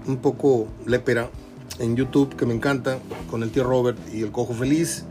un 0.07 0.17
poco 0.17 0.67
lépera 0.85 1.29
en 1.79 1.95
YouTube 1.95 2.35
que 2.35 2.45
me 2.45 2.53
encanta, 2.53 2.99
con 3.29 3.43
el 3.43 3.51
tío 3.51 3.63
Robert 3.63 3.97
y 4.13 4.21
el 4.21 4.31
Cojo 4.31 4.53
Feliz, 4.53 5.05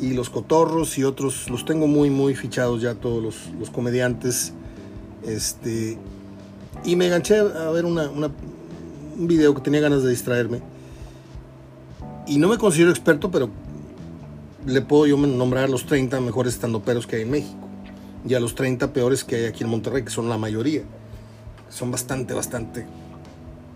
y 0.00 0.14
los 0.14 0.30
Cotorros 0.30 0.96
y 0.98 1.04
otros. 1.04 1.50
Los 1.50 1.64
tengo 1.64 1.86
muy, 1.86 2.10
muy 2.10 2.34
fichados 2.34 2.80
ya 2.80 2.94
todos 2.94 3.22
los, 3.58 3.70
comediantes. 3.70 4.52
Este, 5.26 5.98
y 6.84 6.96
me 6.96 7.06
enganché 7.06 7.38
a 7.38 7.70
ver 7.70 7.84
una, 7.84 8.08
un 8.08 9.26
video 9.26 9.54
que 9.54 9.60
tenía 9.60 9.80
ganas 9.80 10.02
de 10.02 10.10
distraerme. 10.10 10.62
Y 12.26 12.38
no 12.38 12.48
me 12.48 12.58
considero 12.58 12.90
experto, 12.90 13.30
pero 13.30 13.50
le 14.66 14.80
puedo 14.82 15.06
yo 15.06 15.16
nombrar 15.16 15.68
los 15.68 15.86
30 15.86 16.20
mejores 16.20 16.54
estandoperos 16.54 17.06
que 17.06 17.16
hay 17.16 17.22
en 17.22 17.30
México 17.30 17.56
y 18.26 18.34
a 18.34 18.40
los 18.40 18.54
30 18.54 18.92
peores 18.92 19.24
que 19.24 19.36
hay 19.36 19.44
aquí 19.46 19.64
en 19.64 19.70
Monterrey, 19.70 20.04
que 20.04 20.10
son 20.10 20.28
la 20.28 20.38
mayoría. 20.38 20.82
Son 21.68 21.90
bastante, 21.90 22.34
bastante 22.34 22.86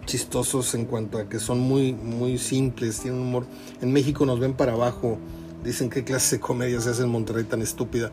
chistosos 0.07 0.75
en 0.75 0.85
cuanto 0.85 1.19
a 1.19 1.29
que 1.29 1.39
son 1.39 1.61
muy, 1.61 1.93
muy 1.93 2.39
simples, 2.39 3.01
tienen 3.01 3.21
humor. 3.21 3.47
En 3.81 3.93
México 3.93 4.27
nos 4.27 4.39
ven 4.39 4.55
para 4.55 4.73
abajo, 4.73 5.19
dicen 5.65 5.89
qué 5.89 6.05
clase 6.05 6.37
de 6.37 6.41
comedia 6.41 6.81
se 6.81 6.91
hace 6.91 7.03
en 7.03 7.09
Monterrey 7.09 7.45
tan 7.45 7.63
estúpida. 7.63 8.13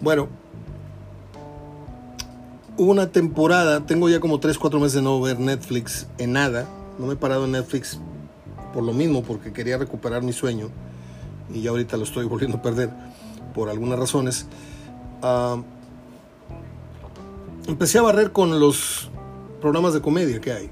Bueno, 0.00 0.28
hubo 2.76 2.90
una 2.90 3.10
temporada, 3.10 3.84
tengo 3.84 4.08
ya 4.08 4.20
como 4.20 4.40
3, 4.40 4.56
4 4.58 4.80
meses 4.80 4.94
de 4.94 5.02
no 5.02 5.20
ver 5.20 5.38
Netflix 5.38 6.06
en 6.18 6.32
nada, 6.32 6.68
no 6.98 7.06
me 7.06 7.14
he 7.14 7.16
parado 7.16 7.44
en 7.44 7.52
Netflix 7.52 7.98
por 8.72 8.82
lo 8.82 8.92
mismo, 8.92 9.22
porque 9.22 9.52
quería 9.52 9.76
recuperar 9.76 10.22
mi 10.22 10.32
sueño 10.32 10.70
y 11.52 11.62
ya 11.62 11.70
ahorita 11.70 11.96
lo 11.96 12.04
estoy 12.04 12.24
volviendo 12.28 12.58
a 12.58 12.62
perder 12.62 12.90
por 13.54 13.68
algunas 13.68 13.98
razones. 13.98 14.46
Ah, 15.22 15.60
empecé 17.66 17.98
a 17.98 18.02
barrer 18.02 18.32
con 18.32 18.58
los 18.60 19.10
programas 19.60 19.94
de 19.94 20.00
comedia 20.00 20.40
que 20.40 20.52
hay 20.52 20.70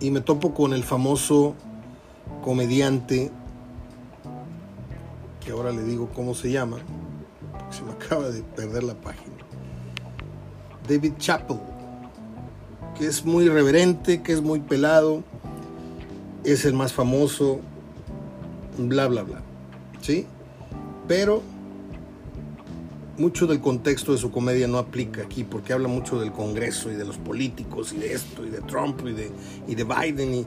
y 0.00 0.10
me 0.10 0.20
topo 0.20 0.54
con 0.54 0.72
el 0.72 0.84
famoso 0.84 1.54
comediante 2.42 3.30
que 5.40 5.52
ahora 5.52 5.72
le 5.72 5.82
digo 5.82 6.08
cómo 6.14 6.34
se 6.34 6.50
llama, 6.50 6.78
se 7.70 7.82
me 7.82 7.92
acaba 8.04 8.28
de 8.28 8.42
perder 8.42 8.84
la 8.84 8.94
página. 8.94 9.34
David 10.88 11.14
Chappell, 11.18 11.58
que 12.96 13.06
es 13.06 13.24
muy 13.24 13.44
irreverente, 13.44 14.22
que 14.22 14.32
es 14.32 14.42
muy 14.42 14.60
pelado, 14.60 15.22
es 16.44 16.64
el 16.64 16.74
más 16.74 16.92
famoso, 16.92 17.60
bla, 18.78 19.06
bla, 19.06 19.22
bla. 19.22 19.42
¿Sí? 20.00 20.26
Pero 21.06 21.42
mucho 23.18 23.46
del 23.46 23.60
contexto 23.60 24.12
de 24.12 24.18
su 24.18 24.30
comedia 24.30 24.66
no 24.66 24.78
aplica 24.78 25.22
aquí, 25.22 25.44
porque 25.44 25.72
habla 25.72 25.88
mucho 25.88 26.18
del 26.18 26.32
Congreso 26.32 26.90
y 26.90 26.94
de 26.94 27.04
los 27.04 27.18
políticos 27.18 27.92
y 27.92 27.98
de 27.98 28.14
esto 28.14 28.46
y 28.46 28.50
de 28.50 28.60
Trump 28.62 29.00
y 29.06 29.12
de, 29.12 29.30
y 29.68 29.74
de 29.74 29.84
Biden 29.84 30.34
y, 30.34 30.46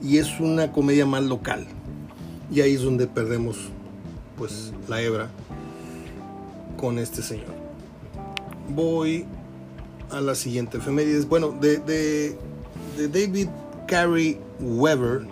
y 0.00 0.18
es 0.18 0.40
una 0.40 0.72
comedia 0.72 1.06
más 1.06 1.22
local. 1.22 1.66
Y 2.50 2.60
ahí 2.60 2.74
es 2.74 2.82
donde 2.82 3.06
perdemos 3.06 3.56
pues 4.36 4.72
la 4.88 5.00
hebra 5.00 5.28
con 6.76 6.98
este 6.98 7.22
señor. 7.22 7.54
Voy 8.68 9.26
a 10.10 10.20
la 10.20 10.34
siguiente 10.34 10.78
efemérides. 10.78 11.28
Bueno, 11.28 11.50
de, 11.60 11.78
de, 11.78 12.38
David 13.08 13.48
Carey 13.86 14.38
Weber, 14.60 15.26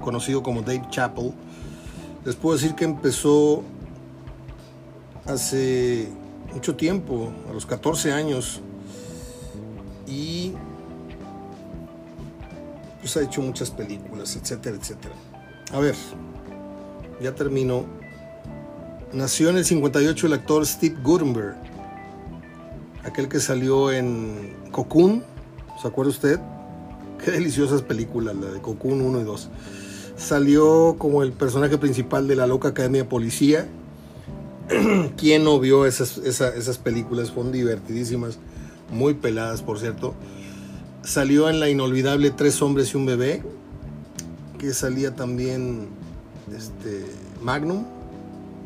conocido 0.00 0.42
como 0.42 0.62
Dave 0.62 0.86
Chappell, 0.90 1.32
les 2.24 2.36
puedo 2.36 2.56
decir 2.56 2.74
que 2.74 2.84
empezó 2.84 3.62
hace 5.26 6.08
mucho 6.52 6.76
tiempo, 6.76 7.30
a 7.48 7.52
los 7.52 7.64
14 7.66 8.12
años, 8.12 8.60
y 10.06 10.52
pues 13.00 13.16
ha 13.16 13.22
hecho 13.22 13.40
muchas 13.40 13.70
películas, 13.70 14.36
etcétera, 14.36 14.76
etcétera. 14.76 15.14
A 15.72 15.78
ver, 15.78 15.94
ya 17.20 17.34
termino. 17.34 17.99
Nació 19.12 19.50
en 19.50 19.56
el 19.56 19.64
58 19.64 20.26
el 20.26 20.32
actor 20.32 20.66
Steve 20.66 20.96
Gutenberg, 21.02 21.56
aquel 23.04 23.28
que 23.28 23.40
salió 23.40 23.90
en 23.90 24.54
Cocoon, 24.70 25.24
¿se 25.80 25.88
acuerda 25.88 26.10
usted? 26.10 26.40
Qué 27.24 27.30
deliciosas 27.30 27.82
películas, 27.82 28.36
la 28.36 28.52
de 28.52 28.60
Cocoon 28.60 29.00
1 29.00 29.20
y 29.20 29.24
2 29.24 29.50
salió 30.20 30.96
como 30.98 31.22
el 31.22 31.32
personaje 31.32 31.78
principal 31.78 32.28
de 32.28 32.36
la 32.36 32.46
loca 32.46 32.68
Academia 32.68 33.08
Policía. 33.08 33.66
¿Quién 35.16 35.44
no 35.44 35.58
vio 35.58 35.86
esas, 35.86 36.18
esas, 36.18 36.78
películas? 36.78 37.30
Fueron 37.30 37.52
divertidísimas, 37.52 38.38
muy 38.92 39.14
peladas, 39.14 39.62
por 39.62 39.78
cierto. 39.78 40.14
Salió 41.02 41.48
en 41.48 41.58
la 41.58 41.70
inolvidable 41.70 42.30
Tres 42.30 42.60
hombres 42.60 42.92
y 42.92 42.98
un 42.98 43.06
bebé, 43.06 43.42
que 44.58 44.74
salía 44.74 45.16
también 45.16 45.88
este, 46.54 47.06
Magnum, 47.42 47.84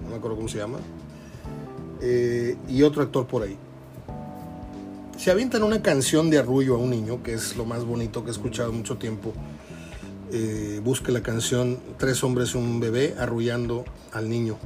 no 0.05 0.11
me 0.11 0.17
acuerdo 0.17 0.37
cómo 0.37 0.49
se 0.49 0.59
llama, 0.59 0.79
eh, 2.01 2.57
y 2.69 2.83
otro 2.83 3.03
actor 3.03 3.27
por 3.27 3.43
ahí. 3.43 3.57
Se 5.17 5.31
avientan 5.31 5.63
una 5.63 5.81
canción 5.81 6.29
de 6.29 6.39
arrullo 6.39 6.75
a 6.75 6.79
un 6.79 6.91
niño, 6.91 7.23
que 7.23 7.35
es 7.35 7.57
lo 7.57 7.65
más 7.65 7.85
bonito 7.85 8.23
que 8.25 8.31
he 8.31 8.33
escuchado 8.33 8.73
mucho 8.73 8.97
tiempo 8.97 9.33
eh, 10.37 10.81
busque 10.83 11.13
la 11.13 11.23
canción 11.23 11.79
Tres 11.97 12.25
hombres 12.25 12.55
y 12.55 12.59
un 12.59 12.81
bebé 12.81 13.15
arrullando 13.19 13.85
al 14.13 14.29
niño. 14.29 14.57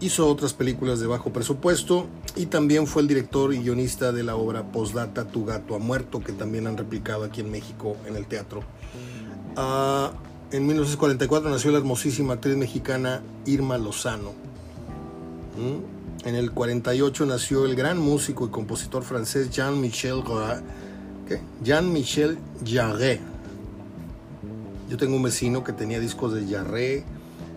Hizo 0.00 0.28
otras 0.28 0.52
películas 0.52 1.00
de 1.00 1.06
bajo 1.06 1.32
presupuesto 1.32 2.06
y 2.36 2.46
también 2.46 2.86
fue 2.86 3.00
el 3.00 3.08
director 3.08 3.54
y 3.54 3.60
guionista 3.60 4.12
de 4.12 4.22
la 4.22 4.36
obra 4.36 4.70
Postdata 4.70 5.28
Tu 5.28 5.46
gato 5.46 5.74
ha 5.74 5.78
muerto, 5.78 6.20
que 6.20 6.32
también 6.32 6.66
han 6.66 6.76
replicado 6.76 7.24
aquí 7.24 7.40
en 7.40 7.50
México 7.50 7.96
en 8.06 8.16
el 8.16 8.26
teatro. 8.26 8.60
Ah, 9.56 10.12
en 10.52 10.66
1944 10.66 11.50
nació 11.50 11.70
la 11.72 11.78
hermosísima 11.78 12.34
actriz 12.34 12.56
mexicana 12.56 13.22
Irma 13.44 13.78
Lozano. 13.78 14.32
¿Mm? 15.56 16.26
En 16.28 16.34
el 16.34 16.52
48 16.52 17.26
nació 17.26 17.64
el 17.64 17.76
gran 17.76 17.98
músico 17.98 18.46
y 18.46 18.48
compositor 18.48 19.04
francés 19.04 19.50
Jean-Michel 19.50 20.22
Jean-Michel 21.62 22.38
Jarre 22.64 23.20
yo 24.88 24.96
tengo 24.96 25.16
un 25.16 25.22
vecino 25.22 25.64
que 25.64 25.72
tenía 25.72 25.98
discos 25.98 26.32
de 26.32 26.46
Yarré, 26.46 27.04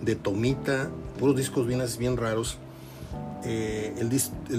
de 0.01 0.15
Tomita, 0.15 0.89
puros 1.19 1.35
discos 1.35 1.67
bien, 1.67 1.81
bien 1.99 2.17
raros. 2.17 2.57
Eh, 3.45 3.95
el, 3.99 4.09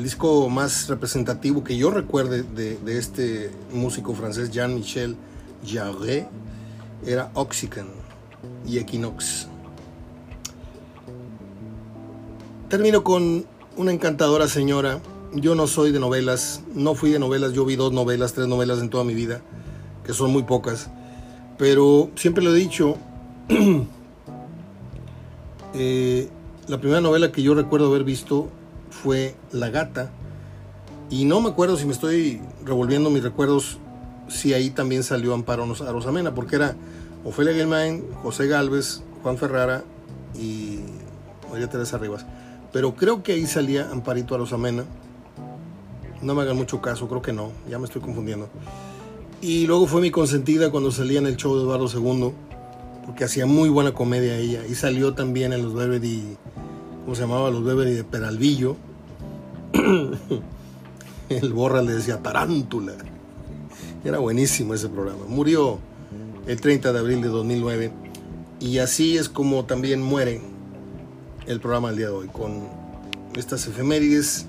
disco 0.02 0.48
más 0.48 0.88
representativo 0.88 1.62
que 1.64 1.76
yo 1.76 1.90
recuerde 1.90 2.42
de, 2.42 2.98
este 2.98 3.50
músico 3.72 4.14
francés 4.14 4.50
Jean-Michel 4.50 5.16
Jarre 5.66 6.28
era 7.04 7.30
Oxygen 7.34 7.88
y 8.66 8.78
Equinox. 8.78 9.48
Termino 12.68 13.02
con 13.02 13.44
una 13.76 13.92
encantadora 13.92 14.46
señora. 14.46 15.00
Yo 15.34 15.54
no 15.54 15.66
soy 15.66 15.92
de 15.92 16.00
novelas, 16.00 16.62
no 16.74 16.94
fui 16.94 17.10
de 17.10 17.18
novelas, 17.18 17.52
yo 17.52 17.64
vi 17.64 17.76
dos 17.76 17.92
novelas, 17.92 18.32
tres 18.32 18.46
novelas 18.46 18.80
en 18.80 18.90
toda 18.90 19.04
mi 19.04 19.14
vida, 19.14 19.40
que 20.04 20.12
son 20.12 20.32
muy 20.32 20.42
pocas. 20.42 20.90
Pero 21.58 22.10
siempre 22.16 22.42
lo 22.42 22.54
he 22.54 22.58
dicho, 22.58 22.96
eh, 25.74 26.28
la 26.66 26.78
primera 26.78 27.00
novela 27.00 27.32
que 27.32 27.42
yo 27.42 27.54
recuerdo 27.54 27.88
haber 27.88 28.04
visto 28.04 28.48
fue 28.90 29.34
La 29.52 29.70
Gata. 29.70 30.10
Y 31.10 31.24
no 31.24 31.40
me 31.40 31.50
acuerdo 31.50 31.76
si 31.76 31.86
me 31.86 31.92
estoy 31.92 32.40
revolviendo 32.64 33.10
mis 33.10 33.22
recuerdos, 33.22 33.78
si 34.28 34.54
ahí 34.54 34.70
también 34.70 35.02
salió 35.02 35.34
Amparo 35.34 35.64
Arosamena, 35.64 36.34
porque 36.34 36.56
era 36.56 36.76
Ofelia 37.24 37.52
Gelmain, 37.52 38.04
José 38.22 38.46
Galvez, 38.46 39.02
Juan 39.22 39.36
Ferrara 39.36 39.84
y 40.34 40.80
María 41.50 41.68
Teresa 41.68 41.98
Rivas. 41.98 42.24
Pero 42.72 42.94
creo 42.94 43.22
que 43.22 43.32
ahí 43.32 43.46
salía 43.46 43.90
Amparito 43.90 44.34
Arosamena. 44.34 44.84
No 46.22 46.34
me 46.34 46.42
hagan 46.42 46.56
mucho 46.56 46.80
caso, 46.80 47.08
creo 47.08 47.22
que 47.22 47.32
no, 47.32 47.50
ya 47.68 47.78
me 47.78 47.86
estoy 47.86 48.00
confundiendo. 48.00 48.48
Y 49.42 49.66
luego 49.66 49.86
fue 49.86 50.00
mi 50.00 50.10
consentida 50.10 50.70
cuando 50.70 50.90
salía 50.92 51.18
en 51.18 51.26
el 51.26 51.36
show 51.36 51.56
de 51.56 51.62
Eduardo 51.62 51.88
II, 51.92 52.32
porque 53.06 53.24
hacía 53.24 53.46
muy 53.46 53.68
buena 53.68 53.92
comedia 53.92 54.36
ella. 54.36 54.66
Y 54.68 54.74
salió 54.74 55.14
también 55.14 55.52
en 55.52 55.62
los 55.62 55.74
Beverly, 55.74 56.36
¿cómo 57.04 57.14
se 57.14 57.22
llamaba? 57.22 57.50
Los 57.50 57.64
Beverly 57.64 57.94
de 57.94 58.04
Peralvillo. 58.04 58.76
el 61.30 61.52
Borra 61.52 61.82
le 61.82 61.94
decía 61.94 62.22
Tarántula. 62.22 62.92
Era 64.04 64.18
buenísimo 64.18 64.74
ese 64.74 64.88
programa. 64.88 65.24
Murió 65.26 65.78
el 66.50 66.60
30 66.60 66.92
de 66.92 66.98
abril 66.98 67.22
de 67.22 67.28
2009. 67.28 67.92
Y 68.58 68.78
así 68.78 69.16
es 69.16 69.28
como 69.28 69.66
también 69.66 70.02
muere 70.02 70.42
el 71.46 71.60
programa 71.60 71.88
del 71.88 71.98
día 71.98 72.06
de 72.06 72.12
hoy, 72.12 72.26
con 72.26 72.68
estas 73.36 73.68
efemérides, 73.68 74.46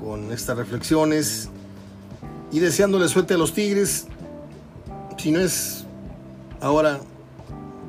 con 0.00 0.32
estas 0.32 0.56
reflexiones 0.56 1.48
y 2.50 2.58
deseándole 2.58 3.06
suerte 3.06 3.34
a 3.34 3.38
los 3.38 3.54
Tigres. 3.54 4.08
Si 5.16 5.30
no 5.30 5.38
es 5.38 5.84
ahora, 6.60 6.98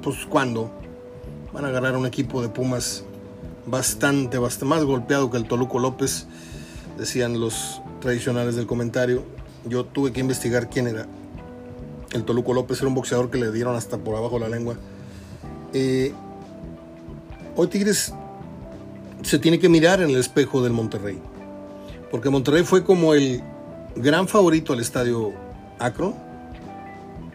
pues 0.04 0.18
cuando 0.30 0.72
van 1.54 1.66
a 1.66 1.70
agarrar 1.70 1.98
un 1.98 2.06
equipo 2.06 2.44
de 2.44 2.50
Pumas 2.50 3.04
bastante, 3.66 4.38
bastante 4.38 4.66
más 4.66 4.84
golpeado 4.84 5.32
que 5.32 5.38
el 5.38 5.48
Toluco 5.48 5.80
López, 5.80 6.28
decían 7.00 7.40
los 7.40 7.82
tradicionales 8.00 8.56
del 8.56 8.68
comentario. 8.68 9.24
Yo 9.66 9.86
tuve 9.86 10.14
que 10.14 10.20
investigar 10.20 10.70
quién 10.70 10.86
era. 10.86 11.08
El 12.12 12.24
Toluco 12.24 12.54
López 12.54 12.80
era 12.80 12.88
un 12.88 12.96
boxeador 12.96 13.30
que 13.30 13.38
le 13.38 13.52
dieron 13.52 13.76
hasta 13.76 13.98
por 13.98 14.16
abajo 14.16 14.40
la 14.40 14.50
lengua. 14.50 14.76
Eh, 15.74 16.14
hoy 17.56 17.68
Tigres 17.68 18.14
se 19.24 19.40
tiene 19.40 19.60
que 19.60 19.70
mirar 19.70 20.02
en 20.02 20.10
el 20.10 20.18
espejo 20.18 20.64
del 20.64 20.74
Monterrey. 20.74 21.20
Porque 22.10 22.30
Monterrey 22.30 22.64
fue 22.64 22.84
como 22.84 23.14
el 23.14 23.44
gran 23.96 24.28
favorito 24.28 24.74
al 24.74 24.80
estadio 24.80 25.34
Acro 25.80 26.14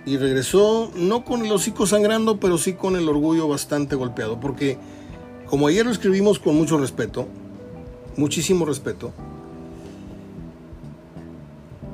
y 0.04 0.16
regresó 0.16 0.90
no 0.96 1.24
con 1.24 1.44
el 1.44 1.52
hocico 1.52 1.86
sangrando, 1.86 2.40
pero 2.40 2.58
sí 2.58 2.72
con 2.72 2.96
el 2.96 3.08
orgullo 3.08 3.46
bastante 3.48 3.94
golpeado, 3.94 4.40
porque 4.40 4.78
como 5.46 5.68
ayer 5.68 5.84
lo 5.84 5.92
escribimos 5.92 6.38
con 6.38 6.56
mucho 6.56 6.78
respeto, 6.78 7.28
muchísimo 8.16 8.64
respeto, 8.64 9.12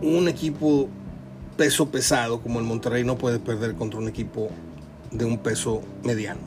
un 0.00 0.28
equipo 0.28 0.88
peso 1.58 1.90
pesado 1.90 2.40
como 2.40 2.60
el 2.60 2.64
Monterrey 2.64 3.04
no 3.04 3.18
puede 3.18 3.40
perder 3.40 3.74
contra 3.74 3.98
un 3.98 4.08
equipo 4.08 4.48
de 5.10 5.26
un 5.26 5.38
peso 5.38 5.82
mediano. 6.04 6.40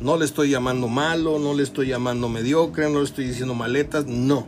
No 0.00 0.18
le 0.18 0.26
estoy 0.26 0.50
llamando 0.50 0.86
malo, 0.86 1.38
no 1.38 1.54
le 1.54 1.62
estoy 1.62 1.88
llamando 1.88 2.28
mediocre, 2.28 2.90
no 2.90 2.98
le 2.98 3.06
estoy 3.06 3.26
diciendo 3.26 3.54
maletas, 3.54 4.06
no 4.06 4.46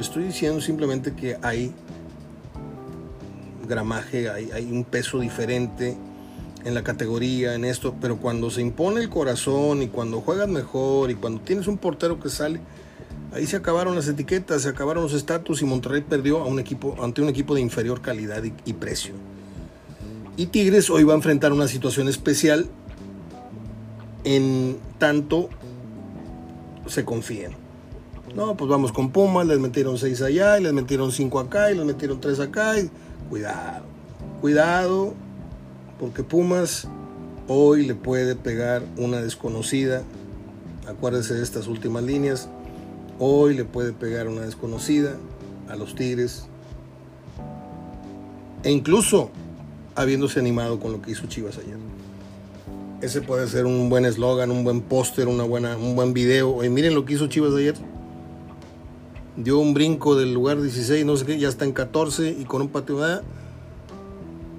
Estoy 0.00 0.24
diciendo 0.24 0.60
simplemente 0.60 1.14
que 1.14 1.36
hay 1.42 1.72
gramaje, 3.68 4.28
hay, 4.28 4.50
hay 4.50 4.64
un 4.64 4.82
peso 4.82 5.20
diferente 5.20 5.96
en 6.64 6.74
la 6.74 6.82
categoría, 6.82 7.54
en 7.54 7.64
esto, 7.64 7.94
pero 8.00 8.16
cuando 8.16 8.50
se 8.50 8.62
impone 8.62 9.00
el 9.00 9.08
corazón 9.08 9.82
y 9.82 9.88
cuando 9.88 10.20
juegas 10.20 10.48
mejor 10.48 11.12
y 11.12 11.14
cuando 11.14 11.40
tienes 11.42 11.68
un 11.68 11.78
portero 11.78 12.18
que 12.18 12.30
sale, 12.30 12.60
ahí 13.32 13.46
se 13.46 13.56
acabaron 13.56 13.94
las 13.94 14.08
etiquetas, 14.08 14.62
se 14.62 14.68
acabaron 14.68 15.02
los 15.02 15.14
estatus 15.14 15.62
y 15.62 15.64
Monterrey 15.64 16.02
perdió 16.02 16.40
a 16.40 16.46
un 16.46 16.58
equipo, 16.58 16.96
ante 17.02 17.22
un 17.22 17.28
equipo 17.28 17.54
de 17.54 17.60
inferior 17.60 18.00
calidad 18.00 18.42
y, 18.42 18.72
precio. 18.74 19.14
Y 20.36 20.46
Tigres 20.46 20.90
hoy 20.90 21.04
va 21.04 21.12
a 21.12 21.16
enfrentar 21.16 21.52
una 21.52 21.68
situación 21.68 22.08
especial 22.08 22.66
en 24.24 24.78
tanto 24.98 25.48
se 26.86 27.04
confíen. 27.04 27.52
No, 28.34 28.56
pues 28.56 28.70
vamos 28.70 28.92
con 28.92 29.10
Pumas, 29.10 29.46
les 29.46 29.58
metieron 29.58 29.98
seis 29.98 30.22
allá, 30.22 30.58
y 30.58 30.62
les 30.62 30.72
metieron 30.72 31.12
cinco 31.12 31.38
acá, 31.38 31.70
y 31.70 31.76
les 31.76 31.84
metieron 31.84 32.20
tres 32.20 32.40
acá. 32.40 32.78
Y... 32.78 32.90
Cuidado, 33.28 33.84
cuidado, 34.40 35.14
porque 35.98 36.22
Pumas 36.22 36.86
hoy 37.48 37.86
le 37.86 37.94
puede 37.94 38.36
pegar 38.36 38.82
una 38.96 39.20
desconocida. 39.20 40.02
Acuérdense 40.86 41.34
de 41.34 41.42
estas 41.42 41.66
últimas 41.66 42.02
líneas. 42.02 42.48
Hoy 43.24 43.54
le 43.54 43.64
puede 43.64 43.92
pegar 43.92 44.26
una 44.26 44.40
desconocida 44.40 45.16
a 45.68 45.76
los 45.76 45.94
Tigres. 45.94 46.46
E 48.64 48.70
incluso 48.72 49.30
habiéndose 49.94 50.40
animado 50.40 50.80
con 50.80 50.90
lo 50.90 51.00
que 51.00 51.12
hizo 51.12 51.28
Chivas 51.28 51.56
ayer. 51.58 51.76
Ese 53.00 53.20
puede 53.20 53.46
ser 53.46 53.64
un 53.64 53.88
buen 53.88 54.06
eslogan, 54.06 54.50
un 54.50 54.64
buen 54.64 54.80
póster, 54.80 55.28
una 55.28 55.44
buena, 55.44 55.76
un 55.76 55.94
buen 55.94 56.12
video. 56.12 56.52
Oye, 56.52 56.68
miren 56.68 56.96
lo 56.96 57.04
que 57.04 57.14
hizo 57.14 57.28
Chivas 57.28 57.54
ayer 57.54 57.76
dio 59.36 59.60
un 59.60 59.72
brinco 59.72 60.16
del 60.16 60.34
lugar 60.34 60.60
16, 60.60 61.06
no 61.06 61.16
sé 61.16 61.24
qué, 61.24 61.38
ya 61.38 61.48
está 61.48 61.64
en 61.64 61.72
14 61.72 62.36
y 62.40 62.44
con 62.44 62.60
un 62.60 62.70
patio. 62.70 63.22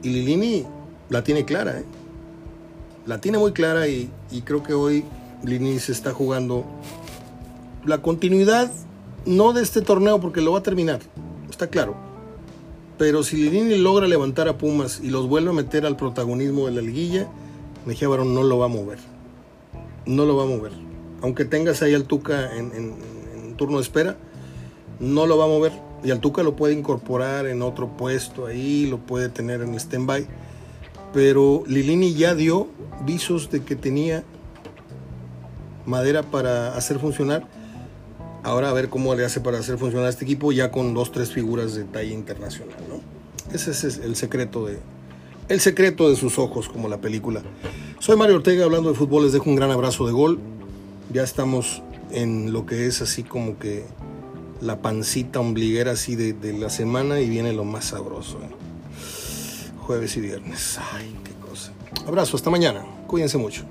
Y 0.03 0.09
Lilini 0.09 0.65
la 1.09 1.21
tiene 1.21 1.43
clara, 1.43 1.79
¿eh? 1.79 1.85
La 3.07 3.19
tiene 3.19 3.39
muy 3.39 3.51
clara 3.51 3.89
y, 3.89 4.09
creo 4.45 4.63
que 4.63 4.73
hoy 4.73 5.03
Lilini 5.43 5.79
se 5.79 5.91
está 5.91 6.13
jugando 6.13 6.63
la 7.85 8.01
continuidad, 8.01 8.71
no 9.25 9.53
de 9.53 9.61
este 9.61 9.81
torneo 9.81 10.19
porque 10.19 10.41
lo 10.41 10.51
va 10.53 10.59
a 10.59 10.63
terminar, 10.63 10.99
está 11.49 11.67
claro. 11.67 11.95
Pero 12.97 13.23
si 13.23 13.37
Lilini 13.37 13.77
logra 13.77 14.07
levantar 14.07 14.47
a 14.47 14.57
Pumas 14.57 14.99
y 15.01 15.09
los 15.09 15.27
vuelve 15.27 15.49
a 15.49 15.53
meter 15.53 15.85
al 15.85 15.97
protagonismo 15.97 16.67
de 16.67 16.73
la 16.73 16.81
liguilla, 16.81 17.27
Mejía 17.85 18.07
Barón 18.07 18.33
no 18.33 18.43
lo 18.43 18.59
va 18.59 18.65
a 18.65 18.69
mover. 18.69 18.99
No 20.05 20.25
lo 20.25 20.37
va 20.37 20.43
a 20.43 20.47
mover. 20.47 20.71
Aunque 21.21 21.43
tengas 21.43 21.81
ahí 21.81 21.93
al 21.93 22.05
Tuca 22.05 22.55
en, 22.55 22.71
en 22.73 23.55
turno 23.57 23.77
de 23.77 23.83
espera, 23.83 24.15
no 24.99 25.25
lo 25.25 25.37
va 25.37 25.45
a 25.45 25.47
mover. 25.47 25.71
Y 26.03 26.11
al 26.11 26.19
Tuca 26.19 26.43
lo 26.43 26.55
puede 26.55 26.73
incorporar 26.73 27.47
en 27.47 27.61
otro 27.61 27.95
puesto 27.97 28.45
ahí, 28.45 28.85
lo 28.85 28.99
puede 28.99 29.29
tener 29.29 29.61
en 29.61 29.73
stand-by. 29.75 30.27
Pero 31.13 31.63
Lilini 31.67 32.13
ya 32.13 32.35
dio 32.35 32.67
visos 33.05 33.49
de 33.49 33.63
que 33.63 33.75
tenía 33.75 34.23
madera 35.85 36.23
para 36.23 36.75
hacer 36.75 36.99
funcionar. 36.99 37.47
Ahora 38.43 38.69
a 38.69 38.73
ver 38.73 38.89
cómo 38.89 39.15
le 39.15 39.25
hace 39.25 39.39
para 39.39 39.59
hacer 39.59 39.77
funcionar 39.77 40.09
este 40.09 40.25
equipo 40.25 40.51
ya 40.51 40.69
con 40.71 40.93
dos, 40.93 41.11
tres 41.11 41.31
figuras 41.31 41.75
de 41.75 41.85
talla 41.85 42.13
internacional, 42.13 42.77
¿no? 42.89 43.01
Ese 43.53 43.71
es 43.71 43.83
el 43.83 44.15
secreto 44.15 44.65
de, 44.65 44.79
el 45.49 45.59
secreto 45.59 46.09
de 46.09 46.15
sus 46.15 46.39
ojos, 46.39 46.69
como 46.69 46.87
la 46.87 47.01
película. 47.01 47.41
Soy 47.99 48.15
Mario 48.15 48.37
Ortega, 48.37 48.63
hablando 48.63 48.89
de 48.89 48.95
fútbol, 48.95 49.23
les 49.23 49.33
dejo 49.33 49.49
un 49.49 49.55
gran 49.55 49.71
abrazo 49.71 50.05
de 50.05 50.13
gol. 50.13 50.39
Ya 51.11 51.23
estamos 51.23 51.81
en 52.11 52.53
lo 52.53 52.65
que 52.65 52.87
es 52.87 53.01
así 53.01 53.23
como 53.23 53.59
que 53.59 53.83
la 54.61 54.81
pancita 54.81 55.39
ombliguera 55.39 55.91
así 55.91 56.15
de, 56.15 56.53
la 56.53 56.69
semana 56.69 57.19
y 57.19 57.29
viene 57.29 57.51
lo 57.51 57.65
más 57.65 57.85
sabroso. 57.85 58.39
¿eh? 58.39 58.49
Jueves 59.79 60.15
y 60.15 60.21
viernes. 60.21 60.79
Ay, 60.93 61.13
qué 61.23 61.33
cosa. 61.45 61.73
Abrazo, 62.07 62.37
hasta 62.37 62.49
mañana. 62.49 62.85
Cuídense 63.07 63.37
mucho. 63.37 63.63